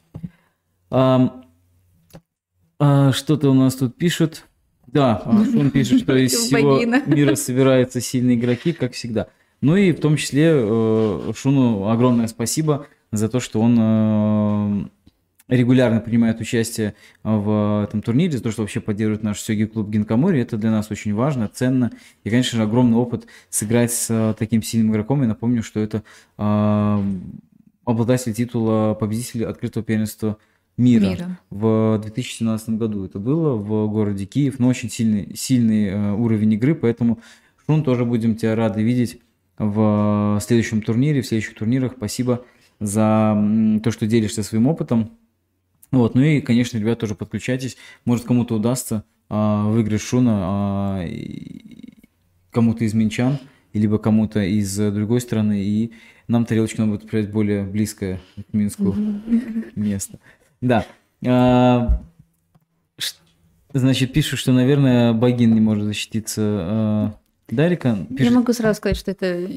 А, 2.79 3.11
что-то 3.11 3.49
у 3.49 3.53
нас 3.53 3.75
тут 3.75 3.95
пишут. 3.95 4.45
Да, 4.87 5.21
он 5.25 5.71
пишет, 5.71 6.01
что 6.01 6.15
из 6.15 6.33
всего 6.33 6.79
мира 7.05 7.35
собираются 7.35 8.01
сильные 8.01 8.37
игроки, 8.37 8.73
как 8.73 8.93
всегда. 8.93 9.27
Ну 9.61 9.75
и 9.75 9.91
в 9.91 9.99
том 9.99 10.17
числе 10.17 10.51
э, 10.53 11.33
Шуну 11.35 11.89
огромное 11.89 12.27
спасибо 12.27 12.87
за 13.11 13.29
то, 13.29 13.39
что 13.39 13.61
он 13.61 13.77
э, 13.79 14.87
регулярно 15.47 15.99
принимает 15.99 16.39
участие 16.41 16.95
в 17.23 17.83
этом 17.87 18.01
турнире, 18.01 18.37
за 18.37 18.43
то, 18.43 18.51
что 18.51 18.61
вообще 18.61 18.79
поддерживает 18.79 19.23
наш 19.23 19.39
Сёги 19.39 19.65
клуб 19.65 19.89
Гинкамори. 19.89 20.41
Это 20.41 20.57
для 20.57 20.71
нас 20.71 20.89
очень 20.89 21.13
важно, 21.13 21.47
ценно. 21.47 21.91
И, 22.23 22.29
конечно 22.29 22.57
же, 22.57 22.63
огромный 22.63 22.97
опыт 22.97 23.27
сыграть 23.49 23.91
с 23.91 24.07
э, 24.09 24.33
таким 24.37 24.63
сильным 24.63 24.91
игроком. 24.91 25.21
Я 25.21 25.27
напомню, 25.27 25.61
что 25.61 25.79
это 25.79 26.03
э, 26.37 27.03
обладатель 27.85 28.33
титула 28.33 28.95
победителя 28.95 29.49
открытого 29.49 29.85
первенства 29.85 30.37
мира, 30.77 31.09
мира 31.09 31.39
в 31.51 31.99
2017 32.01 32.69
году. 32.69 33.05
Это 33.05 33.19
было 33.19 33.55
в 33.55 33.87
городе 33.87 34.25
Киев, 34.25 34.57
но 34.57 34.67
очень 34.67 34.89
сильный, 34.89 35.35
сильный 35.35 35.89
э, 35.89 36.11
уровень 36.13 36.53
игры, 36.53 36.73
поэтому 36.73 37.19
Шун 37.65 37.83
тоже 37.83 38.03
будем 38.03 38.35
тебя 38.35 38.55
рады 38.55 38.81
видеть 38.81 39.19
в 39.57 40.39
следующем 40.41 40.81
турнире, 40.81 41.21
в 41.21 41.27
следующих 41.27 41.55
турнирах. 41.55 41.93
Спасибо 41.95 42.43
за 42.79 43.79
то, 43.83 43.91
что 43.91 44.05
делишься 44.05 44.43
своим 44.43 44.67
опытом. 44.67 45.11
Вот, 45.95 46.13
ну 46.13 46.21
и, 46.21 46.41
конечно, 46.41 46.77
ребят, 46.77 46.99
тоже 46.99 47.15
подключайтесь. 47.15 47.77
Может, 48.03 48.25
кому-то 48.25 48.55
удастся 48.55 49.05
а, 49.29 49.69
выиграть 49.69 50.01
Шуна, 50.01 50.39
а, 50.43 51.07
кому-то 52.51 52.83
из 52.83 52.93
Минчан, 52.93 53.39
либо 53.71 53.97
кому-то 53.97 54.43
из 54.43 54.75
другой 54.75 55.21
страны, 55.21 55.63
и 55.63 55.93
нам 56.27 56.43
тарелочка 56.43 56.81
надо 56.81 56.91
будет 56.91 57.03
отправить 57.05 57.31
более 57.31 57.63
близкое 57.63 58.19
к 58.35 58.53
Минску 58.53 58.93
место. 59.75 60.19
Да. 60.59 60.85
А, 61.25 62.03
значит, 63.73 64.11
пишут, 64.11 64.39
что, 64.39 64.51
наверное, 64.51 65.13
Богин 65.13 65.53
не 65.53 65.61
может 65.61 65.85
защититься 65.85 66.41
а, 66.43 67.13
Дарика 67.49 67.97
пишет... 68.09 68.31
Я 68.31 68.37
могу 68.39 68.53
сразу 68.53 68.77
сказать, 68.77 68.97
что 68.97 69.11
это 69.11 69.47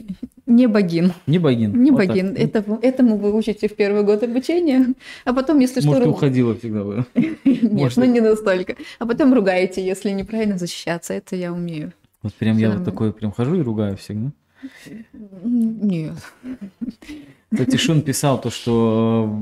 не 0.46 0.66
богин. 0.66 1.14
Не 1.26 1.38
богин. 1.38 1.82
Не 1.82 1.90
вот 1.90 1.98
богин. 1.98 2.34
Это, 2.36 2.62
этому 2.82 3.16
вы 3.16 3.34
учите 3.34 3.66
в 3.68 3.74
первый 3.74 4.02
год 4.02 4.22
обучения, 4.22 4.94
а 5.24 5.32
потом, 5.32 5.58
если 5.58 5.80
Может, 5.80 6.02
что... 6.02 6.10
Может, 6.10 6.16
уходила 6.16 6.54
всегда 6.54 6.84
бы. 6.84 7.06
Нет, 7.44 7.92
ну 7.96 8.04
не 8.04 8.20
настолько. 8.20 8.76
А 8.98 9.06
потом 9.06 9.32
ругаете, 9.32 9.84
если 9.84 10.10
неправильно 10.10 10.58
защищаться. 10.58 11.14
Это 11.14 11.34
я 11.34 11.52
умею. 11.52 11.92
Вот 12.22 12.34
прям 12.34 12.58
я 12.58 12.70
вот 12.70 12.84
такой 12.84 13.12
прям 13.12 13.32
хожу 13.32 13.54
и 13.54 13.62
ругаю 13.62 13.96
всегда. 13.96 14.32
Нет. 15.42 16.14
Кстати, 17.50 17.76
Шун 17.76 18.02
писал 18.02 18.40
то, 18.40 18.50
что 18.50 19.34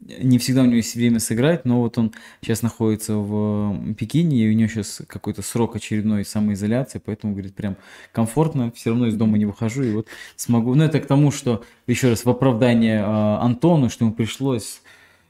не 0.00 0.38
всегда 0.38 0.62
у 0.62 0.64
него 0.64 0.76
есть 0.76 0.94
время 0.94 1.20
сыграть, 1.20 1.64
но 1.64 1.82
вот 1.82 1.98
он 1.98 2.12
сейчас 2.40 2.62
находится 2.62 3.16
в 3.16 3.94
Пекине, 3.94 4.44
и 4.44 4.48
у 4.48 4.52
него 4.52 4.68
сейчас 4.68 5.02
какой-то 5.06 5.42
срок 5.42 5.76
очередной 5.76 6.24
самоизоляции, 6.24 7.00
поэтому, 7.04 7.34
говорит, 7.34 7.54
прям 7.54 7.76
комфортно, 8.12 8.72
все 8.74 8.90
равно 8.90 9.06
из 9.08 9.14
дома 9.14 9.36
не 9.36 9.44
выхожу, 9.44 9.82
и 9.82 9.92
вот 9.92 10.06
смогу. 10.36 10.74
Ну, 10.74 10.84
это 10.84 11.00
к 11.00 11.06
тому, 11.06 11.30
что, 11.30 11.64
еще 11.86 12.08
раз, 12.08 12.24
в 12.24 12.30
оправдание 12.30 13.00
э, 13.00 13.04
Антону, 13.04 13.90
что 13.90 14.04
ему 14.04 14.14
пришлось 14.14 14.80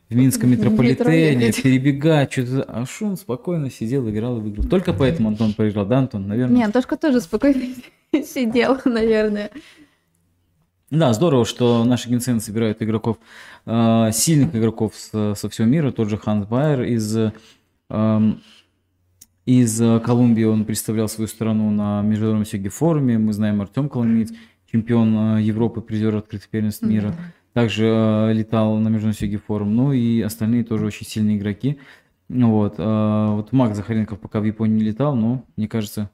в 0.09 0.15
Минском 0.15 0.51
метрополитене 0.51 1.53
перебегать, 1.53 2.33
что-то. 2.33 2.65
А 2.65 2.87
что 2.87 3.07
он 3.07 3.17
спокойно 3.17 3.71
сидел, 3.71 4.09
играл 4.09 4.39
и 4.39 4.41
выиграл. 4.41 4.69
Только 4.69 4.93
поэтому 4.93 5.29
Антон 5.29 5.55
проиграл, 5.55 5.87
да, 5.87 5.99
Антон, 5.99 6.27
наверное? 6.27 6.57
Не, 6.57 6.65
Антошка 6.65 6.97
тоже 6.97 7.21
спокойно 7.21 7.65
сидел, 8.13 8.79
наверное. 8.85 9.51
Да, 10.91 11.13
здорово, 11.13 11.45
что 11.45 11.85
наши 11.85 12.09
генсены 12.09 12.41
собирают 12.41 12.83
игроков, 12.83 13.19
э, 13.67 14.11
сильных 14.13 14.55
игроков 14.55 14.95
с, 14.95 15.35
со 15.35 15.49
всего 15.49 15.67
мира. 15.67 15.93
Тот 15.93 16.09
же 16.09 16.17
Ханс 16.17 16.47
Байер 16.47 16.83
из, 16.83 17.17
э, 17.17 18.33
из 19.47 19.79
Колумбии, 20.05 20.45
он 20.45 20.65
представлял 20.65 21.09
свою 21.09 21.29
страну 21.29 21.71
на 21.71 22.03
Международном 22.03 22.47
сёге 22.47 22.69
форуме. 22.69 23.19
Мы 23.19 23.33
знаем 23.33 23.61
Артем 23.61 23.89
Коломиц, 23.89 24.33
чемпион 24.71 25.39
э, 25.39 25.43
Европы, 25.43 25.81
призер 25.81 26.17
открытых 26.17 26.49
первенств 26.49 26.83
мира. 26.83 27.09
Mm-hmm. 27.09 27.53
Также 27.53 27.87
э, 27.87 28.33
летал 28.33 28.77
на 28.77 28.89
Международном 28.89 29.15
сёге 29.15 29.39
форум. 29.39 29.75
Ну 29.75 29.93
и 29.93 30.21
остальные 30.21 30.65
тоже 30.65 30.87
очень 30.87 31.07
сильные 31.07 31.39
игроки. 31.39 31.79
Вот, 32.29 32.75
э, 32.79 33.27
вот 33.31 33.53
Мак 33.53 33.75
Захаренков 33.75 34.21
пока 34.21 34.41
в 34.41 34.45
Японии 34.45 34.77
не 34.77 34.85
летал, 34.85 35.17
но 35.17 35.45
мне 35.57 35.67
кажется, 35.67 36.11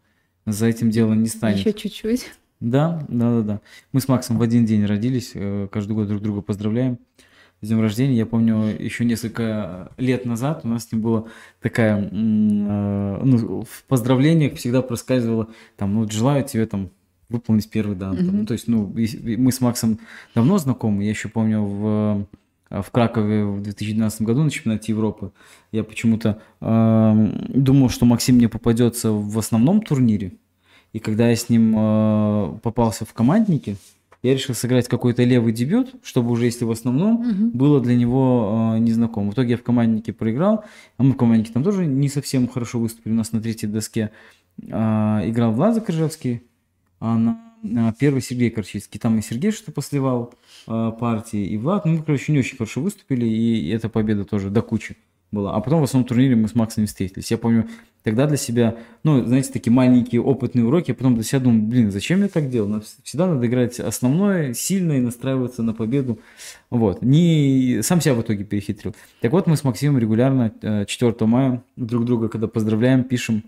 за 0.46 0.66
этим 0.66 0.90
делом 0.90 1.22
не 1.22 1.28
станет. 1.28 1.58
Еще 1.58 1.74
чуть-чуть. 1.74 2.32
Да, 2.60 3.04
да, 3.08 3.30
да, 3.36 3.42
да. 3.42 3.60
Мы 3.92 4.00
с 4.00 4.08
Максом 4.08 4.38
в 4.38 4.42
один 4.42 4.64
день 4.64 4.86
родились, 4.86 5.32
э, 5.34 5.68
каждый 5.70 5.92
год 5.92 6.08
друг 6.08 6.22
друга 6.22 6.40
поздравляем 6.40 6.98
днем 7.66 7.80
рождения. 7.80 8.16
Я 8.16 8.26
помню, 8.26 8.76
еще 8.78 9.04
несколько 9.04 9.90
лет 9.96 10.24
назад 10.24 10.60
у 10.64 10.68
нас 10.68 10.84
с 10.84 10.92
ним 10.92 11.02
была 11.02 11.24
такая, 11.60 12.02
э, 12.02 12.10
ну, 12.10 13.62
в 13.62 13.84
поздравлениях 13.88 14.54
всегда 14.54 14.82
проскальзывало, 14.82 15.48
там, 15.76 15.94
ну, 15.94 16.08
желаю 16.10 16.44
тебе 16.44 16.66
там 16.66 16.90
выполнить 17.28 17.68
первый 17.68 17.96
дан. 17.96 18.16
Mm-hmm. 18.16 18.30
ну, 18.32 18.46
то 18.46 18.52
есть, 18.52 18.68
ну, 18.68 18.94
мы 18.94 19.52
с 19.52 19.60
Максом 19.60 19.98
давно 20.34 20.58
знакомы. 20.58 21.04
Я 21.04 21.10
еще 21.10 21.28
помню 21.28 21.62
в 21.62 22.26
в 22.68 22.90
Кракове 22.90 23.44
в 23.44 23.62
2012 23.62 24.22
году 24.22 24.42
на 24.42 24.50
чемпионате 24.50 24.92
Европы. 24.92 25.30
Я 25.70 25.84
почему-то 25.84 26.42
э, 26.60 27.28
думал, 27.54 27.90
что 27.90 28.06
Максим 28.06 28.36
мне 28.36 28.48
попадется 28.48 29.12
в 29.12 29.38
основном 29.38 29.82
турнире, 29.82 30.32
и 30.92 30.98
когда 30.98 31.28
я 31.28 31.36
с 31.36 31.48
ним 31.48 31.74
э, 31.76 32.58
попался 32.62 33.04
в 33.04 33.12
командники, 33.12 33.76
я 34.22 34.34
решил 34.34 34.54
сыграть 34.54 34.88
какой-то 34.88 35.24
левый 35.24 35.52
дебют, 35.52 35.94
чтобы 36.02 36.30
уже, 36.30 36.46
если 36.46 36.64
в 36.64 36.70
основном, 36.70 37.20
угу. 37.20 37.50
было 37.56 37.80
для 37.80 37.96
него 37.96 38.74
э, 38.74 38.78
незнаком. 38.78 39.30
В 39.30 39.34
итоге 39.34 39.52
я 39.52 39.56
в 39.56 39.62
команднике 39.62 40.12
проиграл, 40.12 40.64
а 40.96 41.02
мы 41.02 41.12
в 41.12 41.16
команднике 41.16 41.52
там 41.52 41.62
тоже 41.62 41.86
не 41.86 42.08
совсем 42.08 42.48
хорошо 42.48 42.78
выступили. 42.78 43.12
У 43.12 43.16
нас 43.16 43.32
на 43.32 43.40
третьей 43.40 43.68
доске 43.68 44.10
э, 44.62 44.66
играл 44.66 45.52
Влад 45.52 45.74
Закрыжевский, 45.74 46.42
а 47.00 47.16
на, 47.16 47.40
на 47.62 47.92
первый 47.92 48.22
Сергей 48.22 48.50
Корчицкий. 48.50 48.98
Там 48.98 49.18
и 49.18 49.22
Сергей 49.22 49.50
что-то 49.50 49.72
посливал 49.72 50.34
э, 50.66 50.92
партии, 50.98 51.46
и 51.46 51.56
Влад. 51.56 51.84
Ну, 51.84 51.98
мы, 51.98 52.02
короче, 52.02 52.32
не 52.32 52.38
очень 52.38 52.56
хорошо 52.56 52.80
выступили, 52.80 53.26
и 53.26 53.68
эта 53.70 53.88
победа 53.88 54.24
тоже 54.24 54.50
до 54.50 54.62
кучи 54.62 54.96
была. 55.32 55.54
А 55.54 55.60
потом 55.60 55.80
в 55.80 55.84
основном 55.84 56.06
турнире 56.06 56.36
мы 56.36 56.48
с 56.48 56.54
Максом 56.54 56.82
не 56.82 56.86
встретились. 56.86 57.30
Я 57.30 57.38
помню, 57.38 57.68
тогда 58.02 58.26
для 58.26 58.36
себя, 58.36 58.76
ну, 59.02 59.24
знаете, 59.24 59.52
такие 59.52 59.72
маленькие 59.72 60.22
опытные 60.22 60.64
уроки, 60.64 60.90
я 60.90 60.94
потом 60.94 61.14
для 61.14 61.24
себя 61.24 61.40
думаю, 61.40 61.62
блин, 61.62 61.90
зачем 61.90 62.22
я 62.22 62.28
так 62.28 62.50
делал? 62.50 62.82
Всегда 63.02 63.26
надо 63.26 63.46
играть 63.46 63.80
основное, 63.80 64.54
сильно 64.54 64.92
и 64.92 65.00
настраиваться 65.00 65.62
на 65.62 65.74
победу. 65.74 66.20
Вот. 66.70 67.02
Не... 67.02 67.80
Сам 67.82 68.00
себя 68.00 68.14
в 68.14 68.22
итоге 68.22 68.44
перехитрил. 68.44 68.94
Так 69.20 69.32
вот, 69.32 69.46
мы 69.46 69.56
с 69.56 69.64
Максимом 69.64 69.98
регулярно 69.98 70.52
4 70.86 71.16
э, 71.18 71.24
мая 71.24 71.62
друг 71.74 72.04
друга, 72.04 72.28
когда 72.28 72.46
поздравляем, 72.46 73.04
пишем, 73.04 73.42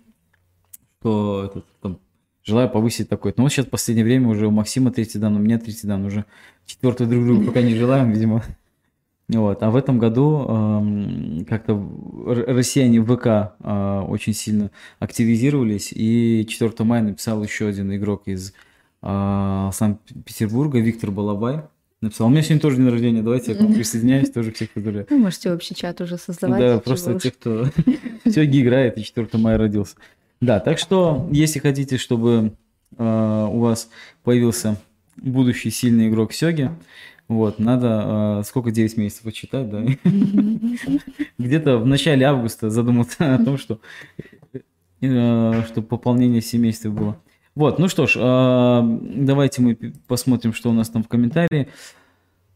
что 1.00 1.44
этот, 1.44 1.66
там, 1.80 2.00
желаю 2.42 2.68
повысить 2.68 3.08
такой. 3.08 3.32
Но 3.36 3.44
вот 3.44 3.52
сейчас 3.52 3.66
в 3.66 3.70
последнее 3.70 4.04
время 4.04 4.28
уже 4.28 4.46
у 4.46 4.50
Максима 4.50 4.90
третий 4.90 5.18
дан, 5.18 5.36
у 5.36 5.38
меня 5.38 5.58
третий 5.58 5.86
дан, 5.86 6.04
уже 6.04 6.24
четвертый 6.66 7.06
друг 7.06 7.24
друга 7.24 7.46
пока 7.46 7.62
не 7.62 7.74
желаем, 7.74 8.10
видимо. 8.10 8.42
Вот. 9.28 9.62
А 9.62 9.70
в 9.70 9.76
этом 9.76 9.98
году 9.98 10.46
э, 10.48 11.44
как-то 11.44 11.78
россияне 12.26 13.00
в 13.00 13.14
ВК 13.14 13.54
э, 13.60 14.04
очень 14.08 14.32
сильно 14.32 14.70
активизировались, 15.00 15.92
и 15.92 16.46
4 16.48 16.72
мая 16.80 17.02
написал 17.02 17.42
еще 17.42 17.68
один 17.68 17.94
игрок 17.94 18.22
из 18.24 18.54
э, 19.02 19.70
Санкт-Петербурга, 19.72 20.78
Виктор 20.78 21.10
Балабай. 21.10 21.60
Написал, 22.00 22.28
у 22.28 22.30
меня 22.30 22.42
сегодня 22.42 22.60
тоже 22.60 22.76
день 22.76 22.88
рождения, 22.88 23.22
давайте 23.22 23.52
я 23.52 23.58
к 23.58 23.60
вам 23.60 23.74
присоединяюсь, 23.74 24.30
тоже 24.30 24.52
всех 24.52 24.70
поздравляю. 24.70 25.06
Вы 25.10 25.18
можете 25.18 25.52
общий 25.52 25.74
чат 25.74 26.00
уже 26.00 26.16
создавать. 26.16 26.60
Да, 26.60 26.78
просто 26.78 27.18
те, 27.20 27.30
кто 27.30 27.66
в 28.24 28.30
Сёге 28.30 28.62
играет 28.62 28.96
и 28.96 29.04
4 29.04 29.28
мая 29.34 29.58
родился. 29.58 29.96
Да, 30.40 30.58
так 30.58 30.78
что, 30.78 31.28
если 31.32 31.58
хотите, 31.58 31.98
чтобы 31.98 32.52
э, 32.96 33.48
у 33.52 33.58
вас 33.58 33.90
появился 34.22 34.80
будущий 35.16 35.70
сильный 35.70 36.08
игрок 36.08 36.32
Сёги, 36.32 36.70
вот, 37.28 37.58
надо, 37.58 38.40
э, 38.40 38.42
сколько, 38.46 38.70
9 38.70 38.96
месяцев 38.96 39.22
почитать, 39.22 39.68
да? 39.68 39.84
Где-то 41.38 41.76
в 41.76 41.86
начале 41.86 42.24
августа 42.24 42.70
задуматься 42.70 43.34
о 43.34 43.44
том, 43.44 43.58
что, 43.58 43.80
э, 45.02 45.62
что 45.66 45.82
пополнение 45.82 46.40
семейства 46.40 46.88
было. 46.88 47.20
Вот, 47.54 47.78
ну 47.78 47.88
что 47.88 48.06
ж, 48.06 48.16
э, 48.16 48.98
давайте 49.16 49.60
мы 49.60 49.76
посмотрим, 50.06 50.54
что 50.54 50.70
у 50.70 50.72
нас 50.72 50.88
там 50.88 51.04
в 51.04 51.08
комментарии. 51.08 51.68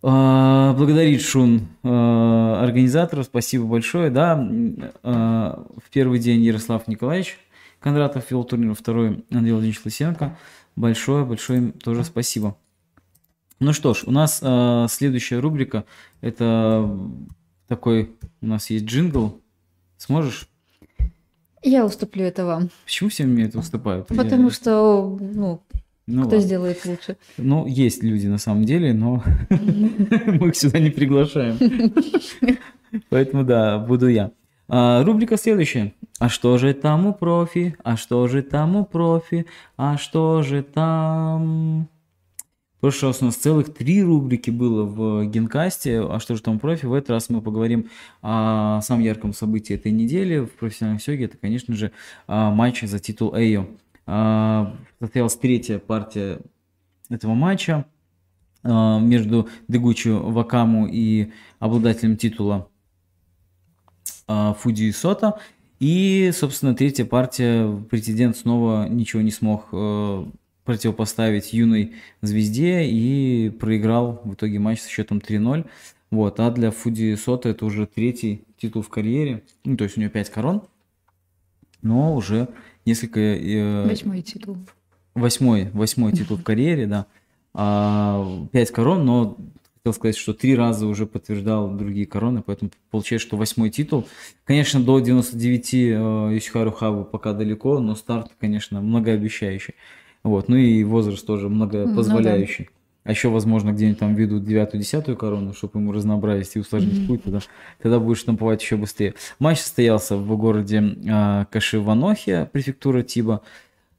Э, 0.02 0.74
благодарит 0.76 1.20
Шун 1.20 1.68
организаторов, 1.82 3.26
спасибо 3.26 3.66
большое, 3.66 4.10
да. 4.10 4.36
В 5.02 5.90
первый 5.92 6.18
день 6.18 6.40
Ярослав 6.42 6.88
Николаевич 6.88 7.38
Кондратов 7.78 8.30
вел 8.30 8.44
турнир, 8.44 8.74
второй 8.74 9.24
Андрей 9.30 9.52
Владимирович 9.52 9.84
Лысенко. 9.84 10.38
Большое, 10.76 11.26
большое 11.26 11.58
им 11.58 11.72
тоже 11.72 12.04
спасибо. 12.04 12.56
Ну 13.62 13.72
что 13.72 13.94
ж, 13.94 14.02
у 14.06 14.10
нас 14.10 14.40
э, 14.42 14.86
следующая 14.90 15.38
рубрика. 15.38 15.84
Это 16.20 16.98
такой 17.68 18.10
у 18.40 18.46
нас 18.46 18.68
есть 18.70 18.86
джингл. 18.86 19.40
Сможешь? 19.98 20.48
Я 21.62 21.86
уступлю 21.86 22.24
это 22.24 22.44
вам. 22.44 22.70
Почему 22.84 23.08
все 23.08 23.24
мне 23.24 23.44
это 23.44 23.60
уступают? 23.60 24.08
Потому 24.08 24.44
Я... 24.46 24.50
что, 24.50 25.16
ну, 25.20 25.62
ну, 26.08 26.22
кто 26.22 26.30
ладно. 26.30 26.40
сделает 26.40 26.84
лучше? 26.84 27.16
Ну, 27.38 27.68
есть 27.68 28.02
люди 28.02 28.26
на 28.26 28.38
самом 28.38 28.64
деле, 28.64 28.92
но 28.92 29.22
мы 29.48 30.48
их 30.48 30.56
сюда 30.56 30.80
не 30.80 30.90
приглашаем. 30.90 31.56
Поэтому 33.10 33.44
да, 33.44 33.78
буду 33.78 34.08
я. 34.08 34.32
А, 34.66 35.04
рубрика 35.04 35.36
следующая. 35.36 35.94
А 36.18 36.28
что 36.28 36.58
же 36.58 36.74
там 36.74 37.06
у 37.06 37.14
профи? 37.14 37.76
А 37.84 37.96
что 37.96 38.26
же 38.26 38.42
там 38.42 38.74
у 38.74 38.84
профи? 38.84 39.46
А 39.76 39.98
что 39.98 40.42
же 40.42 40.64
там? 40.64 41.88
Прошлый 42.82 43.10
раз 43.10 43.22
у 43.22 43.26
нас 43.26 43.36
целых 43.36 43.72
три 43.72 44.02
рубрики 44.02 44.50
было 44.50 44.82
в 44.82 45.24
Генкасте. 45.26 46.00
А 46.00 46.18
что 46.18 46.34
же 46.34 46.42
там 46.42 46.58
профи? 46.58 46.84
В 46.84 46.92
этот 46.94 47.10
раз 47.10 47.30
мы 47.30 47.40
поговорим 47.40 47.90
о 48.22 48.80
самом 48.80 49.04
ярком 49.04 49.32
событии 49.32 49.76
этой 49.76 49.92
недели 49.92 50.40
в 50.40 50.50
профессиональном 50.50 50.98
сёге. 50.98 51.26
Это, 51.26 51.38
конечно 51.38 51.76
же, 51.76 51.92
матч 52.26 52.82
за 52.82 52.98
титул 52.98 53.36
Эйо. 53.36 53.68
Состоялась 54.98 55.36
третья 55.36 55.78
партия 55.78 56.40
этого 57.08 57.34
матча 57.34 57.86
между 58.64 59.48
Дегучи 59.68 60.08
Вакаму 60.08 60.88
и 60.88 61.30
обладателем 61.60 62.16
титула 62.16 62.68
Фуди 64.26 64.90
Сота. 64.90 65.38
И, 65.78 66.32
собственно, 66.34 66.74
третья 66.74 67.04
партия, 67.04 67.72
претендент 67.88 68.36
снова 68.36 68.88
ничего 68.88 69.22
не 69.22 69.30
смог 69.30 69.68
противопоставить 70.64 71.52
юной 71.52 71.94
звезде 72.20 72.84
и 72.84 73.50
проиграл 73.50 74.20
в 74.24 74.34
итоге 74.34 74.58
матч 74.58 74.80
со 74.80 74.88
счетом 74.88 75.18
3-0. 75.18 75.66
Вот, 76.10 76.40
а 76.40 76.50
для 76.50 76.70
Фуди 76.70 77.14
Сота 77.16 77.48
это 77.48 77.64
уже 77.64 77.86
третий 77.86 78.44
титул 78.58 78.82
в 78.82 78.88
карьере. 78.88 79.42
Ну, 79.64 79.76
то 79.76 79.84
есть 79.84 79.96
у 79.96 80.00
него 80.00 80.10
5 80.10 80.30
корон, 80.30 80.62
но 81.80 82.14
уже 82.14 82.48
несколько... 82.84 83.20
Э, 83.20 83.86
восьмой 83.86 84.22
титул. 84.22 84.58
Восьмой, 85.14 85.70
восьмой 85.72 86.12
титул 86.12 86.36
в 86.36 86.42
карьере, 86.44 86.86
да. 86.86 87.06
А, 87.54 88.46
5 88.52 88.70
корон, 88.70 89.04
но 89.04 89.36
хотел 89.82 89.94
сказать, 89.94 90.16
что 90.16 90.32
три 90.32 90.54
раза 90.54 90.86
уже 90.86 91.06
подтверждал 91.06 91.70
другие 91.70 92.06
короны, 92.06 92.42
поэтому 92.42 92.70
получается, 92.90 93.26
что 93.26 93.36
восьмой 93.36 93.70
титул. 93.70 94.06
Конечно, 94.44 94.80
до 94.80 95.00
99 95.00 95.74
э, 95.74 95.78
Исихару 96.38 96.70
Хабу 96.70 97.04
пока 97.04 97.32
далеко, 97.32 97.80
но 97.80 97.96
старт, 97.96 98.30
конечно, 98.38 98.80
многообещающий. 98.80 99.74
Вот, 100.22 100.48
ну 100.48 100.56
и 100.56 100.84
возраст 100.84 101.26
тоже 101.26 101.48
многопозволяющий. 101.48 102.64
Ну, 102.64 102.70
да. 102.70 102.82
А 103.04 103.10
еще, 103.10 103.30
возможно, 103.30 103.72
где-нибудь 103.72 103.98
там 103.98 104.14
ведут 104.14 104.44
девятую-десятую 104.44 105.16
корону, 105.16 105.52
чтобы 105.54 105.80
ему 105.80 105.90
разнообразить 105.90 106.54
и 106.54 106.60
усложнить 106.60 107.00
mm-hmm. 107.00 107.06
путь, 107.08 107.24
тогда, 107.24 107.40
тогда 107.82 107.98
будет 107.98 108.18
штамповать 108.18 108.62
еще 108.62 108.76
быстрее. 108.76 109.14
Матч 109.40 109.58
состоялся 109.58 110.16
в 110.16 110.36
городе 110.36 110.80
э, 110.80 111.46
Кашиванохия, 111.50 112.46
префектура 112.46 113.02
Тиба. 113.02 113.42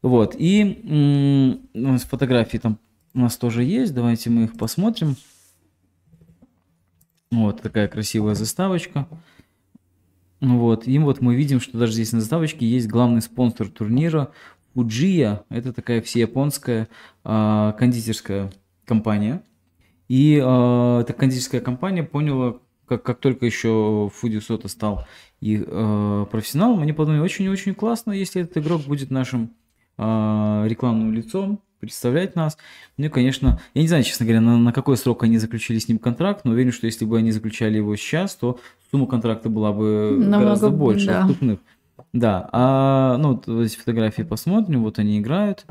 Вот, 0.01 0.36
и 0.38 1.59
м- 1.74 1.97
фотографии 1.99 2.57
там 2.57 2.80
у 3.13 3.19
нас 3.19 3.36
тоже 3.38 3.63
есть, 3.63 3.93
давайте 3.93 4.30
мы 4.30 4.45
их 4.45 4.53
посмотрим. 4.53 5.17
Вот 7.30 7.61
такая 7.61 7.89
красивая 7.89 8.36
заставочка. 8.36 9.07
Вот, 10.39 10.88
и 10.88 10.97
вот 10.99 11.19
мы 11.19 11.36
видим, 11.36 11.59
что 11.59 11.78
даже 11.78 11.93
здесь 11.93 12.13
на 12.13 12.21
заставочке 12.21 12.65
есть 12.65 12.88
главный 12.88 13.21
спонсор 13.21 13.67
турнира 13.67 14.32
Fujiya. 14.76 15.43
Это 15.49 15.74
такая 15.74 16.01
всеяпонская 16.01 16.88
э, 17.24 17.74
кондитерская 17.78 18.51
компания. 18.86 19.43
И 20.07 20.36
э, 20.36 20.99
эта 21.01 21.13
кондитерская 21.13 21.61
компания 21.61 22.03
поняла, 22.03 22.59
как, 22.88 23.03
как 23.03 23.19
только 23.19 23.45
еще 23.45 24.11
Фуди 24.13 24.39
Сота 24.39 24.67
стал 24.67 25.05
и 25.43 25.61
э, 25.65 26.26
профессионалом, 26.32 26.82
они 26.82 26.93
подумали, 26.93 27.19
очень-очень 27.19 27.76
классно, 27.76 28.13
если 28.13 28.43
этот 28.43 28.57
игрок 28.57 28.84
будет 28.84 29.11
нашим 29.11 29.51
э, 29.97 30.63
рекламным 30.67 31.13
лицом, 31.13 31.59
представлять 31.82 32.38
нас. 32.38 32.57
Ну 32.95 33.07
и, 33.07 33.09
конечно, 33.09 33.59
я 33.74 33.82
не 33.82 33.89
знаю, 33.89 34.05
честно 34.05 34.26
говоря, 34.26 34.39
на, 34.39 34.57
на 34.57 34.71
какой 34.71 34.95
срок 34.95 35.24
они 35.24 35.38
заключили 35.38 35.80
с 35.80 35.89
ним 35.89 35.99
контракт, 35.99 36.45
но 36.45 36.51
уверен, 36.51 36.71
что 36.71 36.86
если 36.86 37.03
бы 37.03 37.17
они 37.17 37.32
заключали 37.32 37.76
его 37.76 37.93
сейчас, 37.97 38.36
то 38.36 38.57
сумма 38.89 39.05
контракта 39.05 39.49
была 39.49 39.74
бы 39.74 40.11
Намного, 40.17 40.43
гораздо 40.43 40.69
больше, 40.69 41.07
да. 41.07 41.21
вступных. 41.24 41.59
Да, 42.11 42.49
а 42.51 43.17
ну, 43.17 43.41
вот 43.45 43.47
эти 43.47 43.77
фотографии 43.77 44.23
посмотрим, 44.23 44.83
вот 44.83 44.99
они 44.99 45.19
играют. 45.19 45.65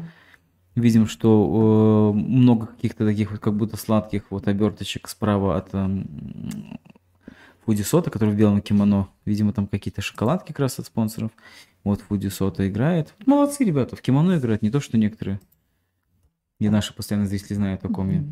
Видим, 0.75 1.07
что 1.07 2.13
э, 2.15 2.19
много 2.19 2.67
каких-то 2.67 3.05
таких 3.05 3.31
вот 3.31 3.41
как 3.41 3.55
будто 3.55 3.77
сладких 3.77 4.31
вот 4.31 4.49
оберточек 4.49 5.07
справа 5.07 5.59
от 5.59 5.69
э, 5.73 6.05
Фуди 7.67 7.83
Сота, 7.83 8.11
который 8.11 8.31
в 8.31 8.39
белом 8.39 8.63
кимоно. 8.63 9.09
Видимо, 9.27 9.53
там 9.53 9.67
какие-то 9.67 10.01
шоколадки 10.01 10.49
как 10.49 10.61
раз 10.61 10.79
от 10.79 10.87
спонсоров. 10.87 11.31
Вот 11.85 12.01
Фуди 12.03 12.29
Сота 12.29 12.69
играет. 12.69 13.15
Молодцы 13.27 13.65
ребята, 13.65 13.97
в 13.97 14.03
кимоно 14.03 14.39
играют, 14.39 14.63
не 14.63 14.71
то 14.71 14.81
что 14.81 14.97
некоторые. 14.97 15.41
И 16.59 16.69
наши 16.69 16.95
постоянно 16.95 17.27
зрители 17.27 17.55
знают, 17.55 17.85
о 17.85 17.89
ком 17.89 18.11
я. 18.11 18.25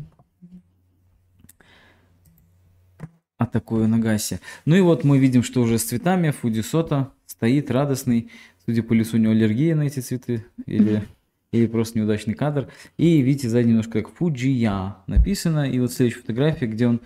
А 3.37 3.45
такое 3.45 3.87
Нагаси. 3.87 4.39
Ну 4.65 4.75
и 4.75 4.81
вот 4.81 5.03
мы 5.03 5.19
видим, 5.19 5.43
что 5.43 5.61
уже 5.61 5.77
с 5.79 5.83
цветами 5.83 6.31
Фудисота 6.31 7.11
стоит 7.41 7.71
радостный. 7.71 8.29
Судя 8.67 8.83
по 8.83 8.93
лицу, 8.93 9.17
у 9.17 9.19
него 9.19 9.31
аллергия 9.31 9.75
на 9.75 9.81
эти 9.81 9.99
цветы. 9.99 10.45
Или, 10.67 11.01
или 11.51 11.65
просто 11.65 11.97
неудачный 11.97 12.35
кадр. 12.35 12.67
И 12.99 13.19
видите, 13.21 13.49
сзади 13.49 13.67
немножко 13.67 14.03
как 14.03 14.13
Фуджия 14.13 14.97
написано. 15.07 15.67
И 15.67 15.79
вот 15.79 15.91
следующая 15.91 16.19
фотография, 16.19 16.67
где 16.67 16.85
он 16.85 17.01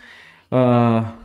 а, 0.51 1.15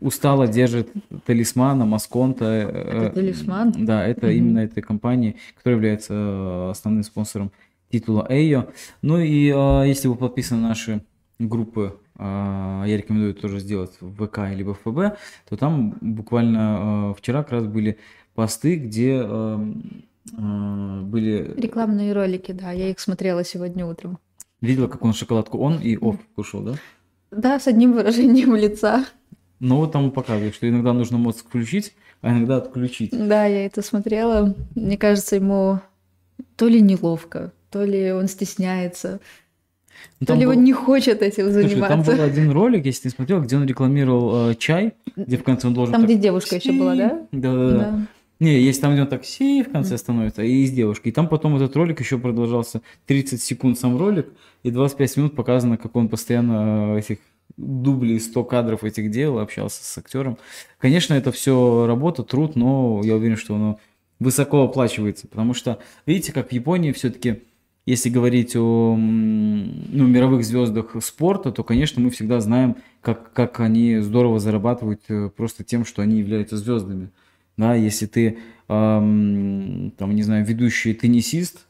устало 0.00 0.48
держит 0.48 0.88
талисмана, 1.24 1.84
масконта. 1.84 2.44
Это 2.44 3.06
э, 3.06 3.10
талисман? 3.10 3.72
Да, 3.78 4.04
это 4.04 4.26
mm-hmm. 4.26 4.34
именно 4.34 4.58
этой 4.58 4.82
компании, 4.82 5.36
которая 5.56 5.76
является 5.76 6.14
э, 6.14 6.70
основным 6.72 7.04
спонсором 7.04 7.52
титула 7.92 8.26
Эйо. 8.28 8.70
Ну 9.02 9.20
и 9.20 9.52
э, 9.54 9.84
если 9.86 10.08
вы 10.08 10.16
подписаны 10.16 10.62
на 10.62 10.70
наши 10.70 11.00
группы, 11.38 11.94
э, 11.94 12.03
я 12.18 12.96
рекомендую 12.96 13.34
тоже 13.34 13.58
сделать 13.58 13.92
в 14.00 14.26
ВК 14.26 14.38
либо 14.54 14.74
в 14.74 14.80
ФБ, 14.80 15.18
то 15.48 15.56
там 15.56 15.96
буквально 16.00 17.10
э, 17.10 17.14
вчера 17.18 17.42
как 17.42 17.52
раз 17.52 17.66
были 17.66 17.98
посты, 18.34 18.76
где 18.76 19.20
э, 19.24 19.56
были... 20.32 21.54
Рекламные 21.56 22.12
ролики, 22.12 22.52
да, 22.52 22.70
я 22.72 22.90
их 22.90 23.00
смотрела 23.00 23.44
сегодня 23.44 23.84
утром. 23.84 24.18
Видела, 24.60 24.86
как 24.86 25.04
он 25.04 25.12
шоколадку 25.12 25.58
он 25.58 25.78
и 25.80 25.96
оф 25.96 26.16
кушал, 26.36 26.62
да? 26.62 26.74
Да, 27.30 27.58
с 27.58 27.66
одним 27.66 27.92
выражением 27.92 28.54
лица. 28.54 29.04
Ну, 29.60 29.76
вот 29.76 29.92
там 29.92 30.10
показывает, 30.10 30.54
что 30.54 30.68
иногда 30.68 30.92
нужно 30.92 31.18
мозг 31.18 31.46
включить, 31.46 31.94
а 32.20 32.30
иногда 32.30 32.58
отключить. 32.58 33.10
Да, 33.12 33.44
я 33.44 33.66
это 33.66 33.82
смотрела. 33.82 34.54
Мне 34.74 34.96
кажется, 34.96 35.36
ему 35.36 35.80
то 36.56 36.68
ли 36.68 36.80
неловко, 36.80 37.52
то 37.70 37.84
ли 37.84 38.12
он 38.12 38.28
стесняется, 38.28 39.20
ну, 40.20 40.26
то 40.26 40.34
ли 40.34 40.46
был... 40.46 40.52
не 40.54 40.72
хочет 40.72 41.22
этим 41.22 41.52
Слушай, 41.52 41.68
заниматься. 41.68 41.96
там 41.96 42.16
был 42.16 42.22
один 42.22 42.50
ролик, 42.50 42.86
если 42.86 43.08
ты 43.08 43.14
смотрел, 43.14 43.40
где 43.42 43.56
он 43.56 43.66
рекламировал 43.66 44.50
э, 44.50 44.54
чай, 44.54 44.94
где 45.16 45.36
в 45.36 45.42
конце 45.42 45.68
он 45.68 45.74
должен... 45.74 45.92
Там, 45.92 46.02
так... 46.02 46.10
где 46.10 46.18
девушка 46.18 46.56
еще 46.56 46.72
была, 46.72 46.94
да? 46.94 47.26
Да-да-да. 47.32 48.06
Не, 48.40 48.60
есть 48.60 48.80
там, 48.80 48.92
где 48.92 49.02
он 49.02 49.08
так 49.08 49.24
си 49.24 49.62
в 49.62 49.70
конце 49.70 49.96
становится, 49.96 50.42
и 50.42 50.66
с 50.66 50.70
девушкой. 50.70 51.08
И 51.08 51.12
там 51.12 51.28
потом 51.28 51.56
этот 51.56 51.74
ролик 51.76 52.00
еще 52.00 52.18
продолжался 52.18 52.82
30 53.06 53.40
секунд 53.40 53.78
сам 53.78 53.96
ролик, 53.96 54.26
и 54.64 54.70
25 54.70 55.16
минут 55.18 55.36
показано, 55.36 55.76
как 55.76 55.94
он 55.96 56.08
постоянно 56.08 56.96
э, 56.96 56.98
этих 56.98 57.18
дублей 57.56 58.18
100 58.18 58.44
кадров 58.44 58.84
этих 58.84 59.10
делал, 59.10 59.38
общался 59.38 59.84
с 59.84 59.98
актером. 59.98 60.38
Конечно, 60.78 61.14
это 61.14 61.30
все 61.30 61.86
работа, 61.86 62.22
труд, 62.22 62.56
но 62.56 63.00
я 63.04 63.14
уверен, 63.14 63.36
что 63.36 63.54
оно 63.54 63.78
высоко 64.18 64.64
оплачивается, 64.64 65.28
потому 65.28 65.54
что, 65.54 65.78
видите, 66.06 66.32
как 66.32 66.48
в 66.48 66.52
Японии 66.52 66.92
все-таки 66.92 67.44
если 67.86 68.08
говорить 68.08 68.56
о 68.56 68.96
ну, 68.96 70.06
мировых 70.06 70.44
звездах 70.44 70.96
спорта, 71.02 71.52
то, 71.52 71.62
конечно, 71.62 72.00
мы 72.00 72.10
всегда 72.10 72.40
знаем, 72.40 72.76
как, 73.02 73.32
как 73.32 73.60
они 73.60 73.98
здорово 73.98 74.38
зарабатывают 74.38 75.02
э, 75.08 75.28
просто 75.28 75.64
тем, 75.64 75.84
что 75.84 76.00
они 76.00 76.18
являются 76.18 76.56
звездами. 76.56 77.10
Да, 77.58 77.74
если 77.74 78.06
ты, 78.06 78.38
эм, 78.68 79.92
там, 79.98 80.14
не 80.14 80.22
знаю, 80.22 80.46
ведущий 80.46 80.94
теннисист, 80.94 81.66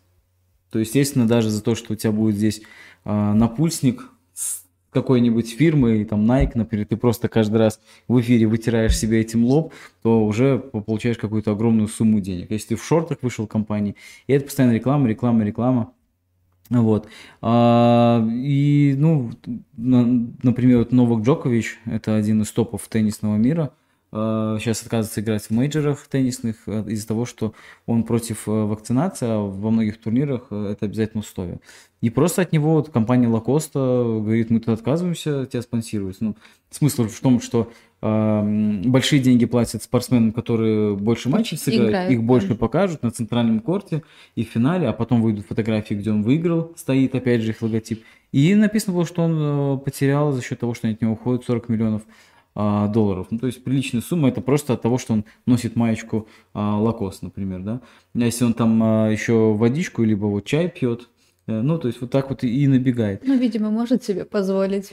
то, 0.71 0.79
естественно, 0.79 1.27
даже 1.27 1.51
за 1.51 1.63
то, 1.63 1.75
что 1.75 1.93
у 1.93 1.97
тебя 1.97 2.13
будет 2.13 2.37
здесь 2.37 2.63
э, 3.05 3.33
напульсник 3.33 4.09
с 4.33 4.65
какой-нибудь 4.91 5.51
фирмы, 5.51 6.05
там 6.05 6.31
Nike, 6.31 6.53
например, 6.55 6.87
ты 6.87 6.97
просто 6.97 7.29
каждый 7.29 7.57
раз 7.57 7.81
в 8.07 8.21
эфире 8.21 8.47
вытираешь 8.47 8.97
себе 8.97 9.21
этим 9.21 9.45
лоб, 9.45 9.75
то 10.03 10.25
уже 10.25 10.59
получаешь 10.59 11.19
какую-то 11.19 11.51
огромную 11.51 11.89
сумму 11.89 12.21
денег. 12.21 12.53
Если 12.53 12.69
ты 12.69 12.77
в 12.77 12.85
шортах 12.85 13.19
вышел 13.23 13.49
компании, 13.49 13.97
и 14.29 14.33
это 14.33 14.45
постоянно 14.45 14.73
реклама, 14.73 15.09
реклама, 15.09 15.45
реклама, 15.45 15.93
вот. 16.71 17.09
А, 17.43 18.27
и, 18.31 18.95
ну, 18.97 19.31
на, 19.77 20.31
например, 20.43 20.79
вот 20.79 20.93
Новак 20.93 21.25
Джокович, 21.25 21.79
это 21.85 22.17
один 22.17 22.43
из 22.43 22.51
топов 22.51 22.89
теннисного 22.89 23.37
мира, 23.37 23.73
а, 24.17 24.59
сейчас 24.61 24.83
отказывается 24.83 25.21
играть 25.21 25.43
в 25.43 25.51
мейджорах 25.51 26.07
теннисных 26.07 26.57
а, 26.67 26.85
из-за 26.87 27.09
того, 27.09 27.25
что 27.27 27.53
он 27.85 28.05
против 28.05 28.47
э, 28.47 28.51
вакцинации, 28.51 29.27
а 29.29 29.39
во 29.41 29.71
многих 29.73 30.01
турнирах 30.01 30.47
э, 30.51 30.69
это 30.71 30.87
обязательно 30.87 31.23
условие. 31.23 31.59
И 32.01 32.11
просто 32.11 32.43
от 32.43 32.53
него 32.53 32.75
вот 32.75 32.91
компания 32.91 33.27
Лакоста 33.27 33.81
говорит, 33.81 34.51
мы 34.51 34.61
тут 34.61 34.69
отказываемся 34.69 35.47
тебя 35.47 35.63
спонсировать. 35.63 36.19
Ну, 36.21 36.37
смысл 36.71 37.09
в 37.09 37.21
том, 37.21 37.41
что 37.41 37.73
большие 38.05 39.23
деньги 39.23 39.47
платят 39.47 39.83
спортсменам, 39.83 40.33
которые 40.33 40.95
больше 40.95 41.31
матчей 41.31 41.57
сыграют, 41.57 41.89
Играют, 41.89 42.13
их 42.13 42.23
больше 42.23 42.49
да. 42.49 42.55
покажут 42.57 43.03
на 43.03 43.11
центральном 43.11 43.61
корте 43.61 44.03
и 44.35 44.45
в 44.45 44.49
финале, 44.49 44.89
а 44.89 44.93
потом 44.93 45.23
выйдут 45.23 45.47
фотографии, 45.47 45.95
где 45.95 46.11
он 46.11 46.23
выиграл, 46.23 46.73
стоит 46.77 47.15
опять 47.15 47.41
же 47.41 47.53
их 47.53 47.63
логотип. 47.63 48.05
И 48.33 48.55
написано 48.55 48.95
было, 48.95 49.07
что 49.07 49.23
он 49.23 49.79
э, 49.79 49.79
потерял 49.79 50.33
за 50.33 50.43
счет 50.43 50.61
того, 50.61 50.75
что 50.75 50.89
от 50.89 51.01
него 51.01 51.13
уходит 51.13 51.45
40 51.47 51.69
миллионов 51.71 52.03
а, 52.57 52.87
долларов. 52.89 53.29
Ну, 53.31 53.39
то 53.39 53.47
есть 53.47 53.65
приличная 53.65 54.01
сумма, 54.01 54.29
это 54.29 54.41
просто 54.41 54.75
от 54.75 54.83
того, 54.83 54.97
что 54.97 55.13
он 55.13 55.25
носит 55.45 55.75
маечку 55.75 56.29
а, 56.53 56.79
Лакос, 56.79 57.23
например, 57.23 57.61
да. 57.61 57.81
А 58.15 58.19
если 58.19 58.45
он 58.45 58.55
там 58.55 58.81
а, 58.83 59.09
еще 59.09 59.55
водичку, 59.55 60.05
либо 60.05 60.27
вот 60.27 60.45
чай 60.45 60.69
пьет, 60.69 61.09
э, 61.49 61.61
ну, 61.61 61.79
то 61.79 61.89
есть 61.89 62.01
вот 62.01 62.13
так 62.13 62.31
вот 62.31 62.45
и 62.45 62.69
набегает. 62.69 63.27
Ну, 63.27 63.37
видимо, 63.37 63.71
может 63.71 64.05
себе 64.05 64.25
позволить. 64.25 64.93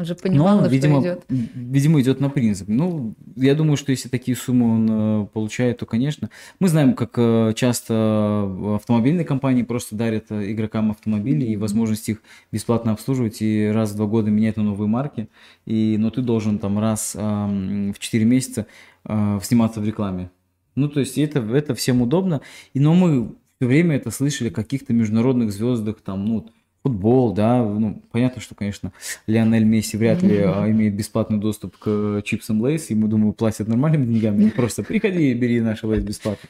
Он 0.00 0.06
же 0.06 0.14
понимал, 0.14 0.56
Но, 0.56 0.62
на 0.62 0.66
видимо, 0.66 1.00
что 1.00 1.10
идет. 1.10 1.24
Видимо, 1.28 2.00
идет 2.00 2.20
на 2.20 2.30
принцип. 2.30 2.68
Ну, 2.68 3.14
я 3.36 3.54
думаю, 3.54 3.76
что 3.76 3.90
если 3.90 4.08
такие 4.08 4.34
суммы 4.34 4.74
он 4.74 4.88
э, 4.90 5.26
получает, 5.26 5.76
то, 5.76 5.84
конечно. 5.84 6.30
Мы 6.58 6.68
знаем, 6.68 6.94
как 6.94 7.12
э, 7.16 7.52
часто 7.54 8.50
автомобильные 8.76 9.26
компании 9.26 9.62
просто 9.62 9.96
дарят 9.96 10.30
э, 10.30 10.52
игрокам 10.52 10.90
автомобили 10.90 11.44
и 11.44 11.56
возможность 11.58 12.08
их 12.08 12.22
бесплатно 12.50 12.92
обслуживать 12.92 13.42
и 13.42 13.66
раз 13.66 13.92
в 13.92 13.96
два 13.96 14.06
года 14.06 14.30
менять 14.30 14.56
на 14.56 14.62
новые 14.62 14.88
марки. 14.88 15.28
И, 15.66 15.96
но 15.98 16.08
ты 16.10 16.22
должен 16.22 16.58
там 16.58 16.78
раз 16.78 17.14
в 17.14 17.94
4 17.98 18.24
месяца 18.24 18.66
сниматься 19.04 19.80
в 19.80 19.84
рекламе. 19.84 20.30
Ну, 20.76 20.88
то 20.88 21.00
есть 21.00 21.18
это, 21.18 21.40
это 21.40 21.74
всем 21.74 22.00
удобно. 22.00 22.40
И, 22.72 22.80
но 22.80 22.94
мы 22.94 23.34
все 23.58 23.68
время 23.68 23.96
это 23.96 24.10
слышали 24.10 24.48
о 24.48 24.52
каких-то 24.52 24.94
международных 24.94 25.52
звездах, 25.52 26.00
там, 26.00 26.24
ну, 26.24 26.48
футбол, 26.82 27.32
да, 27.32 27.62
ну, 27.62 28.02
понятно, 28.10 28.40
что, 28.40 28.54
конечно, 28.54 28.92
Лионель 29.26 29.64
Месси 29.64 29.96
вряд 29.96 30.22
ли 30.22 30.38
а, 30.38 30.68
имеет 30.70 30.94
бесплатный 30.94 31.38
доступ 31.38 31.76
к 31.76 32.22
чипсам 32.24 32.60
Lay's, 32.60 32.90
ему, 32.90 33.06
думаю, 33.06 33.32
платят 33.32 33.68
нормальными 33.68 34.12
деньгами, 34.12 34.48
просто 34.50 34.82
приходи 34.82 35.30
и 35.30 35.34
бери 35.34 35.60
наши 35.60 35.86
Lay's 35.86 36.02
бесплатно. 36.02 36.48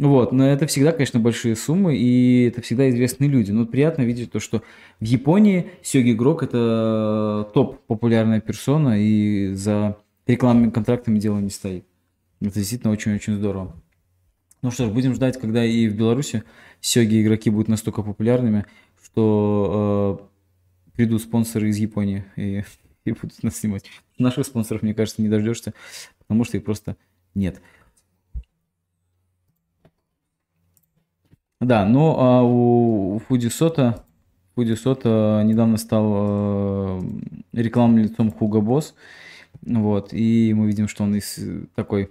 Вот, 0.00 0.32
но 0.32 0.48
это 0.48 0.66
всегда, 0.66 0.92
конечно, 0.92 1.20
большие 1.20 1.54
суммы, 1.54 1.94
и 1.94 2.46
это 2.46 2.62
всегда 2.62 2.88
известные 2.88 3.28
люди. 3.28 3.50
Но 3.50 3.66
приятно 3.66 4.00
видеть 4.00 4.32
то, 4.32 4.40
что 4.40 4.62
в 4.98 5.04
Японии 5.04 5.72
сёги 5.82 6.12
игрок– 6.12 6.42
это 6.44 7.46
топ-популярная 7.52 8.40
персона, 8.40 8.98
и 8.98 9.52
за 9.52 9.98
рекламными 10.26 10.70
контрактами 10.70 11.18
дело 11.18 11.38
не 11.38 11.50
стоит. 11.50 11.84
Это 12.40 12.54
действительно 12.54 12.92
очень-очень 12.92 13.34
здорово. 13.36 13.76
Ну 14.62 14.70
что 14.70 14.86
ж, 14.86 14.90
будем 14.90 15.14
ждать, 15.14 15.38
когда 15.38 15.66
и 15.66 15.86
в 15.86 15.96
Беларуси 15.96 16.44
Сёги 16.80 17.20
игроки 17.20 17.50
будут 17.50 17.68
настолько 17.68 18.02
популярными, 18.02 18.64
что 19.12 20.28
э, 20.92 20.92
придут 20.96 21.22
спонсоры 21.22 21.68
из 21.68 21.78
Японии 21.78 22.24
и, 22.36 22.64
и 23.04 23.12
будут 23.12 23.42
нас 23.42 23.56
снимать. 23.56 23.84
Наших 24.18 24.46
спонсоров, 24.46 24.82
мне 24.82 24.94
кажется, 24.94 25.22
не 25.22 25.28
дождешься, 25.28 25.74
потому 26.18 26.44
что 26.44 26.56
их 26.56 26.64
просто 26.64 26.96
нет. 27.34 27.60
Да, 31.60 31.84
ну 31.84 32.16
а 32.18 32.42
у 32.42 33.20
Фудисота, 33.28 34.04
Фудисота 34.54 35.42
недавно 35.44 35.76
стал 35.76 36.12
э, 36.16 37.00
рекламным 37.52 38.02
лицом 38.02 38.28
Hugo 38.28 38.62
Boss. 38.62 38.94
Вот, 39.62 40.14
и 40.14 40.54
мы 40.54 40.68
видим, 40.68 40.88
что 40.88 41.04
он 41.04 41.14
из 41.16 41.38
такой 41.74 42.10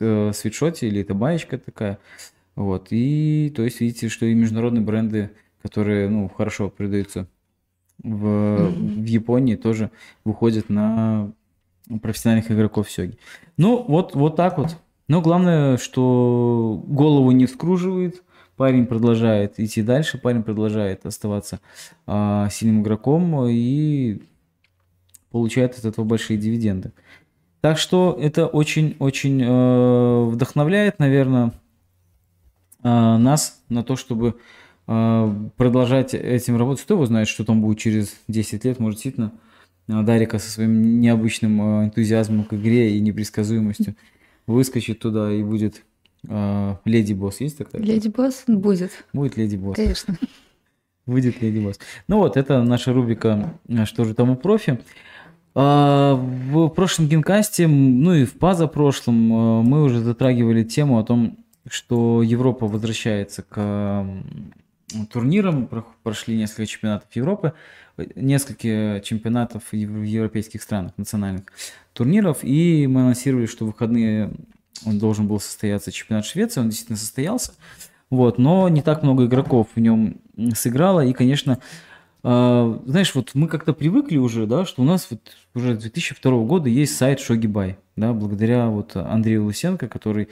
э, 0.00 0.32
свитшоте, 0.34 0.88
или 0.88 1.00
это 1.00 1.14
баечка 1.14 1.56
такая. 1.56 1.98
Вот, 2.56 2.88
и 2.90 3.50
то 3.56 3.62
есть 3.62 3.80
видите, 3.80 4.08
что 4.08 4.26
и 4.26 4.34
международные 4.34 4.82
бренды, 4.82 5.30
которые, 5.62 6.08
ну, 6.08 6.28
хорошо 6.28 6.70
продаются 6.70 7.26
в, 8.02 8.70
в 8.70 9.04
Японии, 9.04 9.56
тоже 9.56 9.90
выходят 10.24 10.68
на 10.68 11.32
профессиональных 12.02 12.50
игроков 12.50 12.90
сёги. 12.90 13.18
Ну, 13.56 13.84
вот, 13.86 14.14
вот 14.14 14.36
так 14.36 14.58
вот. 14.58 14.76
Но 15.08 15.20
главное, 15.20 15.76
что 15.76 16.82
голову 16.86 17.32
не 17.32 17.46
вскруживает, 17.46 18.22
парень 18.56 18.86
продолжает 18.86 19.58
идти 19.58 19.82
дальше, 19.82 20.18
парень 20.18 20.42
продолжает 20.42 21.04
оставаться 21.04 21.60
а, 22.06 22.48
сильным 22.50 22.82
игроком 22.82 23.46
и 23.48 24.22
получает 25.30 25.78
от 25.78 25.84
этого 25.84 26.04
большие 26.04 26.38
дивиденды. 26.38 26.92
Так 27.60 27.78
что 27.78 28.16
это 28.18 28.46
очень-очень 28.46 29.42
э, 29.42 30.24
вдохновляет, 30.24 30.98
наверное, 30.98 31.52
э, 32.82 32.88
нас 32.88 33.62
на 33.68 33.84
то, 33.84 33.96
чтобы 33.96 34.38
продолжать 34.86 36.14
этим 36.14 36.56
работать. 36.56 36.84
Кто 36.84 36.94
его 36.94 37.06
знает, 37.06 37.28
что 37.28 37.44
там 37.44 37.60
будет 37.60 37.78
через 37.78 38.16
10 38.28 38.64
лет, 38.64 38.78
может, 38.80 38.96
действительно 38.96 39.32
э, 39.88 40.02
Дарика 40.02 40.38
со 40.38 40.50
своим 40.50 41.00
необычным 41.00 41.60
э, 41.60 41.84
энтузиазмом 41.84 42.44
к 42.44 42.54
игре 42.54 42.96
и 42.96 43.00
непредсказуемостью 43.00 43.94
выскочит 44.46 44.98
туда 44.98 45.32
и 45.32 45.42
будет 45.42 45.84
Леди 46.22 47.14
Босс. 47.14 47.40
Есть 47.40 47.58
такая? 47.58 47.80
Леди 47.80 48.08
Босс 48.08 48.44
будет. 48.46 48.90
Будет 49.12 49.36
Леди 49.36 49.56
Босс. 49.56 49.76
Конечно. 49.76 50.18
Будет 51.06 51.40
Леди 51.40 51.58
Босс. 51.58 51.78
Ну 52.08 52.18
вот, 52.18 52.36
это 52.36 52.62
наша 52.62 52.92
рубрика 52.92 53.54
«Что 53.84 54.04
же 54.04 54.14
там 54.14 54.30
у 54.30 54.36
профи?». 54.36 54.78
А, 55.54 56.14
в 56.14 56.68
прошлом 56.68 57.08
генкасте, 57.08 57.66
ну 57.66 58.14
и 58.14 58.24
в 58.24 58.34
позапрошлом, 58.34 59.32
а, 59.32 59.62
мы 59.62 59.82
уже 59.82 60.00
затрагивали 60.00 60.62
тему 60.62 60.98
о 60.98 61.04
том, 61.04 61.38
что 61.68 62.22
Европа 62.22 62.66
возвращается 62.66 63.42
к 63.42 64.06
турнирам, 65.10 65.68
прошли 66.02 66.36
несколько 66.36 66.66
чемпионатов 66.66 67.08
Европы, 67.14 67.54
несколько 68.14 69.00
чемпионатов 69.04 69.62
в 69.72 69.76
европейских 69.76 70.62
странах, 70.62 70.92
национальных 70.96 71.44
турниров, 71.92 72.38
и 72.42 72.86
мы 72.86 73.02
анонсировали, 73.02 73.46
что 73.46 73.64
в 73.64 73.68
выходные 73.68 74.32
он 74.86 74.98
должен 74.98 75.26
был 75.26 75.40
состояться 75.40 75.92
чемпионат 75.92 76.24
Швеции, 76.24 76.60
он 76.60 76.68
действительно 76.68 76.98
состоялся, 76.98 77.52
вот, 78.08 78.38
но 78.38 78.68
не 78.68 78.82
так 78.82 79.02
много 79.02 79.26
игроков 79.26 79.68
в 79.74 79.80
нем 79.80 80.20
сыграло, 80.54 81.04
и, 81.04 81.12
конечно, 81.12 81.58
а, 82.22 82.80
знаешь, 82.86 83.14
вот 83.14 83.30
мы 83.34 83.48
как-то 83.48 83.72
привыкли 83.72 84.18
уже, 84.18 84.46
да, 84.46 84.64
что 84.64 84.82
у 84.82 84.84
нас 84.84 85.08
вот 85.10 85.20
уже 85.54 85.74
2002 85.74 86.44
года 86.44 86.68
есть 86.68 86.96
сайт 86.96 87.20
Шогибай, 87.20 87.78
да, 87.96 88.12
благодаря 88.12 88.68
вот 88.68 88.96
Андрею 88.96 89.44
Лысенко, 89.46 89.88
который 89.88 90.28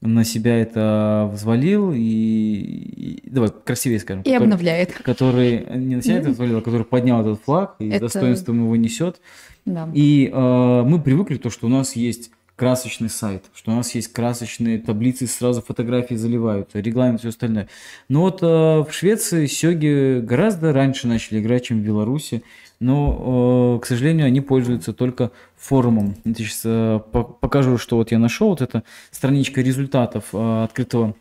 на 0.00 0.24
себя 0.24 0.58
это 0.58 1.30
взвалил 1.32 1.92
и, 1.92 1.98
и 1.98 3.30
давай 3.30 3.50
красивее 3.50 3.98
скажем. 4.00 4.22
И 4.22 4.24
который, 4.24 4.42
обновляет. 4.42 4.92
Который 4.92 5.66
не 5.76 5.96
на 5.96 6.02
себя 6.02 6.18
это 6.18 6.30
взвалил, 6.30 6.58
а 6.58 6.60
который 6.60 6.84
поднял 6.84 7.20
этот 7.20 7.42
флаг 7.42 7.76
и 7.78 7.88
это... 7.88 8.00
достоинством 8.00 8.64
его 8.64 8.76
несет. 8.76 9.20
Да. 9.64 9.88
И 9.94 10.30
э, 10.32 10.82
мы 10.82 11.00
привыкли 11.00 11.36
то, 11.36 11.48
что 11.48 11.66
у 11.66 11.70
нас 11.70 11.96
есть 11.96 12.30
красочный 12.56 13.10
сайт, 13.10 13.44
что 13.54 13.72
у 13.72 13.74
нас 13.74 13.94
есть 13.94 14.12
красочные 14.12 14.78
таблицы, 14.78 15.26
сразу 15.26 15.60
фотографии 15.60 16.14
заливаются, 16.14 16.78
регламент, 16.80 17.20
все 17.20 17.30
остальное. 17.30 17.68
Но 18.08 18.22
вот 18.22 18.42
э, 18.42 18.46
в 18.46 18.88
Швеции 18.90 19.46
сёги 19.46 20.20
гораздо 20.20 20.72
раньше 20.72 21.08
начали 21.08 21.40
играть, 21.40 21.64
чем 21.64 21.80
в 21.80 21.84
Беларуси, 21.84 22.44
но, 22.78 23.76
э, 23.76 23.82
к 23.82 23.86
сожалению, 23.86 24.26
они 24.26 24.40
пользуются 24.40 24.92
только 24.92 25.32
форумом. 25.56 26.16
Я 26.24 26.34
сейчас 26.34 26.62
э, 26.64 27.00
покажу, 27.12 27.78
что 27.78 27.96
вот 27.96 28.12
я 28.12 28.18
нашел. 28.18 28.48
Вот 28.48 28.62
это 28.62 28.84
страничка 29.10 29.60
результатов 29.60 30.26
э, 30.32 30.64
открытого 30.64 31.14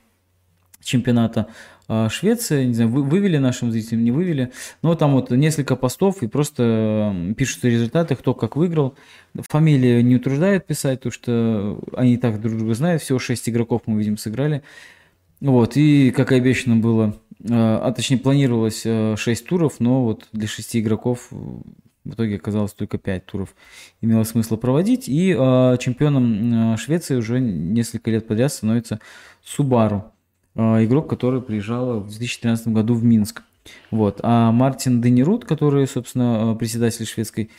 чемпионата 0.81 1.47
Швеция, 2.09 2.65
не 2.65 2.73
знаю, 2.73 2.89
вы, 2.89 3.03
вывели 3.03 3.37
нашим 3.37 3.71
зрителям, 3.71 4.03
не 4.03 4.11
вывели, 4.11 4.51
но 4.81 4.95
там 4.95 5.13
вот 5.13 5.31
несколько 5.31 5.75
постов 5.75 6.23
и 6.23 6.27
просто 6.27 7.13
пишутся 7.37 7.67
результаты, 7.67 8.15
кто 8.15 8.33
как 8.33 8.55
выиграл. 8.55 8.95
Фамилия 9.35 10.01
не 10.01 10.15
утруждает 10.15 10.65
писать, 10.65 10.99
потому 10.99 11.11
что 11.11 11.79
они 11.95 12.13
и 12.13 12.17
так 12.17 12.39
друг 12.39 12.57
друга 12.57 12.73
знают, 12.73 13.01
всего 13.01 13.19
6 13.19 13.49
игроков 13.49 13.81
мы, 13.85 13.99
видим, 13.99 14.17
сыграли. 14.17 14.63
Вот, 15.41 15.75
и 15.75 16.11
как 16.11 16.31
и 16.31 16.35
обещано 16.35 16.77
было, 16.77 17.17
а, 17.49 17.81
а 17.83 17.91
точнее 17.91 18.17
планировалось 18.17 18.83
6 18.83 18.87
а, 18.87 19.17
туров, 19.45 19.79
но 19.79 20.05
вот 20.05 20.29
для 20.31 20.47
6 20.47 20.77
игроков 20.77 21.27
в 21.31 22.13
итоге 22.13 22.37
оказалось 22.37 22.73
только 22.73 22.97
5 22.97 23.25
туров 23.25 23.55
имело 24.01 24.23
смысл 24.23 24.57
проводить. 24.57 25.09
И 25.09 25.35
э, 25.37 25.77
чемпионом 25.79 26.77
Швеции 26.77 27.15
уже 27.15 27.39
несколько 27.39 28.11
лет 28.11 28.27
подряд 28.27 28.51
становится 28.51 28.99
Субару. 29.43 30.12
А, 30.55 30.83
игрок, 30.83 31.09
который 31.09 31.41
приезжал 31.41 31.99
в 31.99 32.09
2013 32.09 32.67
году 32.69 32.93
в 32.93 33.03
Минск. 33.03 33.43
Вот. 33.91 34.19
А 34.23 34.51
Мартин 34.51 35.01
Денерут, 35.01 35.45
который, 35.45 35.87
собственно, 35.87 36.51
а, 36.51 36.55
председатель 36.55 37.05
шведской 37.05 37.49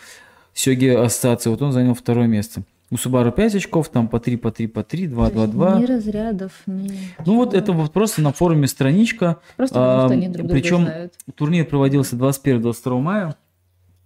Сёги 0.53 0.87
ассоциации, 0.87 1.51
вот 1.51 1.61
он 1.63 1.73
занял 1.73 1.95
второе 1.95 2.29
место. 2.29 2.63
У 2.91 2.97
Субару 2.97 3.33
5 3.33 3.57
очков, 3.57 3.89
там 3.89 4.07
по 4.07 4.21
3, 4.21 4.37
по 4.37 4.53
3, 4.53 4.69
по 4.69 4.85
3, 4.85 5.09
2, 5.09 5.31
2, 5.31 5.47
2. 5.49 5.81
Ни 5.81 5.85
разрядов, 5.85 6.53
ни... 6.67 6.91
Ну 7.27 7.37
вот 7.37 7.55
это 7.55 7.73
вот 7.73 7.93
просто 7.93 8.23
на 8.23 8.33
форуме 8.33 8.69
страничка. 8.69 9.39
Просто 9.57 9.75
потому, 9.75 10.05
а, 10.05 10.07
что 10.07 10.13
они 10.13 10.29
друг 10.29 10.51
Причем 10.51 10.83
знают. 10.83 11.15
турнир 11.35 11.65
проводился 11.65 12.15
21-22 12.15 13.01
мая. 13.01 13.37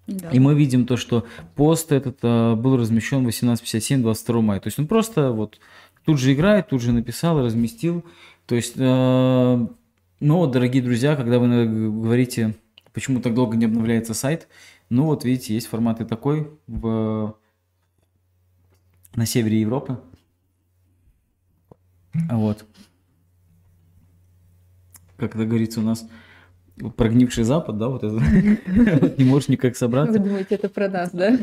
Да. 0.07 0.30
И 0.30 0.39
мы 0.39 0.55
видим 0.55 0.86
то, 0.86 0.97
что 0.97 1.26
пост 1.55 1.93
этот 1.93 2.18
а, 2.22 2.55
был 2.55 2.78
размещен 2.78 3.26
18.57 3.26 3.99
22 4.01 4.41
мая. 4.41 4.61
То 4.61 4.68
есть 4.68 4.78
он 4.78 4.86
просто 4.86 5.32
вот 5.32 5.59
тут 6.07 6.18
же 6.18 6.32
играет, 6.32 6.68
тут 6.68 6.80
же 6.80 6.93
написал, 6.93 7.45
разместил. 7.45 8.05
То 8.49 8.55
есть, 8.55 8.77
э, 8.79 9.67
ну 10.21 10.47
дорогие 10.47 10.83
друзья, 10.83 11.17
когда 11.17 11.39
вы 11.39 11.67
говорите, 11.91 12.55
почему 12.95 13.21
так 13.21 13.35
долго 13.35 13.59
не 13.59 13.67
обновляется 13.67 14.15
сайт, 14.15 14.49
ну 14.89 15.05
вот 15.05 15.23
видите, 15.23 15.53
есть 15.53 15.67
форматы 15.67 16.07
такой 16.07 16.51
в, 16.67 17.37
на 19.15 19.27
севере 19.27 19.61
Европы. 19.61 20.01
Вот. 22.15 22.65
Как 25.19 25.35
это 25.35 25.45
говорится 25.45 25.81
у 25.81 25.83
нас, 25.83 26.09
прогнивший 26.97 27.45
Запад, 27.45 27.77
да, 27.77 27.89
вот 27.89 28.03
это, 28.03 28.17
не 29.19 29.25
можешь 29.25 29.49
никак 29.51 29.77
собраться. 29.77 30.19
Вы 30.19 30.27
думаете, 30.27 30.55
это 30.55 30.71
про 30.71 30.89
нас, 30.89 31.11
да? 31.13 31.39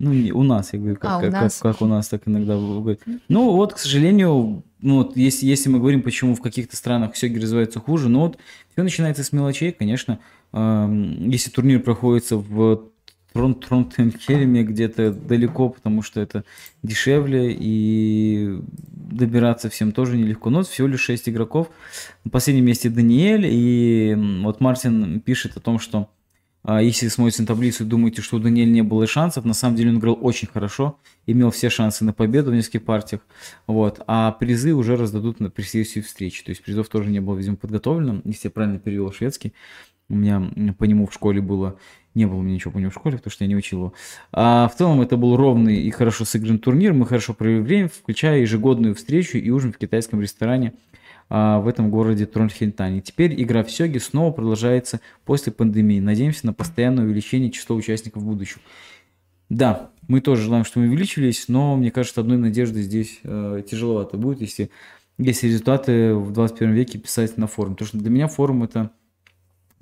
Ну, 0.00 0.12
не, 0.12 0.32
у 0.32 0.42
нас, 0.42 0.72
я 0.72 0.80
говорю, 0.80 0.96
как, 0.96 1.10
а, 1.10 1.20
как, 1.20 1.32
как, 1.32 1.52
как 1.60 1.82
у 1.82 1.86
нас, 1.86 2.08
так 2.08 2.22
иногда 2.26 2.56
говорят. 2.56 3.00
Ну, 3.28 3.52
вот, 3.52 3.74
к 3.74 3.78
сожалению, 3.78 4.64
ну, 4.80 4.96
вот, 4.98 5.16
если, 5.16 5.46
если 5.46 5.68
мы 5.68 5.78
говорим, 5.78 6.02
почему 6.02 6.34
в 6.34 6.40
каких-то 6.40 6.76
странах 6.76 7.14
все 7.14 7.26
развивается 7.28 7.80
хуже, 7.80 8.08
ну, 8.08 8.20
вот, 8.20 8.38
все 8.72 8.82
начинается 8.82 9.24
с 9.24 9.32
мелочей, 9.32 9.72
конечно. 9.72 10.18
Э, 10.52 10.88
если 11.26 11.50
турнир 11.50 11.80
проходится 11.80 12.36
в 12.36 12.90
Тронтенхельме 13.32 14.64
где-то 14.64 15.12
далеко, 15.12 15.68
потому 15.68 16.02
что 16.02 16.20
это 16.20 16.44
дешевле, 16.82 17.54
и 17.58 18.60
добираться 18.72 19.70
всем 19.70 19.92
тоже 19.92 20.16
нелегко. 20.16 20.50
Но 20.50 20.62
всего 20.62 20.88
лишь 20.88 21.00
6 21.00 21.28
игроков. 21.28 21.68
На 22.24 22.30
последнем 22.30 22.64
месте 22.64 22.88
Даниэль, 22.88 23.46
и 23.46 24.16
вот 24.42 24.60
Мартин 24.60 25.20
пишет 25.20 25.56
о 25.56 25.60
том, 25.60 25.78
что 25.78 26.08
если 26.76 27.08
смотрите 27.08 27.42
на 27.42 27.46
таблицу 27.48 27.84
и 27.84 27.86
думаете, 27.86 28.20
что 28.20 28.36
у 28.36 28.40
Даниэля 28.40 28.68
не 28.68 28.82
было 28.82 29.06
шансов, 29.06 29.46
на 29.46 29.54
самом 29.54 29.76
деле 29.76 29.88
он 29.88 29.98
играл 29.98 30.18
очень 30.20 30.48
хорошо, 30.48 30.98
имел 31.26 31.50
все 31.50 31.70
шансы 31.70 32.04
на 32.04 32.12
победу 32.12 32.50
в 32.50 32.54
нескольких 32.54 32.84
партиях, 32.84 33.22
вот, 33.66 34.02
а 34.06 34.32
призы 34.32 34.74
уже 34.74 34.96
раздадут 34.96 35.40
на 35.40 35.48
пресессию 35.48 36.04
встречи, 36.04 36.44
то 36.44 36.50
есть 36.50 36.62
призов 36.62 36.88
тоже 36.88 37.08
не 37.10 37.20
было, 37.20 37.36
видимо, 37.36 37.56
подготовлено, 37.56 38.20
если 38.24 38.48
я 38.48 38.50
правильно 38.50 38.78
перевел 38.78 39.10
шведский, 39.12 39.54
у 40.10 40.16
меня 40.16 40.50
по 40.78 40.84
нему 40.84 41.06
в 41.06 41.14
школе 41.14 41.40
было, 41.40 41.78
не 42.14 42.26
было 42.26 42.36
у 42.36 42.42
меня 42.42 42.56
ничего 42.56 42.72
по 42.72 42.78
нему 42.78 42.90
в 42.90 42.94
школе, 42.94 43.16
потому 43.16 43.30
что 43.30 43.44
я 43.44 43.48
не 43.48 43.56
учил 43.56 43.78
его. 43.78 43.94
А 44.32 44.68
в 44.68 44.76
целом 44.76 45.00
это 45.00 45.16
был 45.16 45.36
ровный 45.36 45.82
и 45.82 45.90
хорошо 45.90 46.26
сыгранный 46.26 46.58
турнир, 46.58 46.92
мы 46.92 47.06
хорошо 47.06 47.32
провели 47.32 47.60
время, 47.60 47.88
включая 47.88 48.40
ежегодную 48.40 48.94
встречу 48.94 49.38
и 49.38 49.48
ужин 49.50 49.72
в 49.72 49.78
китайском 49.78 50.20
ресторане– 50.20 50.74
а, 51.30 51.60
в 51.60 51.68
этом 51.68 51.90
городе 51.90 52.26
Тронхельтане. 52.26 53.00
Теперь 53.00 53.40
игра 53.40 53.62
в 53.62 53.70
Сёге 53.70 54.00
снова 54.00 54.32
продолжается 54.32 55.00
после 55.24 55.52
пандемии. 55.52 56.00
Надеемся 56.00 56.46
на 56.46 56.52
постоянное 56.52 57.04
увеличение 57.04 57.50
числа 57.50 57.76
участников 57.76 58.22
в 58.22 58.26
будущем. 58.26 58.60
Да, 59.50 59.90
мы 60.08 60.20
тоже 60.20 60.42
желаем, 60.42 60.64
чтобы 60.64 60.86
мы 60.86 60.92
увеличились, 60.92 61.48
но 61.48 61.76
мне 61.76 61.90
кажется, 61.90 62.20
одной 62.20 62.38
надежды 62.38 62.82
здесь 62.82 63.20
э, 63.24 63.62
тяжеловато 63.68 64.16
будет, 64.16 64.40
если, 64.40 64.70
если 65.16 65.46
результаты 65.48 66.14
в 66.14 66.32
21 66.32 66.72
веке 66.74 66.98
писать 66.98 67.36
на 67.38 67.46
форум. 67.46 67.74
Потому 67.74 67.88
что 67.88 67.98
для 67.98 68.10
меня 68.10 68.28
форум 68.28 68.62
это 68.62 68.90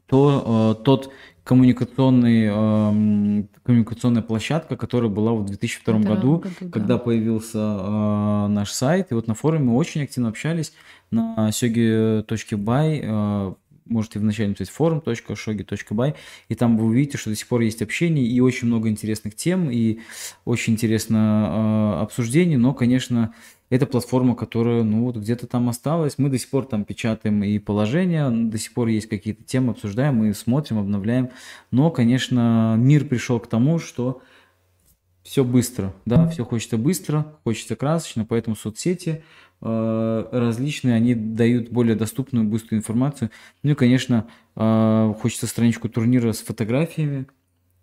то, 0.07 0.77
э, 0.79 0.85
тот 0.85 1.13
коммуникационный, 1.47 2.49
э, 2.51 3.45
коммуникационная 3.63 4.23
площадка, 4.23 4.77
которая 4.77 5.09
была 5.09 5.33
в 5.33 5.47
2002 5.47 5.99
году, 6.01 6.39
году, 6.39 6.45
когда 6.73 6.95
да. 6.95 6.99
появился 6.99 7.59
э, 7.59 8.47
наш 8.49 8.73
сайт. 8.73 9.13
И 9.13 9.15
вот 9.15 9.29
на 9.29 9.35
форуме 9.35 9.67
мы 9.67 9.77
очень 9.77 10.03
активно 10.03 10.29
общались 10.29 10.73
на 11.13 11.51
syogi.by. 11.51 13.01
Э, 13.03 13.55
можете 13.85 14.19
вначале 14.19 14.49
написать 14.49 14.75
forum.shogi.by, 14.77 16.15
и 16.49 16.55
там 16.57 16.77
вы 16.77 16.87
увидите, 16.87 17.17
что 17.17 17.31
до 17.31 17.37
сих 17.37 17.47
пор 17.47 17.61
есть 17.61 17.81
общение 17.81 18.27
и 18.27 18.41
очень 18.41 18.67
много 18.67 18.89
интересных 18.89 19.37
тем, 19.37 19.71
и 19.71 20.01
очень 20.45 20.73
интересно 20.73 21.97
э, 21.99 22.03
обсуждение, 22.03 22.59
но, 22.59 22.75
конечно, 22.75 23.33
это 23.71 23.87
платформа, 23.87 24.35
которая, 24.37 24.83
ну, 24.83 25.05
вот 25.05 25.17
где-то 25.17 25.47
там 25.47 25.69
осталась. 25.69 26.19
Мы 26.19 26.29
до 26.29 26.39
сих 26.39 26.51
пор 26.51 26.67
там 26.67 26.85
печатаем 26.85 27.43
и 27.43 27.59
положения, 27.59 28.31
до 28.31 28.59
сих 28.59 28.73
пор 28.73 28.89
есть 28.89 29.09
какие-то 29.09 29.43
темы, 29.43 29.73
обсуждаем, 29.73 30.17
мы 30.17 30.35
смотрим, 30.35 30.79
обновляем. 30.79 31.31
Но, 31.71 31.91
конечно, 31.91 32.77
мир 32.79 33.05
пришел 33.05 33.41
к 33.41 33.49
тому, 33.49 33.79
что 33.79 34.23
все 35.27 35.43
быстро, 35.43 35.93
да, 36.05 36.29
все 36.29 36.45
хочется 36.45 36.79
быстро, 36.79 37.35
хочется 37.43 37.75
красочно, 37.75 38.25
поэтому 38.25 38.55
соцсети 38.55 39.25
э, 39.61 40.29
различные, 40.31 40.95
они 40.95 41.17
дают 41.17 41.71
более 41.71 41.97
доступную, 41.97 42.47
быструю 42.47 42.79
информацию. 42.79 43.31
Ну 43.65 43.73
и, 43.73 43.75
конечно, 43.75 44.29
э, 44.55 45.15
хочется 45.21 45.49
страничку 45.49 45.89
турнира 45.89 46.31
с 46.31 46.39
фотографиями, 46.39 47.27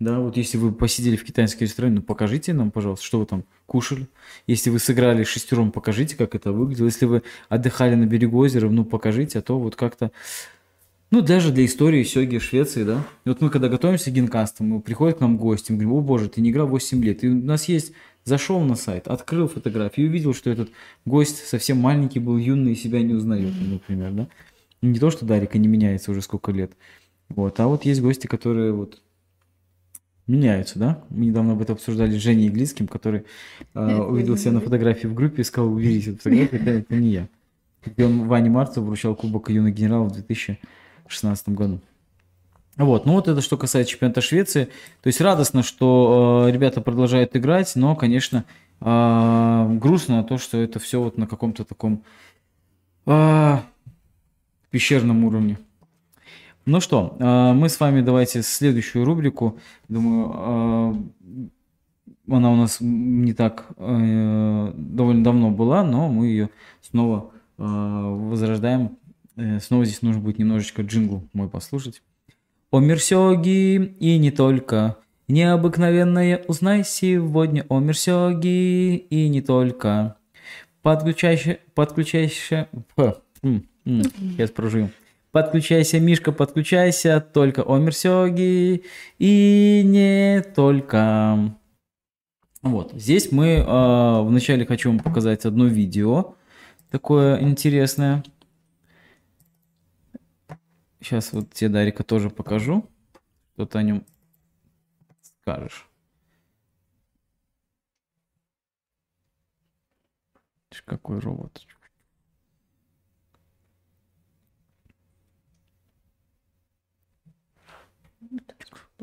да, 0.03 0.19
вот 0.19 0.37
если 0.37 0.57
вы 0.57 0.71
посидели 0.71 1.15
в 1.15 1.23
китайский 1.23 1.65
ресторане, 1.65 1.95
ну 1.95 2.01
покажите 2.01 2.53
нам, 2.53 2.71
пожалуйста, 2.71 3.05
что 3.05 3.19
вы 3.19 3.25
там 3.25 3.43
кушали. 3.65 4.07
Если 4.47 4.69
вы 4.69 4.79
сыграли 4.79 5.23
шестером, 5.23 5.71
покажите, 5.71 6.15
как 6.15 6.35
это 6.35 6.51
выглядело. 6.51 6.87
Если 6.87 7.05
вы 7.05 7.23
отдыхали 7.49 7.95
на 7.95 8.05
берегу 8.05 8.37
озера, 8.37 8.69
ну 8.69 8.85
покажите, 8.85 9.39
а 9.39 9.41
то 9.41 9.57
вот 9.57 9.75
как-то... 9.75 10.11
Ну, 11.11 11.21
даже 11.21 11.51
для 11.51 11.65
истории 11.65 12.03
Сёги 12.03 12.39
Швеции, 12.39 12.83
да. 12.83 13.05
И 13.23 13.29
вот 13.29 13.39
мы 13.39 13.51
когда 13.51 13.69
готовимся 13.69 14.09
к 14.09 14.13
генкастам, 14.13 14.69
мы 14.69 14.81
приходят 14.81 15.19
к 15.19 15.21
нам 15.21 15.37
гости, 15.37 15.71
мы 15.71 15.77
говорим, 15.77 15.93
о 15.97 16.01
боже, 16.01 16.27
ты 16.27 16.41
не 16.41 16.49
играл 16.49 16.67
8 16.67 17.03
лет. 17.03 17.23
И 17.23 17.29
у 17.29 17.35
нас 17.35 17.69
есть, 17.69 17.93
зашел 18.23 18.59
на 18.61 18.75
сайт, 18.75 19.07
открыл 19.07 19.47
фотографию 19.47 20.07
и 20.07 20.09
увидел, 20.09 20.33
что 20.33 20.49
этот 20.49 20.71
гость 21.05 21.45
совсем 21.45 21.77
маленький 21.77 22.17
был, 22.19 22.37
юный 22.37 22.71
и 22.71 22.75
себя 22.75 23.01
не 23.03 23.13
узнает, 23.13 23.53
например, 23.59 24.11
да. 24.11 24.27
Не 24.81 24.97
то, 24.97 25.11
что 25.11 25.25
Дарика 25.25 25.59
не 25.59 25.67
меняется 25.67 26.09
уже 26.09 26.21
сколько 26.23 26.51
лет. 26.51 26.71
Вот, 27.29 27.59
а 27.59 27.67
вот 27.67 27.85
есть 27.85 28.01
гости, 28.01 28.27
которые 28.27 28.73
вот 28.73 29.01
меняются, 30.27 30.79
да? 30.79 31.03
Мы 31.09 31.25
недавно 31.25 31.53
об 31.53 31.61
этом 31.61 31.75
обсуждали 31.75 32.17
с 32.17 32.21
Женей 32.21 32.47
Иглицким, 32.47 32.87
который 32.87 33.25
э, 33.73 33.95
увидел 33.95 34.37
себя 34.37 34.53
на 34.53 34.61
фотографии 34.61 35.07
в 35.07 35.13
группе 35.13 35.41
и 35.41 35.45
сказал, 35.45 35.71
уберите 35.71 36.11
эту 36.11 36.19
фотографию, 36.19 36.79
это, 36.79 36.95
не 36.95 37.09
я. 37.09 37.27
И 37.97 38.03
он 38.03 38.27
Ване 38.27 38.49
Марцу 38.49 38.81
вручал 38.81 39.15
Кубок 39.15 39.49
юных 39.49 39.73
генералов 39.73 40.11
в 40.11 40.15
2016 40.15 41.49
году. 41.49 41.81
Вот, 42.77 43.05
ну 43.05 43.13
вот 43.13 43.27
это 43.27 43.41
что 43.41 43.57
касается 43.57 43.91
чемпионата 43.91 44.21
Швеции. 44.21 44.65
То 45.01 45.07
есть 45.07 45.21
радостно, 45.21 45.61
что 45.61 46.45
э, 46.47 46.51
ребята 46.51 46.81
продолжают 46.81 47.35
играть, 47.35 47.71
но, 47.75 47.95
конечно, 47.95 48.45
э, 48.81 49.77
грустно 49.79 50.23
то, 50.23 50.37
что 50.39 50.57
это 50.57 50.79
все 50.79 51.01
вот 51.01 51.17
на 51.17 51.27
каком-то 51.27 51.65
таком 51.65 52.03
э, 53.05 53.57
пещерном 54.71 55.23
уровне. 55.25 55.59
Ну 56.65 56.79
что, 56.79 57.17
а, 57.19 57.53
мы 57.53 57.67
с 57.67 57.79
вами 57.79 58.01
давайте 58.01 58.41
следующую 58.41 59.03
рубрику. 59.03 59.59
Думаю, 59.89 60.31
а, 60.33 60.95
она 62.29 62.51
у 62.51 62.55
нас 62.55 62.77
не 62.79 63.33
так 63.33 63.67
э, 63.75 64.73
довольно 64.73 65.23
давно 65.25 65.51
была, 65.51 65.83
но 65.83 66.07
мы 66.07 66.27
ее 66.27 66.49
снова 66.81 67.31
а, 67.57 68.15
возрождаем. 68.15 68.97
Э, 69.35 69.59
снова 69.59 69.83
здесь 69.83 70.01
нужно 70.01 70.21
будет 70.21 70.39
немножечко 70.39 70.83
джингл 70.83 71.27
мой 71.33 71.49
послушать. 71.49 72.01
О 72.71 72.79
Мерсёги 72.79 73.75
и 73.99 74.17
не 74.17 74.31
только. 74.31 74.97
Необыкновенное 75.27 76.43
узнай 76.47 76.85
сегодня 76.85 77.65
о 77.67 77.79
Мерсёги 77.79 78.95
и 78.95 79.27
не 79.27 79.41
только. 79.41 80.15
Подключайся, 80.81 81.59
подключайся, 81.75 82.69
сейчас 83.85 84.49
проживем. 84.51 84.91
Подключайся, 85.33 85.99
Мишка, 85.99 86.31
подключайся, 86.31 87.19
только 87.19 87.63
Омерсёги 87.63 88.83
и 89.17 89.81
не 89.83 90.43
только. 90.55 91.57
Вот, 92.61 92.93
здесь 92.93 93.31
мы 93.31 93.47
э, 93.55 94.21
вначале 94.21 94.63
хочу 94.67 94.91
вам 94.91 94.99
показать 94.99 95.45
одно 95.45 95.65
видео, 95.65 96.35
такое 96.91 97.41
интересное. 97.41 98.23
Сейчас 101.01 101.33
вот 101.33 101.51
тебе, 101.51 101.69
Дарика, 101.69 102.03
тоже 102.03 102.29
покажу, 102.29 102.87
что 103.55 103.65
ты 103.65 103.79
о 103.79 103.81
нем 103.81 104.05
скажешь. 105.41 105.89
Какой 110.85 111.17
робот. 111.17 111.65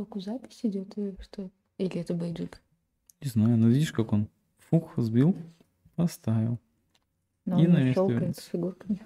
Боку 0.00 0.18
запись 0.18 0.60
идет 0.62 0.96
или 0.96 1.14
что? 1.20 1.50
Или 1.76 1.96
это 2.00 2.14
бейджик? 2.14 2.62
Не 3.20 3.28
знаю, 3.28 3.58
но 3.58 3.68
видишь, 3.68 3.92
как 3.92 4.14
он 4.14 4.28
фух 4.70 4.94
сбил, 4.96 5.36
поставил. 5.94 6.58
Но 7.44 7.62
и 7.62 7.66
он 7.66 7.74
на 7.74 7.92
щелкает 7.92 8.34
с 8.38 8.44
фигурками. 8.46 9.00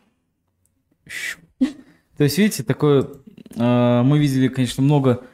То 2.16 2.22
есть, 2.22 2.38
видите, 2.38 2.62
такое... 2.62 3.08
Э, 3.56 4.02
мы 4.04 4.20
видели, 4.20 4.46
конечно, 4.46 4.84
много 4.84 5.26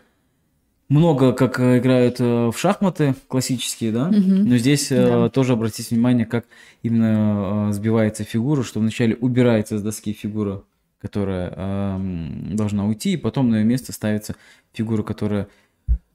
много 0.89 1.35
как 1.35 1.61
играют 1.61 2.21
э, 2.21 2.51
в 2.51 2.59
шахматы 2.59 3.15
классические, 3.29 3.93
да, 3.93 4.09
угу. 4.09 4.19
но 4.19 4.57
здесь 4.57 4.91
э, 4.91 5.07
да. 5.07 5.29
тоже 5.29 5.53
обратите 5.53 5.95
внимание, 5.95 6.25
как 6.25 6.47
именно 6.83 7.69
э, 7.69 7.73
сбивается 7.75 8.25
фигура, 8.25 8.63
что 8.63 8.81
вначале 8.81 9.15
убирается 9.15 9.79
с 9.79 9.83
доски 9.83 10.15
фигура 10.15 10.65
которая 11.01 11.53
э, 11.55 11.99
должна 12.53 12.87
уйти, 12.87 13.13
и 13.13 13.17
потом 13.17 13.51
на 13.51 13.57
ее 13.57 13.65
место 13.65 13.93
ставится 13.93 14.37
фигура, 14.73 15.03
которая, 15.03 15.49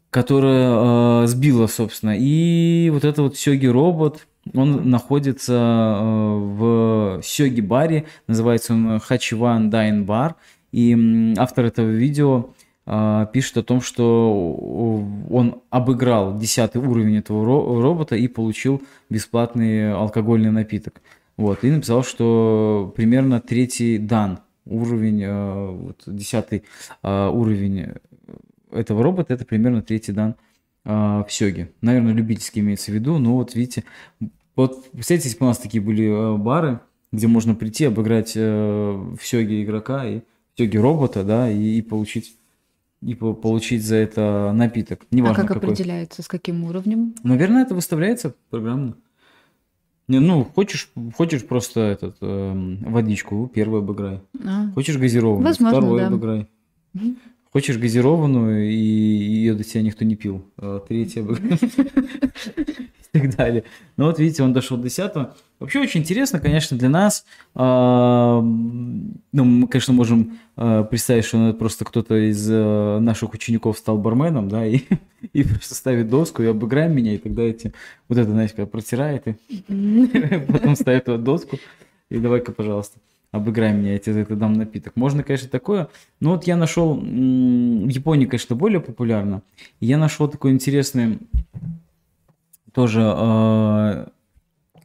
которая 0.09 1.23
э, 1.23 1.27
сбила, 1.27 1.67
собственно. 1.67 2.15
И 2.17 2.89
вот 2.93 3.03
это 3.03 3.23
вот 3.23 3.38
Сёги 3.38 3.65
робот, 3.65 4.27
он 4.53 4.89
находится 4.89 5.53
э, 5.53 6.38
в 6.38 7.21
Сёги 7.23 7.61
баре, 7.61 8.05
называется 8.27 8.73
он 8.73 8.99
Хачиван 8.99 9.69
Дайн 9.69 10.05
бар, 10.05 10.36
и 10.71 11.33
автор 11.38 11.65
этого 11.65 11.89
видео 11.89 12.49
э, 12.86 13.25
пишет 13.33 13.57
о 13.57 13.63
том, 13.63 13.81
что 13.81 15.07
он 15.29 15.61
обыграл 15.71 16.38
10 16.38 16.75
уровень 16.75 17.17
этого 17.17 17.43
ро- 17.43 17.81
робота 17.81 18.15
и 18.15 18.27
получил 18.27 18.83
бесплатный 19.09 19.93
алкогольный 19.93 20.51
напиток. 20.51 21.01
Вот, 21.38 21.63
и 21.63 21.71
написал, 21.71 22.03
что 22.03 22.93
примерно 22.95 23.41
третий 23.41 23.97
дан 23.97 24.39
уровень, 24.66 25.24
э, 25.24 25.72
вот, 25.72 26.03
десятый 26.05 26.63
э, 27.03 27.28
уровень 27.28 27.93
этого 28.72 29.03
робота, 29.03 29.34
это 29.34 29.45
примерно 29.45 29.82
третий 29.82 30.11
дан 30.11 30.36
э, 30.84 30.89
в 30.89 31.28
Сёге. 31.30 31.72
Наверное, 31.82 32.13
любительский 32.13 32.59
имеется 32.61 32.91
в 32.91 32.95
виду, 32.95 33.18
но 33.18 33.36
вот 33.36 33.55
видите, 33.55 33.84
вот 34.55 34.89
представьте, 34.91 35.28
если 35.28 35.39
бы 35.39 35.45
у 35.45 35.49
нас 35.49 35.57
такие 35.57 35.82
были 35.82 36.38
бары, 36.38 36.80
где 37.11 37.28
можно 37.28 37.55
прийти, 37.55 37.86
обыграть 37.86 38.36
в 38.36 39.20
Сёге 39.22 39.63
игрока 39.63 40.05
и 40.05 40.22
в 40.53 40.57
Сёге 40.57 40.80
робота, 40.80 41.24
да, 41.24 41.49
и, 41.49 41.78
и 41.78 41.82
получить 41.82 42.36
и 43.01 43.13
получить 43.13 43.86
за 43.86 43.97
это 43.97 44.51
напиток. 44.53 45.05
Неважно, 45.11 45.43
а 45.43 45.45
как 45.45 45.53
какой. 45.53 45.70
определяется, 45.70 46.24
с 46.24 46.28
каким 46.28 46.63
уровнем? 46.63 47.13
Наверное, 47.24 47.63
это 47.63 47.76
выставляется 47.76 48.34
программно. 48.49 48.95
Ну, 50.08 50.43
хочешь, 50.43 50.89
хочешь 51.16 51.45
просто 51.45 51.82
этот, 51.82 52.18
э, 52.22 52.78
водичку, 52.82 53.49
первую 53.53 53.82
обыграй. 53.82 54.22
А. 54.45 54.70
Хочешь 54.74 54.97
газированную, 54.97 55.45
Возможно, 55.45 55.80
вторую 55.80 55.99
да. 55.99 56.08
обыграй. 56.08 56.47
Угу. 56.93 57.16
Хочешь 57.51 57.78
газированную, 57.78 58.70
и 58.70 58.76
ее 58.76 59.56
до 59.56 59.64
тебя 59.64 59.82
никто 59.82 60.06
не 60.06 60.16
пил. 60.16 60.45
А 60.58 60.80
третья 60.80 61.22
обыграй. 61.22 61.58
Так 63.16 63.34
далее. 63.34 63.63
Ну 63.95 64.07
вот 64.07 64.20
видите, 64.20 64.43
он 64.43 64.51
дошел 64.51 64.76
до 64.76 64.84
10 64.84 65.11
Вообще 65.59 65.80
очень 65.80 66.01
интересно, 66.01 66.41
конечно, 66.41 66.78
для 66.78 66.89
нас. 66.89 67.24
А, 67.53 68.41
ну, 68.41 69.43
мы, 69.45 69.68
конечно, 69.70 69.93
можем 69.93 70.38
а, 70.57 70.84
представить, 70.84 71.24
что 71.24 71.53
просто 71.53 71.86
кто-то 71.86 72.30
из 72.30 72.45
а, 72.51 72.99
наших 72.99 73.34
учеников 73.34 73.78
стал 73.78 73.97
барменом, 73.97 74.49
да, 74.49 74.66
и, 74.66 74.82
и 75.34 75.43
просто 75.43 75.76
ставит 75.76 76.09
доску 76.09 76.43
и 76.43 76.47
обыграем 76.47 76.93
меня, 76.93 77.13
и 77.13 77.18
тогда 77.18 77.43
эти, 77.43 77.74
вот 78.09 78.18
это, 78.18 78.30
знаете, 78.30 78.53
когда 78.53 78.70
протирает, 78.70 79.24
и 79.30 80.43
потом 80.51 80.76
ставит 80.76 81.03
эту 81.03 81.18
доску, 81.18 81.57
и 82.09 82.18
давай-ка, 82.20 82.51
пожалуйста, 82.51 82.99
обыграй 83.32 83.72
меня, 83.72 83.93
я 83.93 83.99
тебе 83.99 84.11
за 84.11 84.20
это 84.20 84.36
дам 84.36 84.51
напиток. 84.51 84.97
Можно, 84.97 85.24
конечно, 85.24 85.47
такое, 85.47 85.88
но 86.20 86.32
вот 86.32 86.47
я 86.47 86.57
нашел, 86.57 86.95
в 86.95 87.88
Японии, 87.88 88.26
конечно, 88.26 88.57
более 88.57 88.82
популярно, 88.82 89.41
я 89.80 89.97
нашел 89.97 90.28
такой 90.28 90.51
интересный 90.51 91.20
тоже 92.76 94.11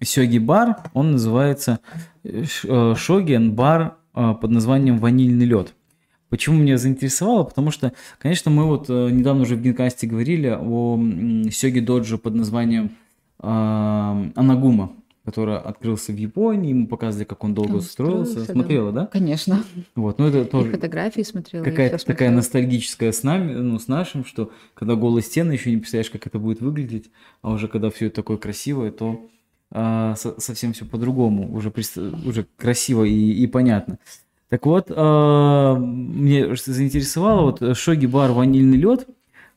Сёги 0.02 0.38
бар, 0.38 0.76
он 0.94 1.12
называется 1.12 1.80
э, 2.24 2.44
э, 2.64 2.94
Шоген 2.96 3.52
бар 3.52 3.96
э, 4.14 4.34
под 4.40 4.50
названием 4.50 4.98
«Ванильный 4.98 5.44
лед». 5.44 5.74
Почему 6.30 6.58
меня 6.58 6.78
заинтересовало? 6.78 7.44
Потому 7.44 7.70
что, 7.70 7.92
конечно, 8.18 8.50
мы 8.50 8.64
вот 8.64 8.88
недавно 8.88 9.42
уже 9.42 9.56
в 9.56 9.62
Генкасте 9.62 10.06
говорили 10.06 10.56
о 10.58 10.96
Сёги 11.50 11.80
Доджи 11.80 12.18
под 12.18 12.36
названием 12.36 12.92
Анагума. 13.40 14.92
Который 15.24 15.58
открылся 15.58 16.12
в 16.12 16.16
Японии, 16.16 16.70
ему 16.70 16.86
показывали, 16.86 17.24
как 17.24 17.44
он 17.44 17.54
долго 17.54 17.74
Он 17.76 17.80
строился. 17.82 18.30
строился, 18.32 18.46
да. 18.46 18.52
Смотрела, 18.60 18.92
да? 18.92 19.06
Конечно. 19.06 19.62
Вот, 19.94 20.18
ну 20.18 20.26
это 20.28 20.40
И 20.40 20.44
тоже 20.44 20.70
фотографии 20.70 21.22
смотрела. 21.22 21.62
и 21.62 21.70
какая-то 21.70 21.98
такая 21.98 22.06
смотрела. 22.16 22.32
ностальгическая 22.36 23.12
с 23.12 23.22
нами, 23.22 23.52
ну, 23.52 23.78
с 23.78 23.86
нашим, 23.88 24.24
что 24.24 24.50
когда 24.74 24.94
голые 24.94 25.22
стены, 25.22 25.52
еще 25.52 25.70
не 25.70 25.76
представляешь, 25.76 26.10
как 26.10 26.26
это 26.26 26.38
будет 26.38 26.60
выглядеть, 26.60 27.10
а 27.42 27.52
уже 27.52 27.68
когда 27.68 27.90
все 27.90 28.08
такое 28.10 28.38
красивое, 28.38 28.90
то 28.92 29.26
а, 29.72 30.14
со- 30.16 30.40
совсем 30.40 30.72
все 30.72 30.84
по-другому, 30.84 31.54
уже, 31.54 31.68
прис- 31.68 32.26
уже 32.26 32.46
красиво 32.56 33.04
и, 33.04 33.12
и 33.32 33.46
понятно. 33.46 33.98
Так 34.48 34.66
вот, 34.66 34.86
а, 34.90 35.76
мне 35.76 36.56
заинтересовало, 36.56 37.42
вот 37.52 37.76
Шоги 37.76 38.06
бар 38.06 38.32
«Ванильный 38.32 38.78
лед», 38.78 39.06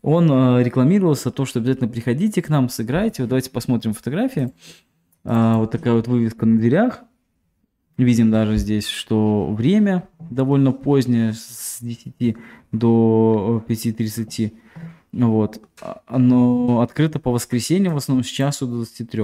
он 0.04 0.30
а, 0.32 0.62
рекламировался, 0.62 1.32
то, 1.32 1.46
что 1.46 1.60
обязательно 1.60 1.88
приходите 1.90 2.42
к 2.42 2.50
нам, 2.50 2.68
сыграйте. 2.70 3.24
Вот 3.24 3.30
давайте 3.30 3.50
посмотрим 3.50 3.94
фотографии. 3.94 4.52
А, 5.26 5.58
вот 5.58 5.72
такая 5.72 5.94
вот 5.94 6.08
вывеска 6.08 6.46
на 6.46 6.58
дверях. 6.58 7.04
Видим 7.98 8.32
даже 8.32 8.58
здесь, 8.58 8.88
что 8.88 9.54
время 9.54 10.08
довольно 10.20 10.72
позднее, 10.72 11.34
с 11.34 11.78
10 11.82 12.38
до 12.72 13.64
5.30. 13.68 14.54
Вот. 15.12 15.62
Оно 16.08 16.82
открыто 16.82 17.20
по 17.20 17.32
воскресеньям, 17.32 17.94
в 17.94 17.98
основном 17.98 18.24
с 18.24 18.28
часу 18.28 18.66
до 18.66 18.78
23. 18.78 19.24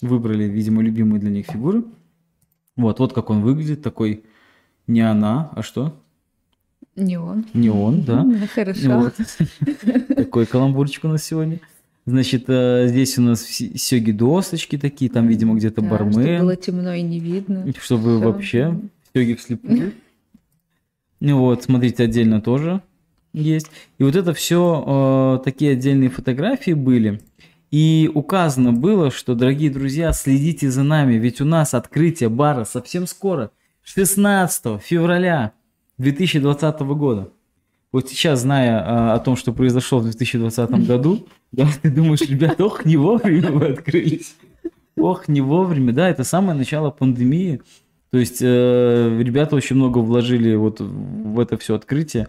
Выбрали, 0.00 0.44
видимо, 0.44 0.82
любимые 0.82 1.20
для 1.20 1.30
них 1.30 1.46
фигуры. 1.46 1.84
Вот, 2.76 2.98
вот 2.98 3.12
как 3.12 3.28
он 3.28 3.42
выглядит, 3.42 3.82
такой 3.82 4.24
не 4.86 5.02
она, 5.02 5.50
а 5.54 5.62
что? 5.62 5.94
Не 6.96 7.18
он. 7.18 7.44
Не 7.52 7.68
он, 7.68 8.02
да. 8.02 8.26
Хорошо. 8.54 8.98
Вот. 8.98 9.14
Такой 10.16 10.46
каламбурчик 10.46 11.04
у 11.04 11.08
нас 11.08 11.22
сегодня. 11.22 11.60
Значит, 12.06 12.44
э, 12.48 12.86
здесь 12.88 13.18
у 13.18 13.22
нас 13.22 13.42
сёги 13.44 14.10
досочки 14.10 14.78
такие, 14.78 15.10
там, 15.10 15.26
видимо, 15.28 15.54
где-то 15.54 15.80
Да, 15.82 15.88
Чтобы 15.96 16.10
бармен. 16.12 16.40
было 16.40 16.56
темно 16.56 16.94
и 16.94 17.02
не 17.02 17.20
видно. 17.20 17.66
Чтобы 17.80 18.18
Всё. 18.18 18.20
вообще 18.20 18.80
сёги 19.14 19.34
вслепую. 19.34 19.92
Ну 21.20 21.38
вот, 21.38 21.62
смотрите, 21.64 22.04
отдельно 22.04 22.40
тоже 22.40 22.80
есть. 23.34 23.70
И 23.98 24.02
вот 24.02 24.16
это 24.16 24.32
все 24.32 25.40
такие 25.44 25.72
отдельные 25.72 26.08
фотографии 26.10 26.72
были. 26.72 27.20
И 27.70 28.10
указано 28.12 28.72
было, 28.72 29.10
что, 29.12 29.34
дорогие 29.34 29.70
друзья, 29.70 30.12
следите 30.12 30.70
за 30.70 30.82
нами, 30.82 31.14
ведь 31.14 31.40
у 31.40 31.44
нас 31.44 31.74
открытие 31.74 32.28
бара 32.28 32.64
совсем 32.64 33.06
скоро, 33.06 33.50
16 33.82 34.78
февраля 34.82 35.52
2020 35.98 36.80
года. 36.80 37.30
Вот 37.92 38.08
сейчас, 38.08 38.40
зная 38.40 38.80
а, 38.80 39.14
о 39.14 39.18
том, 39.18 39.36
что 39.36 39.52
произошло 39.52 39.98
в 39.98 40.04
2020 40.04 40.70
году, 40.86 41.26
да, 41.50 41.66
ты 41.82 41.90
думаешь, 41.90 42.20
ребят, 42.20 42.60
ох, 42.60 42.84
не 42.84 42.96
вовремя 42.96 43.50
вы 43.50 43.66
открылись. 43.66 44.36
Ох, 44.96 45.28
не 45.28 45.40
вовремя, 45.40 45.92
да, 45.92 46.08
это 46.08 46.24
самое 46.24 46.56
начало 46.56 46.90
пандемии. 46.90 47.60
То 48.10 48.18
есть 48.18 48.38
э, 48.42 49.18
ребята 49.22 49.56
очень 49.56 49.76
много 49.76 49.98
вложили 49.98 50.54
вот 50.54 50.80
в 50.80 51.38
это 51.40 51.56
все 51.58 51.74
открытие. 51.74 52.28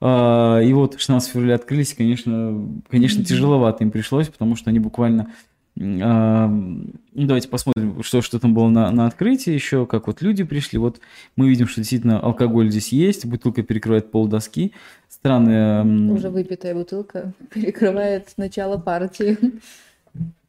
А, 0.00 0.60
и 0.60 0.72
вот 0.72 0.98
16 0.98 1.30
февраля 1.30 1.54
открылись, 1.56 1.94
конечно, 1.94 2.68
конечно, 2.88 3.24
тяжеловато 3.24 3.84
им 3.84 3.90
пришлось, 3.90 4.28
потому 4.28 4.56
что 4.56 4.70
они 4.70 4.78
буквально... 4.78 5.32
ну, 5.78 6.90
давайте 7.12 7.48
посмотрим, 7.48 8.02
что, 8.02 8.22
что 8.22 8.38
там 8.40 8.54
было 8.54 8.68
на, 8.68 8.90
на 8.90 9.06
открытии 9.06 9.52
еще, 9.52 9.86
как 9.86 10.06
вот 10.06 10.22
люди 10.22 10.42
пришли. 10.42 10.78
Вот 10.78 11.00
мы 11.36 11.48
видим, 11.50 11.68
что 11.68 11.80
действительно 11.80 12.18
алкоголь 12.18 12.70
здесь 12.70 12.92
есть, 12.92 13.26
бутылка 13.26 13.62
перекрывает 13.62 14.10
пол 14.10 14.26
доски. 14.26 14.72
Странные... 15.08 15.80
м, 15.80 16.10
Уже 16.10 16.30
выпитая 16.30 16.74
бутылка 16.74 17.32
перекрывает 17.54 18.32
начало 18.38 18.78
партии. 18.78 19.36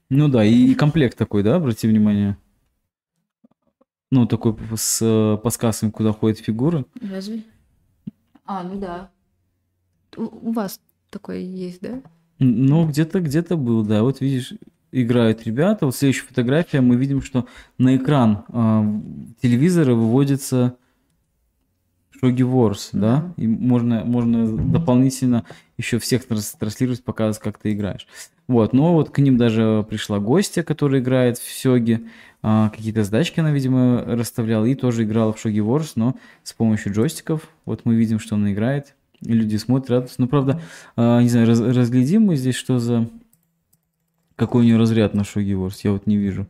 Ну 0.10 0.30
да, 0.30 0.46
и 0.46 0.74
комплект 0.76 1.18
такой, 1.18 1.44
да, 1.44 1.56
обрати 1.58 1.88
внимание. 1.88 2.38
Ну, 4.10 4.26
такой 4.26 4.56
с 4.78 5.38
подсказками, 5.44 5.92
куда 5.92 6.14
ходят 6.14 6.40
фигуры. 6.40 6.86
Разве? 7.02 7.44
А, 8.46 8.64
ну 8.64 8.80
да. 8.80 9.10
У, 10.16 10.50
у 10.50 10.52
вас 10.54 10.80
такое 11.10 11.40
есть, 11.40 11.82
да? 11.82 12.02
Ну, 12.40 12.88
где-то, 12.88 13.20
где-то 13.20 13.58
был, 13.58 13.84
да. 13.84 14.04
Вот 14.04 14.22
видишь, 14.22 14.54
играют 15.04 15.44
ребята. 15.46 15.86
Вот 15.86 15.96
следующая 15.96 16.26
фотография, 16.26 16.82
мы 16.82 16.96
видим, 16.96 17.22
что 17.22 17.46
на 17.78 17.96
экран 17.96 18.44
а, 18.50 18.86
телевизора 19.42 19.94
выводится 19.94 20.76
Шоги 22.20 22.44
Wars, 22.44 22.90
да, 22.94 23.32
и 23.38 23.48
можно, 23.48 24.04
можно 24.04 24.48
дополнительно 24.48 25.44
еще 25.78 26.00
всех 26.00 26.26
транслировать, 26.26 27.04
показывать, 27.04 27.44
как 27.44 27.60
ты 27.60 27.74
играешь. 27.74 28.08
Вот, 28.48 28.74
но 28.74 28.94
вот 28.94 29.12
к 29.12 29.20
ним 29.20 29.38
даже 29.38 29.86
пришла 29.88 30.20
гостья, 30.20 30.64
которая 30.64 31.02
играет 31.02 31.38
в 31.38 31.52
Сёги, 31.52 32.08
а, 32.42 32.70
какие-то 32.70 33.04
сдачки 33.04 33.40
она, 33.40 33.52
видимо, 33.52 34.04
расставляла, 34.06 34.66
и 34.66 34.74
тоже 34.74 35.04
играла 35.04 35.34
в 35.34 35.40
Шоги 35.40 35.60
Wars, 35.60 35.92
но 35.96 36.16
с 36.44 36.54
помощью 36.54 36.94
джойстиков. 36.94 37.48
Вот 37.66 37.82
мы 37.84 37.96
видим, 37.96 38.20
что 38.20 38.36
она 38.36 38.54
играет, 38.54 38.96
и 39.22 39.34
люди 39.34 39.58
смотрят, 39.58 39.90
радуются. 39.90 40.22
Ну, 40.22 40.28
правда, 40.28 40.62
а, 40.96 41.22
не 41.22 41.30
знаю, 41.30 41.48
раз- 41.48 41.60
разглядим 41.60 42.24
мы 42.24 42.36
здесь, 42.36 42.56
что 42.56 42.80
за... 42.80 43.10
Какой 44.38 44.62
у 44.62 44.66
нее 44.66 44.78
разряд 44.78 45.16
на 45.16 45.24
Шоги 45.24 45.54
Wars, 45.54 45.80
я 45.84 45.92
вот 45.92 46.06
не 46.06 46.16
вижу. 46.16 46.48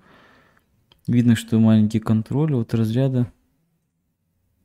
Видно, 1.07 1.37
что 1.37 1.57
маленький 1.57 1.99
контроль, 1.99 2.53
вот 2.53 2.73
разряда 2.73 3.31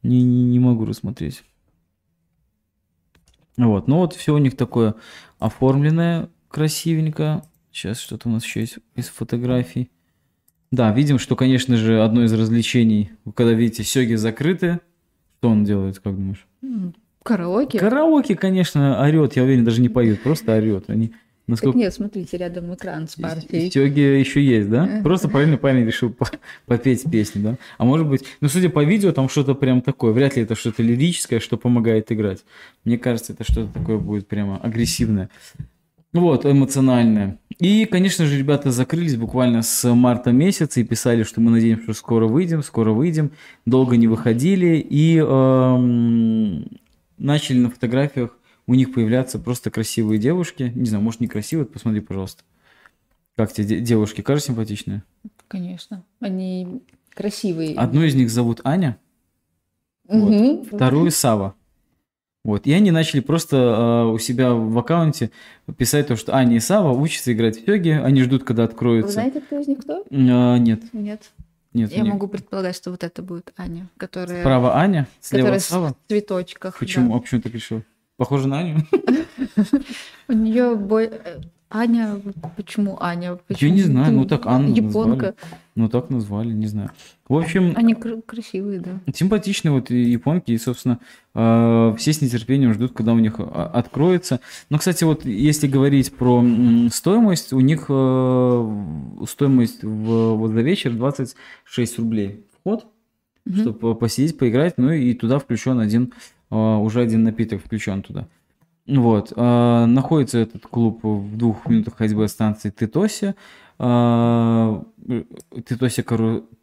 не, 0.02 0.22
не, 0.22 0.42
не 0.42 0.58
могу 0.58 0.84
рассмотреть. 0.84 1.44
Вот, 3.56 3.86
ну 3.86 3.98
вот 3.98 4.14
все 4.14 4.34
у 4.34 4.38
них 4.38 4.56
такое 4.56 4.96
оформленное, 5.38 6.30
красивенько. 6.48 7.44
Сейчас 7.70 8.00
что-то 8.00 8.28
у 8.28 8.32
нас 8.32 8.44
еще 8.44 8.60
есть 8.60 8.78
из 8.96 9.08
фотографий. 9.08 9.92
Да, 10.72 10.92
видим, 10.92 11.20
что, 11.20 11.36
конечно 11.36 11.76
же, 11.76 12.02
одно 12.02 12.24
из 12.24 12.32
развлечений, 12.32 13.12
когда 13.36 13.52
видите 13.52 13.84
сёги 13.84 14.14
закрыты, 14.14 14.80
что 15.38 15.48
он 15.48 15.64
делает, 15.64 16.00
как 16.00 16.16
думаешь? 16.16 16.44
Караоке? 17.22 17.78
Караоке, 17.78 18.34
конечно, 18.34 19.00
орет, 19.00 19.36
я 19.36 19.44
уверен, 19.44 19.64
даже 19.64 19.80
не 19.80 19.88
поют, 19.88 20.22
просто 20.22 20.56
орет. 20.56 20.90
Они 20.90 21.12
Так 21.52 21.60
насколько 21.64 21.78
нет, 21.78 21.94
смотрите, 21.94 22.36
рядом 22.36 22.74
экран 22.74 23.08
с 23.08 23.16
партией. 23.16 23.70
Сёги 23.70 24.00
еще 24.00 24.44
есть, 24.44 24.68
да? 24.68 24.84
Ага. 24.84 25.02
Просто 25.02 25.28
правильно 25.28 25.56
парень 25.56 25.86
решил 25.86 26.10
по- 26.10 26.30
попеть 26.66 27.04
песню, 27.10 27.42
да? 27.42 27.56
А 27.78 27.84
может 27.84 28.06
быть, 28.06 28.24
ну, 28.40 28.48
судя 28.48 28.68
по 28.68 28.82
видео, 28.84 29.12
там 29.12 29.28
что-то 29.28 29.54
прям 29.54 29.80
такое. 29.82 30.12
Вряд 30.12 30.36
ли 30.36 30.42
это 30.42 30.54
что-то 30.54 30.82
лирическое, 30.82 31.40
что 31.40 31.56
помогает 31.56 32.10
играть. 32.12 32.44
Мне 32.84 32.98
кажется, 32.98 33.32
это 33.32 33.44
что-то 33.44 33.72
такое 33.72 33.98
будет 33.98 34.26
прямо 34.28 34.58
агрессивное. 34.58 35.28
Вот, 36.12 36.44
эмоциональное. 36.44 37.38
И, 37.58 37.86
конечно 37.86 38.26
же, 38.26 38.36
ребята 38.36 38.70
закрылись 38.70 39.16
буквально 39.16 39.62
с 39.62 39.90
марта 39.94 40.30
месяца 40.30 40.80
и 40.80 40.84
писали, 40.84 41.22
что 41.22 41.40
мы 41.40 41.50
надеемся, 41.50 41.84
что 41.84 41.92
скоро 41.94 42.26
выйдем, 42.26 42.62
скоро 42.62 42.92
выйдем. 42.92 43.30
Долго 43.64 43.96
не 43.96 44.08
выходили 44.08 44.76
и 44.76 45.16
эм, 45.16 46.66
начали 47.16 47.58
на 47.60 47.70
фотографиях 47.70 48.36
у 48.72 48.74
них 48.74 48.92
появляться 48.94 49.38
просто 49.38 49.70
красивые 49.70 50.18
девушки. 50.18 50.72
Не 50.74 50.86
знаю, 50.86 51.04
может, 51.04 51.20
не 51.20 51.28
красивые, 51.28 51.66
посмотри, 51.66 52.00
пожалуйста. 52.00 52.42
Как 53.36 53.52
тебе 53.52 53.66
де- 53.66 53.80
девушки, 53.80 54.22
кажется, 54.22 54.48
симпатичные? 54.48 55.02
Конечно. 55.48 56.02
Они 56.20 56.82
красивые. 57.14 57.74
Одну 57.76 58.02
из 58.02 58.14
них 58.14 58.30
зовут 58.30 58.60
Аня, 58.64 58.96
вот. 60.08 60.30
Мгм. 60.30 60.64
вторую 60.64 61.10
Сава. 61.10 61.54
Вот. 62.44 62.66
И 62.66 62.72
они 62.72 62.90
начали 62.90 63.20
просто 63.20 63.56
э, 63.56 64.12
у 64.12 64.18
себя 64.18 64.52
в 64.54 64.76
аккаунте 64.78 65.30
писать 65.76 66.08
то, 66.08 66.16
что 66.16 66.34
Аня 66.34 66.56
и 66.56 66.60
Сава 66.60 66.90
учатся 66.92 67.32
играть 67.32 67.56
в 67.58 67.64
Сёги, 67.64 67.90
они 67.90 68.22
ждут, 68.22 68.42
когда 68.44 68.62
Вы 68.64 68.68
откроются. 68.70 69.12
знаете, 69.12 69.40
кто 69.40 69.58
из 69.60 69.68
них 69.68 69.78
кто? 69.78 70.04
А, 70.10 70.56
нет, 70.58 70.82
Нет. 70.92 71.30
нет. 71.72 71.92
Я 71.92 72.02
них 72.02 72.12
могу 72.14 72.26
предполагать, 72.28 72.74
что 72.76 72.90
вот 72.90 73.04
это 73.04 73.22
будет 73.22 73.52
Аня, 73.56 73.88
которая... 73.96 74.40
Справа 74.42 74.76
Аня, 74.76 75.06
слева 75.20 75.42
которая 75.44 75.60
Сава. 75.60 75.88
в 76.04 76.08
цветочках. 76.08 76.78
Почему? 76.78 77.10
да. 77.12 77.16
А 77.16 77.20
почему 77.20 77.40
ты 77.40 77.44
так 77.48 77.54
решил? 77.54 77.82
Похоже 78.22 78.46
на 78.46 78.60
Аню? 78.60 78.76
У 80.28 80.32
нее 80.32 80.76
бой... 80.76 81.06
э, 81.06 81.40
Аня, 81.68 82.20
почему 82.56 82.96
Аня? 83.02 83.30
Я 83.30 83.36
Почему? 83.48 83.72
не 83.74 83.82
знаю, 83.82 84.12
ну 84.12 84.26
так 84.26 84.46
Анну 84.46 84.72
Японка. 84.72 85.10
назвали. 85.10 85.34
Ну 85.74 85.88
так 85.88 86.08
назвали, 86.08 86.52
не 86.52 86.68
знаю. 86.68 86.90
В 87.28 87.34
общем, 87.36 87.72
Они 87.74 87.94
кр- 87.94 88.22
красивые, 88.24 88.78
да. 88.78 88.90
Симпатичные 89.12 89.72
вот 89.72 89.90
японки, 89.90 90.52
и, 90.52 90.58
собственно, 90.58 91.00
э, 91.34 91.94
все 91.98 92.12
с 92.12 92.20
нетерпением 92.20 92.74
ждут, 92.74 92.92
когда 92.92 93.12
у 93.12 93.18
них 93.18 93.34
а, 93.40 93.68
откроется. 93.74 94.38
Но, 94.70 94.78
кстати, 94.78 95.02
вот 95.02 95.24
если 95.24 95.66
говорить 95.66 96.14
про 96.14 96.44
стоимость, 96.92 97.52
у 97.52 97.58
них 97.60 97.86
э, 97.88 99.24
стоимость 99.28 99.82
в, 99.82 100.34
вот 100.36 100.52
за 100.52 100.60
вечер 100.60 100.92
26 100.92 101.98
рублей 101.98 102.44
вход, 102.60 102.86
Мгм. 103.44 103.56
чтобы 103.58 103.96
посидеть, 103.96 104.38
поиграть, 104.38 104.74
ну 104.78 104.92
и 104.92 105.14
туда 105.14 105.40
включен 105.40 105.80
один, 105.80 106.04
э, 106.04 106.10
уже 106.54 107.00
один 107.00 107.22
напиток 107.24 107.62
включен 107.64 108.02
туда. 108.02 108.28
Вот. 108.86 109.32
э, 109.34 109.84
Находится 109.86 110.38
этот 110.38 110.66
клуб 110.66 111.00
в 111.02 111.36
двух 111.36 111.66
минутах 111.66 111.96
ходьбы 111.96 112.24
от 112.24 112.30
станции 112.30 112.70
Титоси. 112.70 113.34
Э, 113.78 114.82
Титоси 115.66 116.04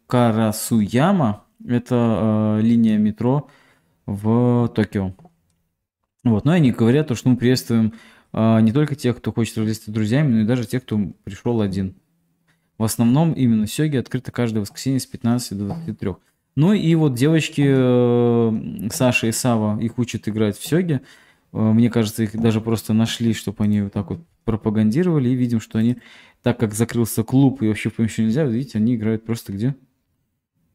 Карасуяма– 0.06 1.44
это 1.66 2.58
э, 2.58 2.62
линия 2.62 2.98
метро 2.98 3.48
в 4.06 4.68
Токио. 4.74 5.14
Вот. 6.24 6.44
Но 6.44 6.52
они 6.52 6.72
говорят, 6.72 7.08
то, 7.08 7.14
что 7.14 7.30
мы 7.30 7.36
приветствуем 7.36 7.94
э, 8.32 8.60
не 8.60 8.72
только 8.72 8.94
тех, 8.94 9.16
кто 9.16 9.32
хочет 9.32 9.56
развлечься 9.56 9.90
с 9.90 9.94
друзьями, 9.94 10.32
но 10.32 10.40
и 10.40 10.44
даже 10.44 10.66
тех, 10.66 10.82
кто 10.82 10.98
пришел 11.24 11.60
один. 11.60 11.94
В 12.76 12.84
основном 12.84 13.32
именно 13.32 13.66
сёги 13.66 13.96
открыты 13.96 14.30
каждое 14.30 14.60
воскресенье 14.60 15.00
с 15.00 15.06
15 15.06 15.58
до 15.58 15.64
23. 15.66 16.12
Ну 16.56 16.72
и 16.72 16.94
вот 16.94 17.14
девочки 17.14 17.64
э, 17.66 18.88
Саша 18.92 19.28
и 19.28 19.32
Сава 19.32 19.80
их 19.80 19.98
учат 19.98 20.28
играть 20.28 20.58
в 20.58 20.66
сёги. 20.66 21.00
Э, 21.52 21.58
Мне 21.58 21.90
кажется, 21.90 22.22
их 22.22 22.36
даже 22.38 22.60
просто 22.60 22.92
нашли, 22.92 23.32
чтобы 23.32 23.64
они 23.64 23.82
вот 23.82 23.92
так 23.92 24.10
вот 24.10 24.20
пропагандировали. 24.44 25.28
И 25.28 25.34
видим, 25.34 25.60
что 25.60 25.78
они, 25.78 25.98
так 26.42 26.58
как 26.58 26.74
закрылся 26.74 27.22
клуб 27.22 27.62
и 27.62 27.68
вообще 27.68 27.90
в 27.90 27.94
помещении 27.94 28.28
нельзя, 28.28 28.44
видите, 28.44 28.78
они 28.78 28.96
играют 28.96 29.24
просто 29.24 29.52
где? 29.52 29.74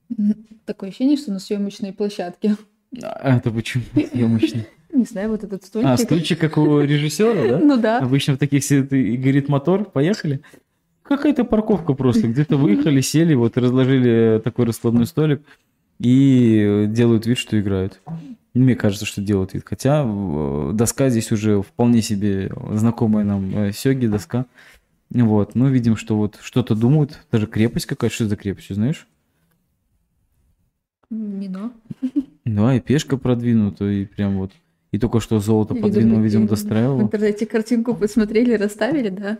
Такое 0.65 0.89
ощущение, 0.89 1.17
что 1.17 1.31
на 1.31 1.39
съемочной 1.39 1.93
площадке. 1.93 2.55
А 3.01 3.37
это 3.37 3.51
почему 3.51 3.83
съемочный? 3.93 4.67
Не 4.93 5.03
знаю, 5.03 5.29
вот 5.29 5.43
этот 5.43 5.65
стульчик. 5.65 5.89
А, 5.89 5.97
стульчик, 5.97 6.39
как 6.39 6.57
у 6.57 6.79
режиссера, 6.79 7.47
да? 7.49 7.59
Ну 7.63 7.77
да. 7.77 7.99
Обычно 7.99 8.35
в 8.35 8.37
таких 8.37 8.63
сидит 8.63 8.93
и 8.93 9.17
горит 9.17 9.49
мотор, 9.49 9.83
поехали. 9.83 10.41
Какая-то 11.07 11.43
парковка 11.43 11.93
просто. 11.93 12.27
Где-то 12.27 12.57
выехали, 12.57 12.99
сели, 13.01 13.35
вот 13.35 13.57
разложили 13.57 14.41
такой 14.43 14.65
раскладной 14.65 15.05
столик 15.05 15.43
и 15.99 16.85
делают 16.87 17.27
вид, 17.27 17.37
что 17.37 17.59
играют. 17.59 18.01
Мне 18.55 18.75
кажется, 18.75 19.05
что 19.05 19.21
делают 19.21 19.53
вид. 19.53 19.63
Хотя 19.65 20.03
э, 20.05 20.71
доска 20.73 21.09
здесь 21.09 21.31
уже 21.31 21.61
вполне 21.61 22.01
себе 22.01 22.51
знакомая 22.71 23.25
нам 23.25 23.55
э, 23.55 23.71
сёги 23.73 24.07
доска. 24.07 24.45
Вот, 25.11 25.55
ну, 25.55 25.67
видим, 25.67 25.95
что 25.97 26.17
вот 26.17 26.39
что-то 26.41 26.73
думают. 26.73 27.19
Даже 27.31 27.47
крепость 27.47 27.85
какая-то. 27.85 28.15
Что 28.15 28.27
за 28.27 28.37
крепость, 28.37 28.73
знаешь? 28.73 29.07
Мино. 31.09 31.71
Да, 32.45 32.75
и 32.75 32.79
пешка 32.79 33.17
продвинута, 33.17 33.85
и 33.85 34.05
прям 34.05 34.37
вот. 34.37 34.51
И 34.91 34.97
только 34.97 35.19
что 35.19 35.39
золото 35.39 35.75
подвинул, 35.75 36.21
видимо, 36.21 36.45
в 36.45 36.49
достраивал. 36.49 37.01
интернете 37.01 37.45
картинку 37.45 37.93
посмотрели, 37.93 38.53
расставили, 38.53 39.09
да? 39.09 39.37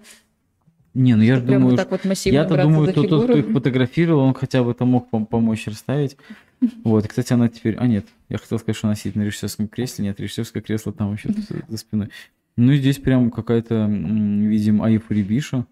Не, 0.95 1.15
ну 1.15 1.23
я 1.23 1.35
же 1.35 1.41
думаю, 1.41 1.71
вот 1.71 1.75
так 1.75 1.91
вот 1.91 2.05
Я-то 2.25 2.55
думаю, 2.55 2.85
за 2.85 2.93
тот, 2.93 3.05
кто 3.05 3.37
их 3.37 3.47
фотографировал, 3.47 4.21
он 4.21 4.33
хотя 4.33 4.63
бы 4.63 4.71
это 4.71 4.85
мог 4.85 5.09
пом- 5.11 5.25
помочь 5.25 5.67
расставить. 5.67 6.15
Вот, 6.85 7.05
кстати, 7.05 7.33
она 7.33 7.49
теперь... 7.49 7.75
А, 7.75 7.85
нет, 7.85 8.05
я 8.29 8.37
хотел 8.37 8.57
сказать, 8.59 8.77
что 8.77 8.87
она 8.87 8.95
сидит 8.95 9.15
на 9.15 9.23
режиссерском 9.23 9.67
кресле. 9.67 10.05
Нет, 10.05 10.19
режиссерское 10.21 10.63
кресло 10.63 10.93
там 10.93 11.13
еще 11.13 11.29
за- 11.67 11.77
спиной. 11.77 12.09
Ну, 12.55 12.71
и 12.71 12.77
здесь 12.77 12.97
прям 12.97 13.29
какая-то, 13.29 13.87
видим, 13.87 14.81
Аифури 14.81 15.21
Биша. 15.21 15.65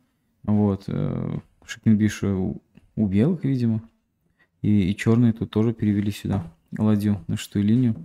Вот, 0.44 0.84
э, 0.88 1.38
Шикинбиша 1.66 2.36
у, 2.36 2.62
белых, 2.98 3.46
видимо. 3.46 3.82
И, 4.62 4.92
и 4.92 4.96
черные 4.96 5.32
тут 5.32 5.50
тоже 5.52 5.74
перевели 5.74 6.12
сюда 6.12 6.52
ладью 6.78 7.24
на 7.28 7.38
шестую 7.38 7.64
линию. 7.64 7.96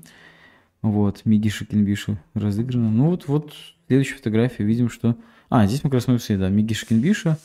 Вот, 0.82 1.22
Миги 1.24 1.48
Шикинбиша 1.48 2.22
разыграно. 2.34 2.92
Ну, 2.92 3.06
вот, 3.06 3.26
вот, 3.26 3.52
следующая 3.88 4.14
фотография, 4.14 4.62
видим, 4.62 4.88
что... 4.88 5.16
А, 5.50 5.66
здесь 5.66 5.82
мы 5.82 5.90
как 5.90 5.94
раз 5.94 6.08
мы 6.08 6.18
все, 6.18 6.36
да, 6.36 6.48
Миги 6.48 6.74
Шикинбиша. 6.74 7.38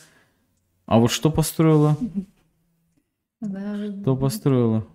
А 0.86 1.00
вот 1.00 1.12
что 1.12 1.32
построила? 1.32 1.98
Что 3.42 4.18
построила? 4.18 4.86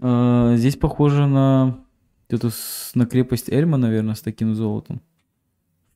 А, 0.00 0.56
здесь 0.56 0.76
похоже 0.76 1.26
на 1.26 1.78
эту 2.28 2.50
на 2.94 3.06
крепость 3.06 3.50
Эльма, 3.50 3.76
наверное, 3.76 4.14
с 4.14 4.20
таким 4.20 4.54
золотом. 4.54 5.00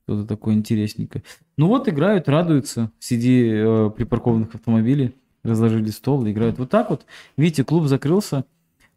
Что-то 0.03 0.27
такое 0.27 0.55
интересненькое. 0.55 1.23
Ну 1.57 1.67
вот 1.67 1.87
играют, 1.87 2.29
радуются, 2.29 2.91
сиди 2.99 3.47
э, 3.47 3.91
припаркованных 3.95 4.55
автомобилей, 4.55 5.15
разложили 5.43 5.89
стол, 5.91 6.27
играют. 6.27 6.57
Вот 6.57 6.69
так 6.69 6.89
вот. 6.89 7.05
Видите, 7.37 7.63
клуб 7.63 7.85
закрылся, 7.85 8.45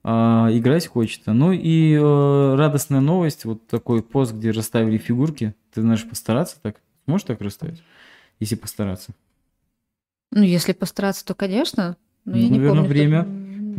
а, 0.04 0.48
играть 0.50 0.86
хочется. 0.86 1.32
Ну 1.32 1.52
и 1.52 1.94
э, 1.94 2.54
радостная 2.56 3.00
новость, 3.00 3.44
вот 3.44 3.66
такой 3.66 4.02
пост, 4.02 4.32
где 4.34 4.50
расставили 4.50 4.98
фигурки. 4.98 5.54
Ты 5.72 5.82
знаешь, 5.82 6.08
постараться 6.08 6.56
так? 6.60 6.76
Можешь 7.06 7.26
так 7.26 7.40
расставить? 7.40 7.82
Если 8.40 8.54
постараться. 8.56 9.12
Ну, 10.32 10.42
если 10.42 10.72
постараться, 10.72 11.24
то, 11.24 11.34
конечно. 11.34 11.96
Но 12.24 12.36
я 12.36 12.42
Ну, 12.44 12.52
не 12.52 12.58
наверное, 12.58 12.68
помню, 12.68 12.84
кто- 12.84 12.88
время. 12.92 13.26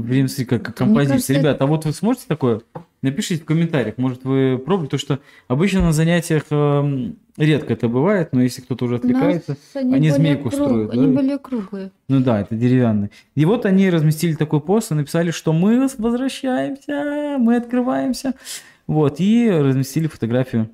Время, 0.02 0.28
как, 0.48 0.76
композиция. 0.76 1.14
кажется, 1.14 1.34
Ребята, 1.34 1.64
а 1.64 1.68
вот 1.68 1.86
вы 1.86 1.94
сможете 1.94 2.26
такое? 2.28 2.62
Напишите 3.04 3.44
в 3.44 3.46
комментариях, 3.46 3.98
может 3.98 4.24
вы 4.24 4.58
пробовали, 4.58 4.90
то 4.90 4.98
что 4.98 5.20
обычно 5.48 5.82
на 5.82 5.92
занятиях 5.92 6.44
эм, 6.50 7.18
редко 7.38 7.74
это 7.74 7.88
бывает, 7.90 8.30
но 8.32 8.42
если 8.42 8.62
кто-то 8.62 8.86
уже 8.86 8.96
отвлекается, 8.96 9.58
они 9.76 9.90
более 9.92 10.14
змейку 10.14 10.50
круг- 10.50 10.54
строят, 10.54 10.92
Они 10.94 11.06
да? 11.08 11.12
более 11.14 11.38
круглые. 11.38 11.92
ну 12.08 12.22
да, 12.22 12.40
это 12.42 12.56
деревянный. 12.56 13.12
И 13.36 13.44
вот 13.46 13.66
они 13.66 13.90
разместили 13.90 14.36
такой 14.36 14.62
пост 14.62 14.92
и 14.92 14.96
написали, 14.96 15.32
что 15.32 15.52
мы 15.54 15.88
возвращаемся, 15.98 17.36
мы 17.40 17.58
открываемся. 17.58 18.34
Вот, 18.88 19.20
и 19.20 19.50
разместили 19.52 20.08
фотографию 20.08 20.70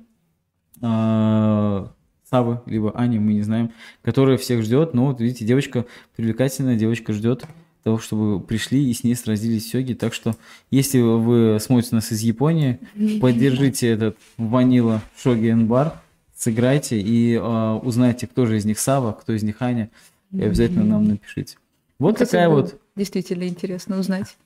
э, 0.80 1.86
Савы, 2.28 2.60
либо 2.66 2.92
Ани, 2.92 3.18
мы 3.18 3.32
не 3.34 3.42
знаем, 3.42 3.72
которая 4.02 4.36
всех 4.36 4.62
ждет. 4.62 4.94
Ну, 4.94 5.06
вот 5.06 5.20
видите, 5.20 5.44
девочка 5.44 5.84
привлекательная, 6.16 6.76
девочка 6.76 7.12
ждет 7.12 7.44
того, 7.82 7.98
чтобы 7.98 8.40
пришли 8.40 8.90
и 8.90 8.94
с 8.94 9.04
ней 9.04 9.14
сразились 9.14 9.68
сёги. 9.70 9.94
Так 9.94 10.14
что, 10.14 10.36
если 10.70 11.00
вы 11.00 11.58
смотрите 11.60 11.94
нас 11.94 12.12
из 12.12 12.20
Японии, 12.20 12.78
поддержите 13.20 13.88
этот 13.88 14.16
ванила 14.36 15.02
Шоги 15.16 15.52
бар, 15.52 16.00
сыграйте 16.34 17.00
и 17.00 17.34
э, 17.34 17.80
узнайте, 17.82 18.26
кто 18.26 18.46
же 18.46 18.56
из 18.56 18.64
них 18.64 18.78
Сава, 18.78 19.12
кто 19.12 19.32
из 19.32 19.42
них 19.42 19.60
Аня, 19.60 19.90
и 20.32 20.42
обязательно 20.42 20.84
нам 20.84 21.04
напишите. 21.04 21.56
Вот 21.98 22.14
Кстати, 22.14 22.30
такая 22.30 22.48
вот, 22.48 22.80
Действительно 22.96 23.46
интересно 23.46 23.98
узнать. 23.98 24.36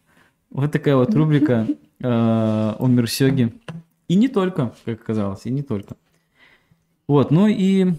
вот 0.51 0.73
такая 0.73 0.97
вот 0.97 1.15
рубрика 1.15 1.67
э, 2.01 2.07
о 2.07 2.87
мир 2.87 3.09
сёги. 3.09 3.53
И 4.09 4.17
не 4.17 4.29
только, 4.29 4.75
как 4.85 5.01
оказалось, 5.01 5.43
и 5.45 5.51
не 5.51 5.63
только. 5.63 5.97
Вот, 7.07 7.31
ну 7.31 7.47
и 7.47 7.95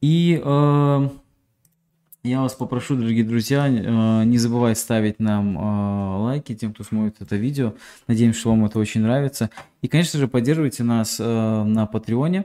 и 0.00 0.40
э, 0.44 1.08
я 2.24 2.40
вас 2.40 2.54
попрошу, 2.54 2.96
дорогие 2.96 3.24
друзья, 3.24 3.66
э, 3.66 4.24
не 4.24 4.38
забывайте 4.38 4.80
ставить 4.80 5.18
нам 5.18 5.58
э, 5.58 6.18
лайки 6.18 6.54
тем, 6.54 6.72
кто 6.72 6.84
смотрит 6.84 7.16
это 7.20 7.34
видео. 7.36 7.74
Надеемся, 8.06 8.38
что 8.38 8.50
вам 8.50 8.64
это 8.64 8.78
очень 8.78 9.00
нравится. 9.00 9.50
И, 9.80 9.88
конечно 9.88 10.20
же, 10.20 10.28
поддерживайте 10.28 10.84
нас 10.84 11.18
э, 11.18 11.24
на 11.24 11.86
Патреоне 11.86 12.44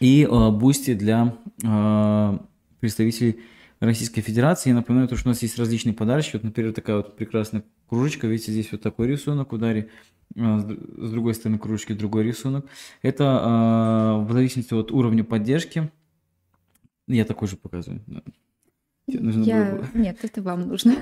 и 0.00 0.24
э, 0.24 0.50
Boosty 0.50 0.94
для 0.94 1.36
э, 1.62 2.38
представителей 2.80 3.40
Российской 3.78 4.20
Федерации. 4.20 4.70
Я 4.70 4.74
напоминаю, 4.74 5.08
то, 5.08 5.16
что 5.16 5.28
у 5.28 5.30
нас 5.30 5.42
есть 5.42 5.58
различные 5.58 5.92
подарочки. 5.92 6.32
Вот, 6.34 6.42
например, 6.42 6.72
такая 6.72 6.96
вот 6.96 7.16
прекрасная 7.16 7.62
кружечка. 7.88 8.26
Видите, 8.26 8.50
здесь 8.50 8.72
вот 8.72 8.82
такой 8.82 9.06
рисунок 9.06 9.52
у 9.52 9.58
Дарьи. 9.58 9.88
А, 10.36 10.58
С 10.58 11.10
другой 11.10 11.34
стороны 11.34 11.58
кружечки 11.58 11.92
другой 11.92 12.24
рисунок. 12.24 12.66
Это 13.02 13.24
э, 13.24 14.26
в 14.26 14.32
зависимости 14.32 14.74
от 14.74 14.90
уровня 14.90 15.22
поддержки. 15.22 15.90
Я 17.06 17.24
такой 17.24 17.48
же 17.48 17.56
показываю. 17.56 18.02
да. 18.06 18.22
Тебе 19.08 19.20
нужно 19.20 19.42
Я... 19.44 19.72
было- 19.72 19.86
Нет, 19.94 20.18
это 20.22 20.42
вам 20.42 20.68
нужно. 20.68 20.96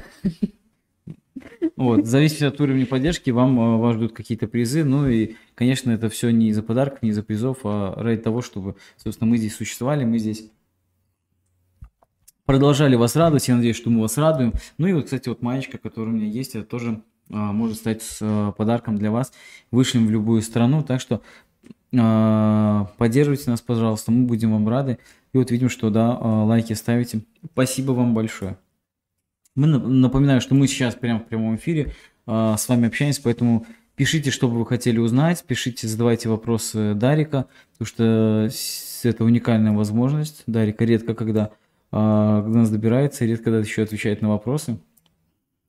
Вот, 1.76 2.02
в 2.02 2.06
зависимости 2.06 2.44
от 2.44 2.60
уровня 2.60 2.86
поддержки 2.86 3.30
вам 3.30 3.58
э, 3.58 3.76
вас 3.78 3.96
ждут 3.96 4.12
какие-то 4.12 4.46
призы. 4.46 4.84
Ну 4.84 5.08
и, 5.08 5.34
конечно, 5.54 5.90
это 5.90 6.08
все 6.08 6.30
не 6.30 6.48
из-за 6.48 6.62
подарков, 6.62 7.02
не 7.02 7.10
из-за 7.10 7.22
призов, 7.22 7.60
а 7.64 7.94
ради 7.96 8.20
того, 8.20 8.42
чтобы, 8.42 8.76
собственно, 8.96 9.28
мы 9.28 9.38
здесь 9.38 9.56
существовали, 9.56 10.04
мы 10.04 10.18
здесь 10.18 10.50
продолжали 12.44 12.94
вас 12.94 13.16
радовать. 13.16 13.48
Я 13.48 13.56
надеюсь, 13.56 13.76
что 13.76 13.90
мы 13.90 14.02
вас 14.02 14.16
радуем. 14.16 14.52
Ну 14.78 14.86
и 14.86 14.92
вот, 14.92 15.04
кстати, 15.06 15.28
вот 15.28 15.42
маечка, 15.42 15.78
которая 15.78 16.14
у 16.14 16.16
меня 16.16 16.26
есть, 16.28 16.54
это 16.54 16.64
тоже 16.66 17.02
а, 17.30 17.52
может 17.52 17.76
стать 17.78 18.02
с, 18.02 18.18
а, 18.22 18.52
подарком 18.52 18.96
для 18.96 19.10
вас. 19.10 19.32
Вышлем 19.70 20.06
в 20.06 20.10
любую 20.10 20.42
страну, 20.42 20.82
так 20.82 21.00
что 21.00 21.22
поддерживайте 22.98 23.50
нас, 23.50 23.60
пожалуйста, 23.60 24.12
мы 24.12 24.26
будем 24.26 24.52
вам 24.52 24.68
рады. 24.68 24.98
И 25.32 25.36
вот 25.36 25.50
видим, 25.50 25.68
что, 25.68 25.90
да, 25.90 26.16
а, 26.20 26.44
лайки 26.44 26.72
ставите. 26.74 27.22
Спасибо 27.52 27.92
вам 27.92 28.14
большое. 28.14 28.56
Мы 29.56 29.66
нап- 29.66 29.86
напоминаю, 29.86 30.40
что 30.40 30.54
мы 30.54 30.68
сейчас 30.68 30.94
прямо 30.94 31.20
в 31.20 31.26
прямом 31.26 31.56
эфире 31.56 31.92
а, 32.26 32.56
с 32.56 32.68
вами 32.68 32.86
общаемся, 32.86 33.20
поэтому 33.22 33.66
пишите, 33.96 34.30
что 34.30 34.48
бы 34.48 34.58
вы 34.58 34.66
хотели 34.66 34.98
узнать, 34.98 35.44
пишите, 35.44 35.88
задавайте 35.88 36.28
вопросы 36.28 36.94
Дарика, 36.94 37.46
потому 37.72 37.86
что 37.86 38.48
это 39.02 39.24
уникальная 39.24 39.72
возможность. 39.72 40.44
Дарика 40.46 40.84
редко 40.84 41.14
когда 41.14 41.50
а, 41.90 42.42
до 42.42 42.48
нас 42.48 42.70
добирается, 42.70 43.24
редко 43.24 43.44
когда 43.44 43.58
еще 43.58 43.82
отвечает 43.82 44.22
на 44.22 44.28
вопросы. 44.28 44.78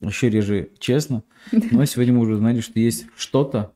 Еще 0.00 0.30
реже, 0.30 0.70
честно. 0.78 1.24
Но 1.52 1.84
сегодня 1.86 2.14
мы 2.14 2.20
уже 2.20 2.34
узнали, 2.34 2.60
что 2.60 2.78
есть 2.78 3.06
что-то, 3.16 3.72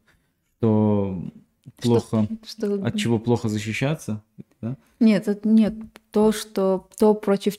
что 0.59 1.32
плохо, 1.77 2.27
Что- 2.47 2.75
от 2.85 2.97
чего 2.97 3.18
плохо 3.18 3.49
защищаться. 3.49 4.23
да? 4.61 4.77
Нет, 5.01 5.29
это 5.29 5.49
нет. 5.49 5.75
То, 6.11 6.33
что 6.33 6.89
то 6.99 7.14
против 7.14 7.55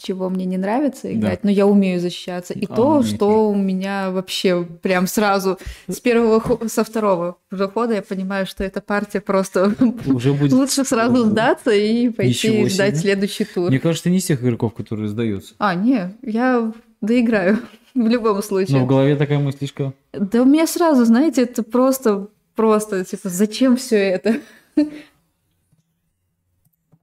чего 0.00 0.30
мне 0.30 0.44
не 0.44 0.56
нравится 0.58 1.12
играть, 1.12 1.42
но 1.42 1.50
я 1.50 1.66
умею 1.66 1.98
защищаться. 2.00 2.54
И 2.54 2.66
А, 2.66 2.74
то, 2.76 3.00
мне 3.00 3.08
что 3.16 3.50
у 3.50 3.54
меня 3.56 4.12
вообще 4.12 4.64
прям 4.64 5.08
сразу 5.08 5.58
с 5.88 5.98
первого 5.98 6.40
со 6.68 6.84
второго 6.84 7.36
захода 7.50 7.94
я 7.94 8.02
понимаю, 8.02 8.46
что 8.46 8.62
эта 8.62 8.80
партия 8.80 9.20
просто 9.20 9.74
Уже 10.06 10.32
будет... 10.34 10.52
лучше 10.52 10.84
сразу 10.84 11.24
сдаться 11.24 11.72
и 11.72 12.10
пойти 12.10 12.68
ждать 12.68 12.96
следующий 12.96 13.44
тур. 13.44 13.70
Мне 13.70 13.80
кажется, 13.80 14.08
не 14.08 14.18
из 14.18 14.24
тех 14.26 14.40
игроков, 14.40 14.72
которые 14.74 15.08
сдаются. 15.08 15.54
А, 15.58 15.74
не, 15.74 16.14
я 16.22 16.72
доиграю 17.00 17.58
в 17.94 18.06
любом 18.06 18.36
Но 18.36 18.42
случае. 18.42 18.80
в 18.80 18.86
голове 18.86 19.16
такая 19.16 19.40
мыслишка. 19.40 19.94
Да 20.12 20.42
у 20.42 20.44
меня 20.44 20.68
сразу, 20.68 21.04
знаете, 21.06 21.42
это 21.42 21.64
просто, 21.64 22.28
просто, 22.58 23.04
типа, 23.04 23.28
зачем 23.28 23.76
все 23.76 23.96
это? 23.96 24.40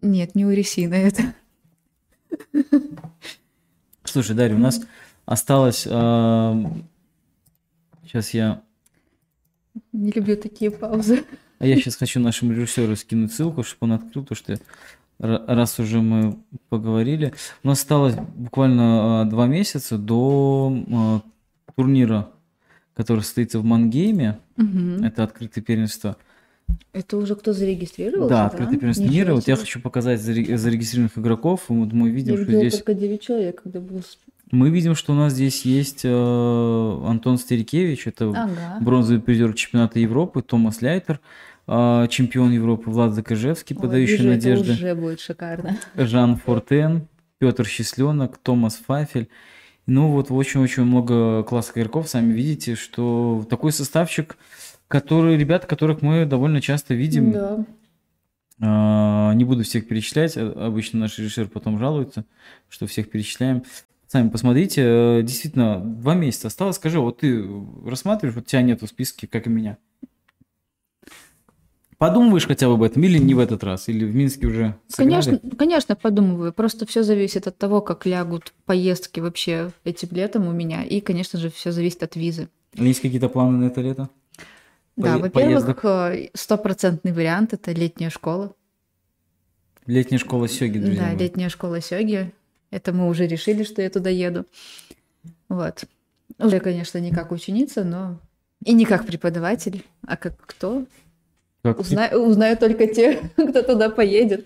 Нет, 0.01 0.35
не 0.35 0.45
у 0.45 0.51
Ресина 0.51 0.95
это. 0.95 1.33
Слушай, 4.03 4.35
Дарья, 4.35 4.55
у 4.55 4.59
нас 4.59 4.81
осталось... 5.25 5.87
а, 5.89 6.61
Сейчас 8.03 8.33
я... 8.33 8.63
Не 9.93 10.11
люблю 10.11 10.35
такие 10.35 10.71
паузы. 10.71 11.23
А 11.59 11.65
я 11.65 11.77
сейчас 11.77 11.95
хочу 11.95 12.19
нашему 12.19 12.51
режиссеру 12.51 12.97
скинуть 12.97 13.31
ссылку, 13.31 13.63
чтобы 13.63 13.93
он 13.93 13.99
открыл, 13.99 14.25
то 14.25 14.35
что 14.35 14.59
раз 15.19 15.79
уже 15.79 16.01
мы 16.01 16.37
поговорили. 16.67 17.33
У 17.63 17.69
нас 17.69 17.79
осталось 17.79 18.15
буквально 18.15 19.21
а, 19.21 19.23
два 19.23 19.47
месяца 19.47 19.97
до 19.97 20.83
а, 20.91 21.21
турнира, 21.77 22.34
который 22.95 23.21
состоится 23.21 23.59
в 23.59 23.63
Мангейме. 23.65 24.39
Мгм. 24.57 25.03
Это 25.03 25.23
открытое 25.23 25.61
первенство. 25.61 26.15
Это 26.93 27.17
уже 27.17 27.35
кто 27.35 27.53
зарегистрировался? 27.53 28.29
Да, 28.29 28.45
открытое 28.47 28.77
первенство 28.77 29.03
Ничего 29.03 29.15
мира. 29.15 29.33
Вот 29.35 29.47
я 29.47 29.55
хочу 29.55 29.79
показать 29.79 30.19
заре- 30.19 30.57
зарегистрированных 30.57 31.17
игроков. 31.17 31.65
Вот 31.67 31.93
мы 31.93 32.09
видим, 32.09 32.35
Я 32.35 32.43
что 32.43 32.51
здесь... 32.53 32.73
только 32.77 32.93
9 32.95 33.21
человек, 33.21 33.61
когда 33.61 33.79
был... 33.79 34.01
Мы 34.51 34.69
видим, 34.69 34.95
что 34.95 35.13
у 35.13 35.15
нас 35.15 35.33
здесь 35.33 35.63
есть 35.65 36.01
э, 36.05 36.09
Антон 37.05 37.37
Стерикевич, 37.37 38.07
это 38.07 38.29
Ага. 38.29 38.77
бронзовый 38.79 39.21
призер 39.21 39.53
чемпионата 39.53 39.99
Европы, 39.99 40.41
Томас 40.41 40.81
Ляйтер, 40.81 41.19
э, 41.67 42.07
чемпион 42.09 42.51
Европы 42.51 42.89
Влад 42.89 43.13
Закажевский, 43.13 43.75
Ой, 43.75 43.81
подающий 43.81 44.17
вижу, 44.17 44.29
надежды, 44.29 44.65
Это 44.65 44.73
уже 44.73 44.95
будет 44.95 45.19
шикарно. 45.19 45.77
Жан 45.97 46.37
Фортен, 46.37 47.07
Петр 47.39 47.65
Счастленок, 47.65 48.37
Томас 48.37 48.75
Фафель. 48.87 49.29
Ну 49.87 50.09
вот 50.09 50.31
очень-очень 50.31 50.83
много 50.83 51.43
классных 51.43 51.77
игроков. 51.77 52.09
Сами 52.09 52.33
видите, 52.33 52.75
что 52.75 53.45
такой 53.49 53.71
составчик, 53.71 54.37
который, 54.87 55.37
ребята, 55.37 55.67
которых 55.67 56.01
мы 56.01 56.25
довольно 56.25 56.61
часто 56.61 56.93
видим. 56.93 57.31
Да. 57.31 57.65
А, 58.61 59.33
Не 59.33 59.43
буду 59.43 59.63
всех 59.63 59.87
перечислять, 59.87 60.37
э, 60.37 60.41
обычно 60.41 60.99
наш 60.99 61.19
режиссер 61.19 61.49
потом 61.49 61.77
жалуется, 61.77 62.25
что 62.69 62.87
всех 62.87 63.09
перечисляем. 63.09 63.63
Сами 64.07 64.29
посмотрите, 64.29 64.81
э, 64.83 65.21
действительно, 65.23 65.79
два 65.79 66.15
месяца 66.15 66.47
осталось. 66.47 66.77
Скажи, 66.77 66.99
вот 66.99 67.19
ты 67.19 67.45
рассматриваешь, 67.85 68.35
вот 68.35 68.45
тебя 68.45 68.61
нет 68.61 68.81
в 68.81 68.87
списке, 68.87 69.27
как 69.27 69.47
и 69.47 69.49
меня. 69.49 69.77
Подумываешь 71.97 72.45
хотя 72.47 72.67
бы 72.67 72.73
об 72.73 72.83
этом 72.83 73.03
или 73.03 73.17
не 73.17 73.33
в 73.33 73.39
этот 73.39 73.63
раз, 73.63 73.87
или 73.87 74.03
в 74.05 74.13
Минске 74.13 74.47
уже 74.47 74.75
сыграли? 74.87 75.21
Конечно, 75.23 75.39
конечно, 75.57 75.95
подумываю. 75.95 76.51
Просто 76.53 76.85
все 76.85 77.03
зависит 77.03 77.47
от 77.47 77.57
того, 77.57 77.81
как 77.81 78.05
лягут 78.05 78.53
поездки 78.65 79.21
вообще 79.21 79.71
этим 79.85 80.09
летом 80.11 80.47
у 80.47 80.51
меня. 80.51 80.83
И, 80.83 80.99
конечно 80.99 81.39
же, 81.39 81.49
все 81.49 81.71
зависит 81.71 82.03
от 82.03 82.15
визы. 82.17 82.49
Есть 82.73 83.01
какие-то 83.01 83.29
планы 83.29 83.57
на 83.57 83.65
это 83.67 83.79
лето? 83.81 84.09
Да, 84.97 85.15
Пое- 85.17 85.21
во-первых, 85.21 85.85
э, 85.85 86.29
стопроцентный 86.33 87.13
вариант 87.13 87.53
это 87.53 87.71
летняя 87.71 88.09
школа. 88.09 88.53
Летняя 89.85 90.17
школа 90.17 90.47
Сёги, 90.47 90.79
друзья 90.79 91.01
Да, 91.03 91.07
мои. 91.09 91.17
летняя 91.17 91.49
школа 91.49 91.79
Сёги. 91.79 92.33
Это 92.71 92.91
мы 92.91 93.07
уже 93.07 93.27
решили, 93.27 93.63
что 93.63 93.81
я 93.81 93.89
туда 93.89 94.09
еду. 94.09 94.45
Вот. 95.47 95.85
Уже, 96.39 96.59
конечно, 96.59 96.97
не 96.97 97.11
как 97.11 97.31
ученица, 97.31 97.83
но 97.83 98.19
и 98.65 98.73
не 98.73 98.85
как 98.85 99.05
преподаватель, 99.05 99.83
а 100.05 100.17
как 100.17 100.37
кто, 100.45 100.85
Как 101.73 101.77
ты- 101.77 101.81
Узна- 101.83 102.15
Узнают 102.17 102.59
только 102.59 102.87
те, 102.87 103.19
кто 103.35 103.61
туда 103.63 103.89
поедет. 103.89 104.45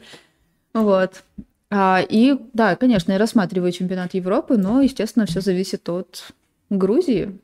Вот. 0.74 1.24
А, 1.70 2.02
и 2.08 2.36
да, 2.54 2.76
конечно, 2.76 3.12
я 3.12 3.18
рассматриваю 3.18 3.72
чемпионат 3.72 4.14
Европы, 4.14 4.58
но, 4.58 4.82
естественно, 4.82 5.26
все 5.26 5.42
зависит 5.42 5.88
от 5.90 6.32
Грузии. 6.70 7.38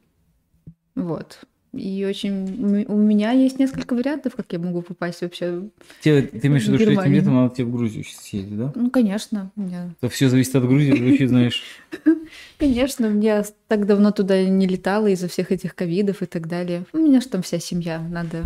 Вот. 0.95 1.39
И 1.73 2.05
очень 2.09 2.86
у 2.88 2.95
меня 2.95 3.32
есть 3.32 3.59
несколько 3.59 3.95
вариантов, 3.95 4.34
как 4.38 4.45
я 4.53 4.59
могу 4.59 4.82
попасть 4.82 5.21
вообще. 5.21 5.63
Те- 6.01 6.21
ты 6.21 6.47
имеешь 6.47 6.63
в 6.63 6.67
виду, 6.69 6.78
что 6.80 6.91
этим 6.91 7.13
летом 7.13 7.34
надо 7.36 7.53
тебе 7.53 7.65
в 7.65 7.71
Грузию 7.76 8.05
съездить, 8.05 8.57
да? 8.57 8.71
Ну, 8.76 8.89
конечно, 8.89 9.51
мне, 9.57 9.93
Это 10.01 10.09
все 10.09 10.30
зависит 10.30 10.55
от 10.55 10.63
Грузии, 10.63 10.95
звучит, 10.95 11.28
знаешь. 11.30 11.63
конечно, 12.57 13.05
я 13.19 13.43
так 13.67 13.86
давно 13.88 14.11
туда 14.11 14.41
не 14.45 14.67
летала 14.67 15.07
из-за 15.07 15.28
всех 15.28 15.51
этих 15.51 15.76
ковидов 15.76 16.21
и 16.21 16.26
так 16.28 16.47
далее. 16.47 16.86
У 16.93 16.97
меня 16.97 17.19
же 17.19 17.28
там 17.28 17.41
вся 17.41 17.59
семья, 17.59 17.99
надо, 17.99 18.45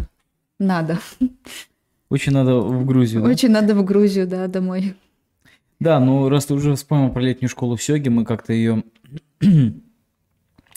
надо. 0.59 0.99
Очень 2.09 2.33
надо 2.33 2.59
в 2.59 2.85
Грузию. 2.85 3.21
да? 3.23 3.29
Очень 3.29 3.51
надо 3.51 3.75
в 3.75 3.83
Грузию, 3.83 4.27
да, 4.27 4.47
домой. 4.47 4.95
Да, 5.79 5.99
ну 5.99 6.27
раз 6.29 6.45
ты 6.47 6.53
уже 6.53 6.75
вспомнил 6.75 7.09
про 7.11 7.21
летнюю 7.21 7.49
школу 7.49 7.75
в 7.75 7.83
Сёге, 7.83 8.09
мы 8.09 8.25
как-то 8.25 8.51
ее 8.51 8.83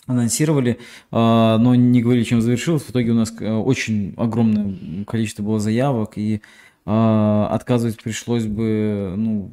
анонсировали, 0.07 0.79
а, 1.11 1.59
но 1.59 1.75
не 1.75 2.03
говорили, 2.03 2.25
чем 2.25 2.41
завершилось. 2.41 2.83
В 2.83 2.91
итоге 2.91 3.13
у 3.13 3.15
нас 3.15 3.33
э, 3.41 3.51
очень 3.53 4.15
огромное 4.17 5.05
количество 5.07 5.43
было 5.43 5.59
заявок, 5.61 6.13
и 6.17 6.43
а, 6.85 7.49
отказывать 7.51 8.03
пришлось 8.03 8.45
бы, 8.45 9.15
ну, 9.17 9.51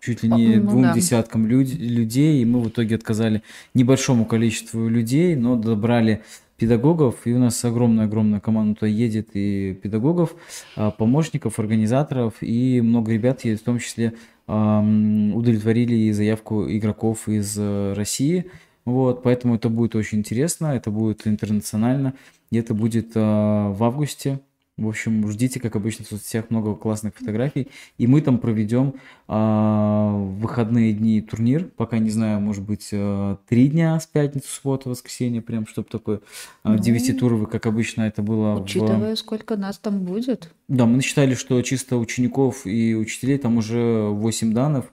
чуть 0.00 0.22
ли 0.22 0.28
не 0.30 0.56
Ну 0.56 0.68
двум 0.70 0.82
да. 0.82 0.94
десяткам 0.94 1.46
люд- 1.46 1.74
людей, 1.74 2.42
и 2.42 2.44
мы 2.44 2.60
в 2.60 2.68
итоге 2.68 2.96
отказали 2.96 3.42
небольшому 3.72 4.26
количеству 4.26 4.86
людей, 4.88 5.34
но 5.34 5.56
добрали 5.56 6.22
педагогов, 6.56 7.26
и 7.26 7.32
у 7.32 7.38
нас 7.38 7.64
огромная-огромная 7.64 8.40
команда 8.40 8.74
туда 8.80 8.86
едет, 8.86 9.30
и 9.34 9.74
педагогов, 9.82 10.34
а, 10.76 10.90
помощников, 10.90 11.58
организаторов, 11.58 12.34
и 12.40 12.80
много 12.80 13.12
ребят 13.12 13.44
едет, 13.44 13.60
в 13.60 13.64
том 13.64 13.78
числе 13.78 14.14
удовлетворили 14.46 16.10
заявку 16.10 16.70
игроков 16.70 17.30
из 17.30 17.56
э, 17.58 17.94
России. 17.94 18.50
Вот, 18.84 19.22
поэтому 19.22 19.54
это 19.54 19.70
будет 19.70 19.96
очень 19.96 20.18
интересно, 20.18 20.66
это 20.76 20.90
будет 20.90 21.26
интернационально, 21.26 22.12
и 22.50 22.58
это 22.58 22.74
будет 22.74 23.12
а, 23.14 23.70
в 23.72 23.82
августе. 23.82 24.40
В 24.76 24.88
общем, 24.88 25.30
ждите, 25.30 25.60
как 25.60 25.76
обычно, 25.76 26.04
в 26.04 26.08
соцсетях 26.08 26.46
много 26.50 26.74
классных 26.74 27.14
фотографий. 27.14 27.68
И 27.96 28.08
мы 28.08 28.20
там 28.20 28.38
проведем 28.38 28.94
а, 29.28 30.12
в 30.12 30.40
выходные 30.40 30.92
дни 30.92 31.20
турнир. 31.20 31.70
Пока 31.76 31.98
не 31.98 32.10
знаю, 32.10 32.40
может 32.40 32.64
быть, 32.64 32.88
а, 32.92 33.38
три 33.48 33.68
дня 33.68 33.98
с 34.00 34.06
пятницы, 34.08 34.48
субботу, 34.48 34.90
воскресенье, 34.90 35.42
прям, 35.42 35.68
чтобы 35.68 35.86
такой 35.88 36.20
а, 36.64 36.72
Ну, 36.72 36.78
девятитуровый, 36.78 37.46
как 37.46 37.66
обычно 37.66 38.02
это 38.02 38.20
было 38.22 38.56
в... 38.56 38.62
Учитывая, 38.62 39.14
сколько 39.14 39.56
нас 39.56 39.78
там 39.78 40.00
будет. 40.00 40.50
Да, 40.66 40.86
мы 40.86 40.96
насчитали, 40.96 41.34
что 41.34 41.62
чисто 41.62 41.96
учеников 41.96 42.66
и 42.66 42.96
учителей 42.96 43.38
там 43.38 43.58
уже 43.58 44.08
8 44.08 44.52
данных, 44.52 44.86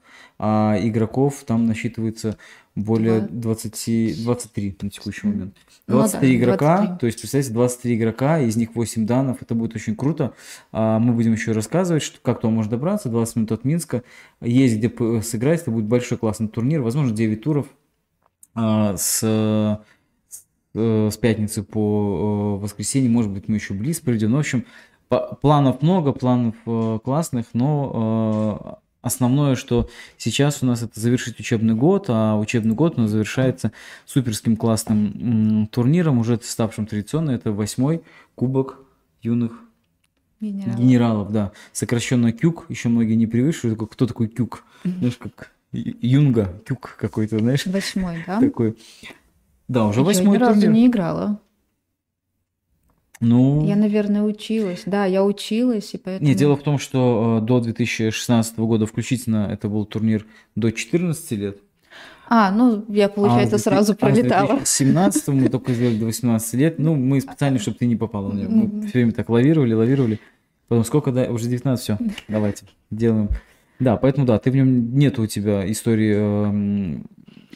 а 0.44 0.76
игроков 0.82 1.44
там 1.46 1.68
насчитывается 1.68 2.36
более 2.74 3.22
Два. 3.22 3.54
20, 3.54 4.24
23 4.24 4.78
на 4.82 4.90
текущий 4.90 5.28
момент. 5.28 5.56
Ну 5.86 5.98
да, 5.98 6.02
23 6.02 6.36
игрока, 6.36 6.78
23. 6.78 6.98
то 7.00 7.06
есть, 7.06 7.20
представьте, 7.20 7.54
23 7.54 7.96
игрока, 7.96 8.40
из 8.40 8.56
них 8.56 8.74
8 8.74 9.06
данных, 9.06 9.38
это 9.42 9.54
будет 9.54 9.76
очень 9.76 9.96
круто. 9.96 10.34
А 10.72 10.98
Мы 10.98 11.14
будем 11.14 11.34
еще 11.34 11.52
рассказывать, 11.52 12.02
что, 12.02 12.18
как 12.24 12.42
туда 12.42 12.52
можно 12.52 12.72
добраться, 12.72 13.10
20 13.10 13.36
минут 13.36 13.52
от 13.52 13.66
Минска. 13.66 14.02
Есть 14.42 14.78
где 14.78 15.22
сыграть, 15.22 15.62
это 15.62 15.70
будет 15.70 15.86
большой 15.86 16.18
классный 16.18 16.48
турнир, 16.48 16.82
возможно, 16.82 17.16
9 17.16 17.44
туров 17.44 17.68
а, 18.56 18.98
с 18.98 19.22
с, 20.28 20.46
э, 20.74 21.10
с 21.12 21.18
пятницы 21.18 21.62
по 21.62 22.58
э, 22.58 22.64
воскресенье, 22.64 23.12
может 23.12 23.30
быть, 23.30 23.48
мы 23.48 23.58
еще 23.58 23.76
близ 23.76 24.00
проведем. 24.00 24.32
Ну, 24.32 24.38
в 24.38 24.40
общем, 24.40 24.66
планов 25.42 25.84
много, 25.84 26.14
планов 26.14 26.56
э, 26.66 27.00
классных, 27.04 27.48
но 27.54 28.82
основное, 29.02 29.56
что 29.56 29.90
сейчас 30.18 30.62
у 30.64 30.66
нас 30.66 30.84
это 30.84 31.00
завершить 31.00 31.40
учебный 31.40 31.74
год, 31.76 32.06
а 32.10 32.38
учебный 32.38 32.76
год 32.76 32.98
у 32.98 33.02
нас 33.02 33.12
завершается 33.12 33.72
суперским 34.06 34.56
классным 34.58 35.68
турниром, 35.72 36.20
уже 36.20 36.40
ставшим 36.42 36.86
традиционным, 36.86 37.36
это 37.36 37.52
восьмой 37.52 38.02
кубок 38.36 38.80
юных 39.22 39.54
Генерал. 40.40 40.76
генералов, 40.78 41.32
да, 41.32 41.52
сокращенно 41.72 42.32
КЮК, 42.32 42.66
еще 42.70 42.90
многие 42.90 43.16
не 43.16 43.28
привыкли, 43.28 43.76
кто 43.76 44.08
такой 44.08 44.28
КЮК, 44.28 44.64
знаешь, 44.84 45.18
как 45.18 45.52
Юнга, 45.72 46.54
КЮК 46.68 46.96
какой-то, 47.00 47.40
знаешь, 47.40 47.66
Восьмой, 47.66 48.24
да? 48.28 48.40
такой. 48.40 48.76
Да, 49.68 49.86
уже 49.86 50.00
Я 50.02 50.06
восьмой 50.06 50.38
ни 50.38 50.42
разу 50.42 50.62
турнир. 50.62 50.72
не 50.72 50.88
играла. 50.88 51.40
Ну, 53.22 53.64
Я, 53.68 53.76
наверное, 53.76 54.24
училась. 54.24 54.82
Да, 54.88 55.06
я 55.06 55.24
училась, 55.24 55.94
и 55.94 55.98
поэтому... 55.98 56.28
Нет, 56.28 56.38
дело 56.38 56.56
в 56.56 56.64
том, 56.64 56.80
что 56.80 57.40
э, 57.40 57.46
до 57.46 57.60
2016 57.60 58.58
года 58.58 58.88
включительно 58.88 59.48
это 59.52 59.70
был 59.70 59.86
турнир 59.86 60.26
до 60.56 60.72
14 60.72 61.32
лет. 61.32 61.60
А, 62.28 62.50
ну, 62.52 62.84
я, 62.88 63.10
получается, 63.10 63.58
а 63.58 63.60
сразу 63.60 63.94
2000 63.94 63.94
а 63.94 64.06
пролетала. 64.06 64.48
2017 64.58 65.28
мы 65.28 65.50
только 65.50 65.74
сделали 65.74 65.98
до 65.98 66.06
18 66.06 66.54
лет. 66.56 66.80
Ну, 66.80 66.96
мы 66.96 67.22
специально, 67.22 67.60
чтобы 67.60 67.78
ты 67.78 67.86
не 67.86 67.96
попала. 67.96 68.32
Мы 68.32 68.88
все 68.88 68.94
время 68.94 69.12
так 69.12 69.30
лавировали, 69.30 69.74
лавировали. 69.74 70.20
Потом 70.68 70.84
сколько, 70.84 71.12
да, 71.12 71.30
уже 71.30 71.48
19, 71.48 71.84
все, 71.84 71.98
давайте, 72.28 72.66
делаем. 72.90 73.30
Да, 73.80 73.98
поэтому 73.98 74.26
да, 74.26 74.40
ты 74.40 74.50
в 74.50 74.56
нем 74.56 74.96
нет 74.96 75.20
у 75.20 75.28
тебя 75.28 75.70
истории, 75.70 76.16
эм, 76.16 77.06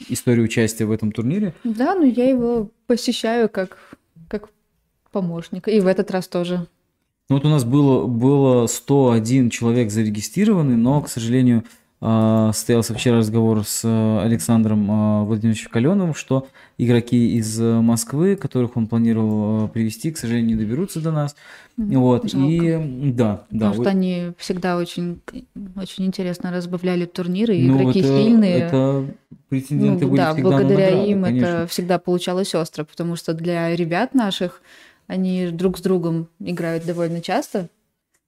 истории 0.10 0.42
участия 0.42 0.86
в 0.86 0.92
этом 0.92 1.12
турнире. 1.12 1.54
Да, 1.64 1.96
ну 1.96 2.04
я 2.04 2.30
его 2.30 2.70
посещаю 2.88 3.48
как, 3.48 3.78
как 4.28 4.50
помощник. 5.16 5.70
И 5.70 5.80
в 5.80 5.88
этот 5.88 6.12
раз 6.12 6.28
тоже. 6.28 6.68
Ну 7.30 7.38
вот 7.38 7.46
у 7.46 7.50
нас 7.50 7.64
было, 7.64 8.06
было 8.06 8.68
101 8.68 9.50
человек 9.50 9.90
зарегистрированы, 9.90 10.76
но, 10.76 11.02
к 11.02 11.08
сожалению, 11.08 11.64
а, 12.02 12.52
состоялся 12.52 12.94
вчера 12.94 13.18
разговор 13.18 13.64
с 13.66 13.82
э, 13.86 14.20
Александром 14.22 14.88
а, 14.92 15.24
Владимировичем 15.24 15.72
Каленовым, 15.72 16.14
что 16.14 16.48
игроки 16.78 17.38
из 17.38 17.60
э, 17.60 17.80
Москвы, 17.80 18.36
которых 18.36 18.76
он 18.76 18.88
планировал 18.88 19.66
э, 19.66 19.68
привести, 19.70 20.12
к 20.12 20.18
сожалению, 20.18 20.50
не 20.50 20.56
доберутся 20.56 21.00
до 21.00 21.12
нас. 21.12 21.36
Вот, 21.78 22.30
Жалко. 22.30 22.48
и 22.48 23.12
да, 23.12 23.46
да. 23.50 23.70
Потому 23.70 23.74
что 23.74 23.90
они 23.90 24.34
всегда 24.38 24.78
очень, 24.78 25.22
очень 25.78 26.06
интересно 26.06 26.52
разбавляли 26.52 27.06
турниры, 27.06 27.56
и 27.56 27.66
ну, 27.66 27.82
игроки 27.82 28.00
это, 28.02 28.08
сильные. 28.08 28.58
Это 28.58 29.06
претенденты 29.48 30.04
Ну, 30.06 30.12
были 30.12 30.22
да, 30.22 30.34
всегда 30.34 30.50
на 30.50 30.58
благодаря 30.58 30.90
награды, 30.90 31.12
им 31.12 31.24
конечно. 31.24 31.46
это 31.46 31.68
всегда 31.68 31.98
получалось 31.98 32.54
остро, 32.54 32.84
потому 32.84 33.16
что 33.16 33.34
для 33.34 33.74
ребят 33.76 34.14
наших 34.14 34.62
они 35.07 35.48
друг 35.48 35.77
с 35.77 35.82
другом 35.82 36.30
играют 36.40 36.86
довольно 36.86 37.22
часто, 37.22 37.69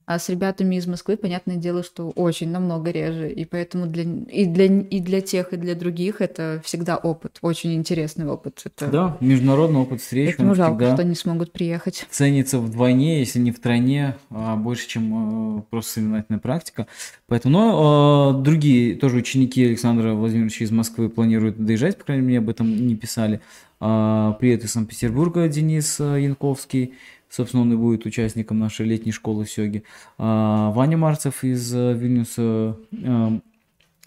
а 0.07 0.19
с 0.19 0.29
ребятами 0.29 0.77
из 0.77 0.87
Москвы, 0.87 1.17
понятное 1.17 1.57
дело, 1.57 1.83
что 1.83 2.11
очень 2.11 2.49
намного 2.49 2.91
реже, 2.91 3.29
и 3.29 3.43
поэтому 3.43 3.87
для, 3.87 4.03
и, 4.03 4.45
для, 4.45 4.67
и 4.67 5.01
для 5.01 5.19
тех, 5.19 5.51
и 5.51 5.57
для 5.57 5.75
других 5.75 6.21
это 6.21 6.61
всегда 6.63 6.95
опыт, 6.95 7.39
очень 7.41 7.73
интересный 7.73 8.25
опыт. 8.25 8.61
Это, 8.63 8.87
Да, 8.87 9.17
международный 9.19 9.81
опыт 9.81 9.99
встреч, 9.99 10.29
Поэтому 10.29 10.55
жалко, 10.55 10.93
что 10.93 11.03
не 11.03 11.13
смогут 11.13 11.51
приехать. 11.51 12.05
ценится 12.09 12.59
вдвойне, 12.59 13.19
если 13.19 13.39
не 13.39 13.51
втройне, 13.51 14.15
а 14.29 14.55
больше, 14.55 14.87
чем 14.87 15.57
э, 15.57 15.61
просто 15.69 15.95
соревновательная 15.95 16.39
практика. 16.39 16.87
Поэтому, 17.27 17.57
но 17.57 18.33
э, 18.39 18.43
другие 18.43 18.95
тоже 18.95 19.17
ученики 19.17 19.65
Александра 19.65 20.13
Владимировича 20.13 20.63
из 20.63 20.71
Москвы 20.71 21.09
планируют 21.09 21.57
доезжать, 21.57 21.97
по 21.97 22.05
крайней 22.05 22.25
мере, 22.25 22.39
об 22.39 22.49
этом 22.49 22.87
не 22.87 22.95
писали. 22.95 23.41
А, 23.79 24.33
Привет 24.39 24.63
из 24.63 24.71
Санкт-Петербурга, 24.71 25.47
Денис 25.47 25.99
э, 25.99 26.21
Янковский. 26.21 26.95
Собственно, 27.29 27.61
он 27.61 27.73
и 27.73 27.75
будет 27.75 28.05
участником 28.05 28.57
нашей 28.57 28.87
летней 28.87 29.11
школы 29.11 29.45
Сёги. 29.45 29.83
А, 30.17 30.71
Ваня 30.71 30.97
Марцев 30.97 31.43
из 31.43 31.71
Вильнюса 31.73 32.77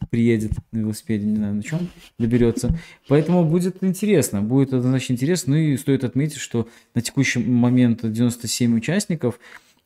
приедет 0.08 0.52
на 0.72 0.78
велосипеде, 0.78 1.26
не 1.26 1.36
знаю 1.36 1.54
на 1.54 1.62
чем, 1.62 1.88
доберется. 2.18 2.76
Поэтому 3.06 3.44
будет 3.44 3.84
интересно, 3.84 4.40
будет 4.42 4.72
однозначно 4.72 5.12
интересно. 5.12 5.54
Ну 5.54 5.60
и 5.60 5.76
стоит 5.76 6.02
отметить, 6.02 6.38
что 6.38 6.66
на 6.94 7.02
текущий 7.02 7.38
момент 7.38 8.00
97 8.02 8.76
участников, 8.76 9.38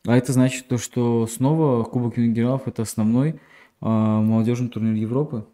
а 0.06 0.16
это 0.16 0.32
значит 0.32 0.66
то, 0.68 0.78
что 0.78 1.26
снова 1.26 1.82
Кубок 1.84 2.16
юных 2.16 2.34
генералов 2.34 2.62
это 2.66 2.82
основной 2.82 3.40
а, 3.80 4.22
молодежный 4.22 4.68
турнир 4.68 4.94
Европы. 4.94 5.46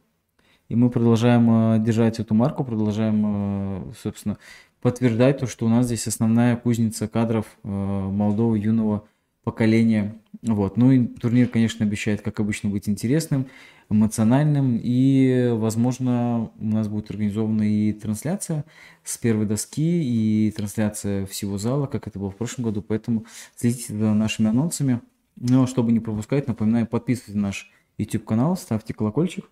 И 0.70 0.76
мы 0.76 0.88
продолжаем 0.88 1.50
а, 1.50 1.78
держать 1.78 2.20
эту 2.20 2.32
марку, 2.32 2.62
продолжаем, 2.62 3.22
а, 3.26 3.92
собственно, 4.00 4.38
подтверждать 4.80 5.38
то, 5.38 5.48
что 5.48 5.66
у 5.66 5.68
нас 5.68 5.86
здесь 5.86 6.06
основная 6.06 6.56
кузница 6.56 7.08
кадров 7.08 7.44
а, 7.64 8.08
молодого 8.08 8.54
юного 8.54 9.04
поколения. 9.42 10.14
Вот. 10.42 10.76
Ну 10.76 10.92
и 10.92 11.06
турнир, 11.06 11.48
конечно, 11.48 11.84
обещает, 11.84 12.22
как 12.22 12.38
обычно, 12.38 12.70
быть 12.70 12.88
интересным, 12.88 13.48
эмоциональным. 13.90 14.78
И, 14.80 15.50
возможно, 15.54 16.52
у 16.56 16.64
нас 16.64 16.86
будет 16.86 17.10
организована 17.10 17.62
и 17.62 17.92
трансляция 17.92 18.64
с 19.02 19.18
первой 19.18 19.46
доски, 19.46 20.04
и 20.04 20.52
трансляция 20.52 21.26
всего 21.26 21.58
зала, 21.58 21.86
как 21.86 22.06
это 22.06 22.20
было 22.20 22.30
в 22.30 22.36
прошлом 22.36 22.66
году. 22.66 22.80
Поэтому 22.80 23.26
следите 23.56 23.92
за 23.92 24.14
нашими 24.14 24.50
анонсами. 24.50 25.00
Но 25.34 25.66
чтобы 25.66 25.90
не 25.90 25.98
пропускать, 25.98 26.46
напоминаю, 26.46 26.86
подписывайтесь 26.86 27.34
на 27.34 27.48
наш 27.48 27.72
YouTube-канал, 27.98 28.56
ставьте 28.56 28.94
колокольчик. 28.94 29.50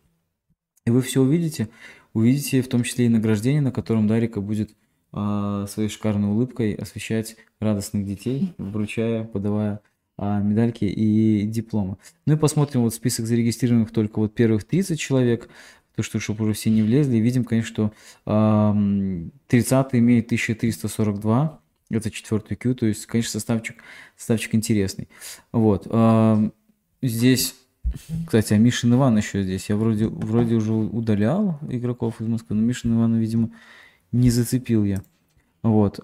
И 0.89 0.91
вы 0.91 1.03
все 1.03 1.21
увидите. 1.21 1.69
Увидите 2.15 2.63
в 2.63 2.69
том 2.69 2.83
числе 2.83 3.05
и 3.05 3.09
награждение, 3.11 3.61
на 3.61 3.71
котором 3.71 4.09
Дарика 4.09 4.41
будет 4.41 4.71
а, 5.13 5.67
своей 5.67 5.91
шикарной 5.91 6.31
улыбкой 6.31 6.73
освещать 6.73 7.37
радостных 7.61 8.07
детей, 8.07 8.55
вручая, 8.57 9.25
подавая 9.25 9.81
а, 10.17 10.41
медальки 10.41 10.87
и 10.87 11.43
дипломы. 11.43 11.99
Ну 12.25 12.37
и 12.37 12.39
посмотрим 12.39 12.85
вот 12.85 12.95
список 12.95 13.27
зарегистрированных 13.27 13.91
только 13.91 14.19
вот 14.19 14.35
первых 14.35 14.65
30 14.65 14.99
человек, 14.99 15.51
то 15.95 16.03
что, 16.03 16.21
чтобы 16.21 16.45
уже 16.45 16.55
все 16.55 16.71
не 16.71 16.83
влезли. 16.83 17.19
Видим, 17.19 17.45
конечно, 17.45 17.69
что 17.69 17.93
ам, 18.25 19.31
30 19.49 19.89
имеет 19.93 20.25
1342, 20.25 21.61
это 21.91 22.11
четвертый 22.11 22.57
Q, 22.57 22.75
то 22.75 22.87
есть, 22.87 23.05
конечно, 23.05 23.33
составчик, 23.33 23.77
составчик 24.17 24.55
интересный. 24.55 25.07
Вот. 25.53 25.87
ам, 25.91 26.55
Здесь, 27.03 27.55
кстати, 28.27 28.55
а 28.55 28.59
Мишин 28.59 28.95
Иван 28.95 29.17
еще 29.17 29.43
здесь. 29.43 29.69
Я 29.69 29.77
вроде, 29.77 30.07
вроде 30.07 30.57
уже 30.57 30.73
удалял 30.73 31.59
игроков 31.69 32.21
из 32.21 32.27
Москвы, 32.27 32.57
но 32.57 32.63
Мишин 32.63 32.97
Ивана, 32.97 33.17
видимо, 33.17 33.51
не 34.13 34.31
зацепил 34.31 34.85
я. 34.85 35.03
Вот. 35.63 36.01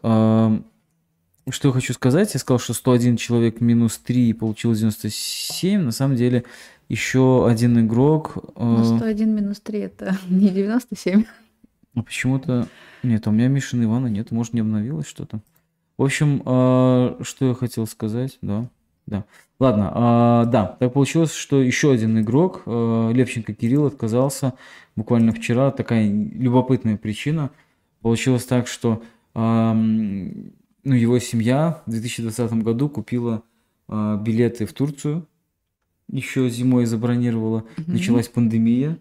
Что 1.50 1.68
я 1.68 1.72
хочу 1.72 1.92
сказать, 1.92 2.32
я 2.32 2.40
сказал, 2.40 2.58
что 2.58 2.72
101 2.72 3.18
человек 3.18 3.60
минус 3.60 3.98
3 3.98 4.30
и 4.30 4.32
получилось 4.32 4.78
97. 4.78 5.80
На 5.82 5.90
самом 5.90 6.16
деле 6.16 6.44
еще 6.88 7.46
один 7.46 7.78
игрок. 7.86 8.38
Э, 8.56 8.82
101 8.82 9.34
минус 9.34 9.60
3 9.60 9.78
это 9.80 10.16
не 10.28 10.48
97. 10.48 11.24
а 11.94 12.02
почему-то... 12.02 12.66
Нет, 13.02 13.26
у 13.26 13.30
меня 13.30 13.48
Мишина 13.48 13.84
Ивана 13.84 14.06
нет. 14.06 14.30
Может, 14.30 14.54
не 14.54 14.60
обновилось 14.60 15.06
что-то. 15.06 15.40
В 15.98 16.02
общем, 16.02 16.42
а, 16.46 17.18
что 17.22 17.48
я 17.48 17.54
хотел 17.54 17.86
сказать, 17.86 18.38
да. 18.40 18.68
Да. 19.06 19.24
Ладно, 19.60 19.92
а, 19.94 20.44
да, 20.46 20.76
так 20.78 20.92
получилось, 20.92 21.32
что 21.32 21.62
еще 21.62 21.92
один 21.92 22.20
игрок, 22.20 22.62
а, 22.66 23.10
Левченко 23.10 23.54
Кирилл, 23.54 23.86
отказался 23.86 24.54
буквально 24.96 25.32
вчера. 25.32 25.70
Такая 25.70 26.06
любопытная 26.10 26.96
причина. 26.96 27.50
Получилось 28.00 28.44
так, 28.44 28.66
что 28.66 29.02
а, 29.34 29.74
ну, 29.74 30.94
его 30.94 31.18
семья 31.18 31.82
в 31.86 31.90
2020 31.90 32.62
году 32.62 32.88
купила 32.88 33.42
а, 33.88 34.16
билеты 34.16 34.66
в 34.66 34.72
Турцию. 34.72 35.26
Еще 36.10 36.48
зимой 36.50 36.84
забронировала. 36.86 37.64
Мгм. 37.76 37.92
Началась 37.92 38.28
пандемия. 38.28 38.98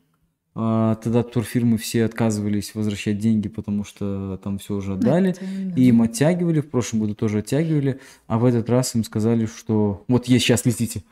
А, 0.55 0.95
Тогда 0.95 1.23
турфирмы 1.23 1.77
все 1.77 2.05
отказывались 2.05 2.75
возвращать 2.75 3.17
деньги, 3.17 3.47
потому 3.47 3.83
что 3.83 4.39
там 4.43 4.59
все 4.59 4.75
уже 4.75 4.93
отдали. 4.93 5.35
И 5.75 5.87
им 5.87 6.01
оттягивали, 6.01 6.61
в 6.61 6.69
прошлом 6.69 7.01
году 7.01 7.15
тоже 7.15 7.39
оттягивали, 7.39 7.99
а 8.27 8.37
в 8.37 8.45
этот 8.45 8.69
раз 8.69 8.93
им 8.95 9.03
сказали, 9.03 9.47
что 9.47 10.03
вот 10.07 10.27
есть 10.27 10.45
сейчас 10.45 10.65
летите. 10.65 11.03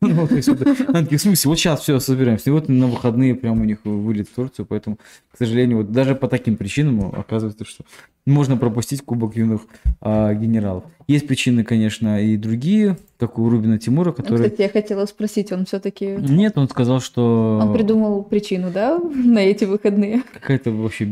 Ну, 0.10 0.26
то 0.26 0.34
есть, 0.34 0.48
вот, 0.48 0.66
они 0.66 1.04
такие, 1.04 1.18
в 1.18 1.20
смысле, 1.20 1.48
вот 1.50 1.58
сейчас 1.58 1.80
все 1.80 2.00
собираемся. 2.00 2.48
И 2.48 2.52
вот 2.52 2.70
на 2.70 2.86
выходные 2.86 3.34
прям 3.34 3.60
у 3.60 3.64
них 3.64 3.78
вылет 3.84 4.28
в 4.28 4.34
Турцию, 4.34 4.64
поэтому, 4.64 4.96
к 5.30 5.36
сожалению, 5.36 5.78
вот 5.78 5.92
даже 5.92 6.14
по 6.14 6.26
таким 6.26 6.56
причинам 6.56 7.12
оказывается, 7.14 7.66
что 7.66 7.84
можно 8.24 8.56
пропустить 8.56 9.02
Кубок 9.02 9.36
юных 9.36 9.62
а, 10.00 10.32
генералов. 10.32 10.84
Есть 11.06 11.26
причины, 11.26 11.64
конечно, 11.64 12.22
и 12.22 12.38
другие, 12.38 12.96
как 13.18 13.38
у 13.38 13.48
Рубина 13.50 13.78
Тимура, 13.78 14.08
Ну, 14.08 14.14
который... 14.14 14.44
Кстати, 14.44 14.62
я 14.62 14.68
хотела 14.70 15.04
спросить, 15.04 15.52
он 15.52 15.66
все-таки 15.66 16.06
Нет, 16.06 16.56
он 16.56 16.68
сказал, 16.68 17.00
что... 17.00 17.60
он 17.62 17.74
придумал 17.74 18.22
причину, 18.22 18.70
да, 18.72 18.98
на 19.14 19.40
эти 19.40 19.64
выходные? 19.64 20.22
Какая-то 20.32 20.70
вообще... 20.70 21.08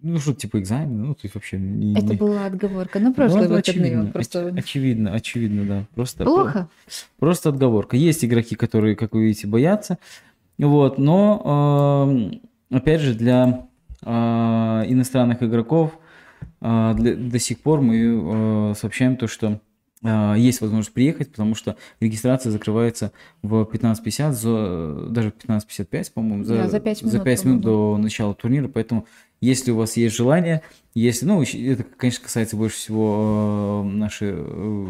Ну, 0.00 0.18
что 0.20 0.32
типа 0.32 0.60
экзамен, 0.60 1.02
ну, 1.06 1.14
то 1.14 1.20
есть 1.24 1.34
вообще... 1.34 1.58
не- 1.58 1.92
Это 1.94 2.06
не- 2.12 2.16
была 2.16 2.46
отговорка 2.46 3.00
на 3.00 3.08
Ну, 3.08 3.14
прошлые 3.14 3.46
это 3.46 3.54
выходные. 3.54 3.84
очевидно, 3.86 4.10
просто 4.12 4.48
оч- 4.50 4.58
очевидно, 4.58 5.12
очевидно, 5.12 5.64
да. 5.64 5.84
Просто, 5.94 6.24
плохо. 6.24 6.68
просто 7.18 7.48
отговорка. 7.48 7.96
Есть 7.96 8.24
игроки, 8.24 8.54
которые, 8.54 8.94
как 8.94 9.12
вы 9.14 9.24
видите, 9.26 9.48
боятся. 9.48 9.98
Вот, 10.56 10.98
но 10.98 12.06
эм, 12.70 12.76
опять 12.76 13.00
же, 13.00 13.14
для 13.14 13.66
э, 14.04 14.08
иностранных 14.86 15.42
игроков 15.42 15.98
э, 16.60 16.94
для- 16.96 17.16
до 17.16 17.38
сих 17.40 17.58
пор 17.60 17.80
мы 17.80 17.96
э, 17.96 18.74
сообщаем 18.76 19.16
то, 19.16 19.26
что 19.26 19.46
э, 19.48 19.58
есть 20.02 20.60
возможность 20.60 20.92
приехать, 20.92 21.30
потому 21.30 21.54
что 21.54 21.76
регистрация 22.00 22.52
закрывается 22.52 23.12
в 23.42 23.62
15.50, 23.62 24.32
за, 24.32 25.10
даже 25.10 25.32
в 25.32 25.36
15.55, 25.36 26.12
по-моему, 26.12 26.44
за, 26.44 26.54
Да, 26.56 26.68
за 26.68 26.80
пять 26.80 27.00
за 27.00 27.06
минут, 27.06 27.24
пять 27.24 27.44
минут 27.44 27.62
по-моему. 27.62 27.96
до 27.96 28.02
начала 28.02 28.34
турнира. 28.34 28.68
Поэтому, 28.68 29.06
если 29.40 29.72
у 29.72 29.76
вас 29.76 29.96
есть 29.96 30.14
желание, 30.14 30.62
если, 30.94 31.26
ну, 31.26 31.42
это, 31.42 31.82
конечно, 31.96 32.22
касается 32.22 32.56
больше 32.56 32.76
всего 32.76 33.82
э, 33.84 33.88
наших 33.88 34.34
э, 34.38 34.86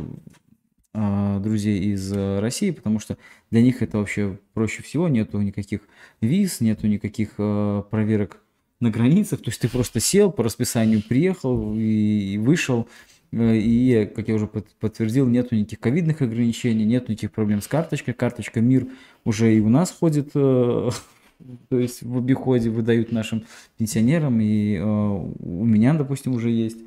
э, 0.95 1.41
друзей 1.43 1.93
из 1.95 2.13
э, 2.13 2.41
России, 2.41 2.71
потому 2.71 2.99
что 2.99 3.17
для 3.51 3.63
них 3.63 3.83
это 3.83 3.99
вообще 3.99 4.39
проще 4.53 4.83
всего, 4.83 5.09
нету 5.09 5.41
никаких 5.41 5.81
виз, 6.21 6.61
нету 6.61 6.87
никаких 6.87 7.31
э, 7.39 7.83
проверок 7.91 8.43
на 8.81 8.91
границах, 8.91 9.41
то 9.41 9.49
есть 9.49 9.61
ты 9.61 9.69
просто 9.69 10.01
сел, 10.01 10.31
по 10.31 10.45
расписанию 10.45 11.03
приехал 11.03 11.75
и, 11.75 12.39
вышел, 12.39 12.83
Э, 12.83 13.18
и, 13.33 14.11
как 14.15 14.29
я 14.29 14.35
уже 14.35 14.47
под- 14.47 14.69
подтвердил, 14.81 15.27
нету 15.27 15.55
никаких 15.55 15.81
ковидных 15.81 16.23
ограничений, 16.23 16.85
нету 16.85 17.13
никаких 17.13 17.33
проблем 17.33 17.61
с 17.61 17.67
карточкой, 17.67 18.15
карточка 18.15 18.61
МИР 18.61 18.89
уже 19.25 19.55
и 19.55 19.61
у 19.61 19.69
нас 19.69 19.91
ходит, 19.91 20.31
э, 20.35 20.91
то 21.69 21.79
есть 21.79 22.03
в 22.03 22.19
обиходе 22.19 22.71
выдают 22.71 23.13
нашим 23.13 23.45
пенсионерам, 23.77 24.41
и 24.41 24.77
э, 24.77 24.83
у 24.83 25.65
меня, 25.65 25.95
допустим, 25.95 26.35
уже 26.35 26.51
есть 26.51 26.79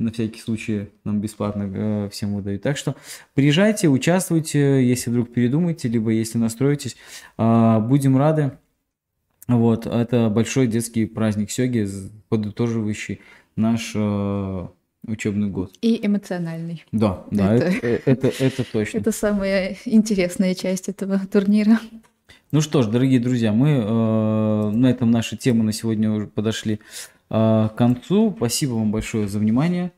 на 0.00 0.10
всякий 0.10 0.40
случай 0.40 0.88
нам 1.04 1.20
бесплатно 1.20 1.70
э, 1.72 2.08
всем 2.10 2.34
выдают. 2.34 2.62
Так 2.62 2.76
что 2.76 2.96
приезжайте, 3.34 3.88
участвуйте, 3.88 4.82
если 4.82 5.10
вдруг 5.10 5.30
передумаете, 5.32 5.88
либо 5.88 6.10
если 6.10 6.38
настроитесь, 6.38 6.96
а, 7.36 7.80
будем 7.80 8.16
рады. 8.16 8.52
Вот, 9.46 9.86
это 9.86 10.30
большой 10.30 10.66
детский 10.68 11.06
праздник 11.06 11.50
Сёги, 11.50 11.86
подытоживающий 12.28 13.20
наш 13.56 13.92
э, 13.94 14.68
учебный 15.06 15.48
год. 15.48 15.72
И 15.80 16.04
эмоциональный. 16.04 16.84
Да, 16.92 17.24
да, 17.30 17.54
Это- 17.54 17.66
это, 17.66 17.86
э, 17.86 18.00
это, 18.04 18.44
это 18.44 18.64
точно. 18.64 18.98
Это 18.98 19.12
самая 19.12 19.76
интересная 19.84 20.54
часть 20.54 20.88
этого 20.88 21.18
турнира. 21.30 21.80
Ну 22.52 22.60
что 22.60 22.82
ж, 22.82 22.88
дорогие 22.88 23.20
друзья, 23.20 23.52
мы 23.52 23.70
э, 23.70 24.70
на 24.70 24.86
этом 24.90 25.10
наши 25.10 25.36
темы 25.36 25.62
на 25.64 25.72
сегодня 25.72 26.10
уже 26.10 26.26
подошли 26.26 26.74
э, 26.74 26.78
к 27.28 27.74
концу. 27.76 28.34
Спасибо 28.36 28.72
вам 28.72 28.90
большое 28.90 29.28
за 29.28 29.38
внимание. 29.38 29.92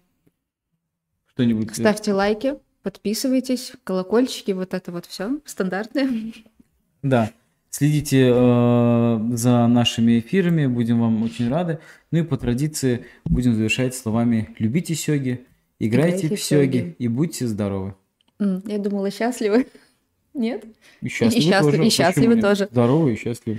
Что-нибудь... 1.32 1.74
Ставьте 1.74 2.12
лайки, 2.12 2.56
подписывайтесь, 2.82 3.72
колокольчики, 3.84 4.50
вот 4.52 4.74
это 4.74 4.92
вот 4.92 5.06
все 5.06 5.38
стандартное. 5.46 6.08
Да. 7.02 7.30
Следите 7.74 8.30
э, 8.30 9.20
за 9.32 9.66
нашими 9.66 10.18
эфирами, 10.18 10.66
будем 10.66 11.00
вам 11.00 11.22
очень 11.22 11.48
рады. 11.48 11.78
Ну 12.10 12.18
и 12.18 12.22
по 12.22 12.36
традиции 12.36 13.06
будем 13.24 13.54
завершать 13.54 13.94
словами 13.94 14.54
«любите 14.58 14.94
сёги», 14.94 15.46
играйте, 15.78 16.26
играйте 16.26 16.36
в 16.36 16.42
сёги 16.42 16.94
и 16.98 17.08
будьте 17.08 17.46
здоровы. 17.46 17.94
Я 18.38 18.78
думала, 18.78 19.10
счастливы. 19.10 19.66
Нет? 20.34 20.66
И 21.00 21.08
счастливы, 21.08 21.38
и 21.38 21.40
счастливы 21.40 21.72
тоже. 21.72 21.86
И 21.86 21.90
счастливы 21.90 22.40
тоже. 22.42 22.68
Здоровы 22.70 23.12
и 23.14 23.16
счастливы. 23.16 23.58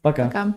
Пока. 0.00 0.24
Пока. 0.26 0.56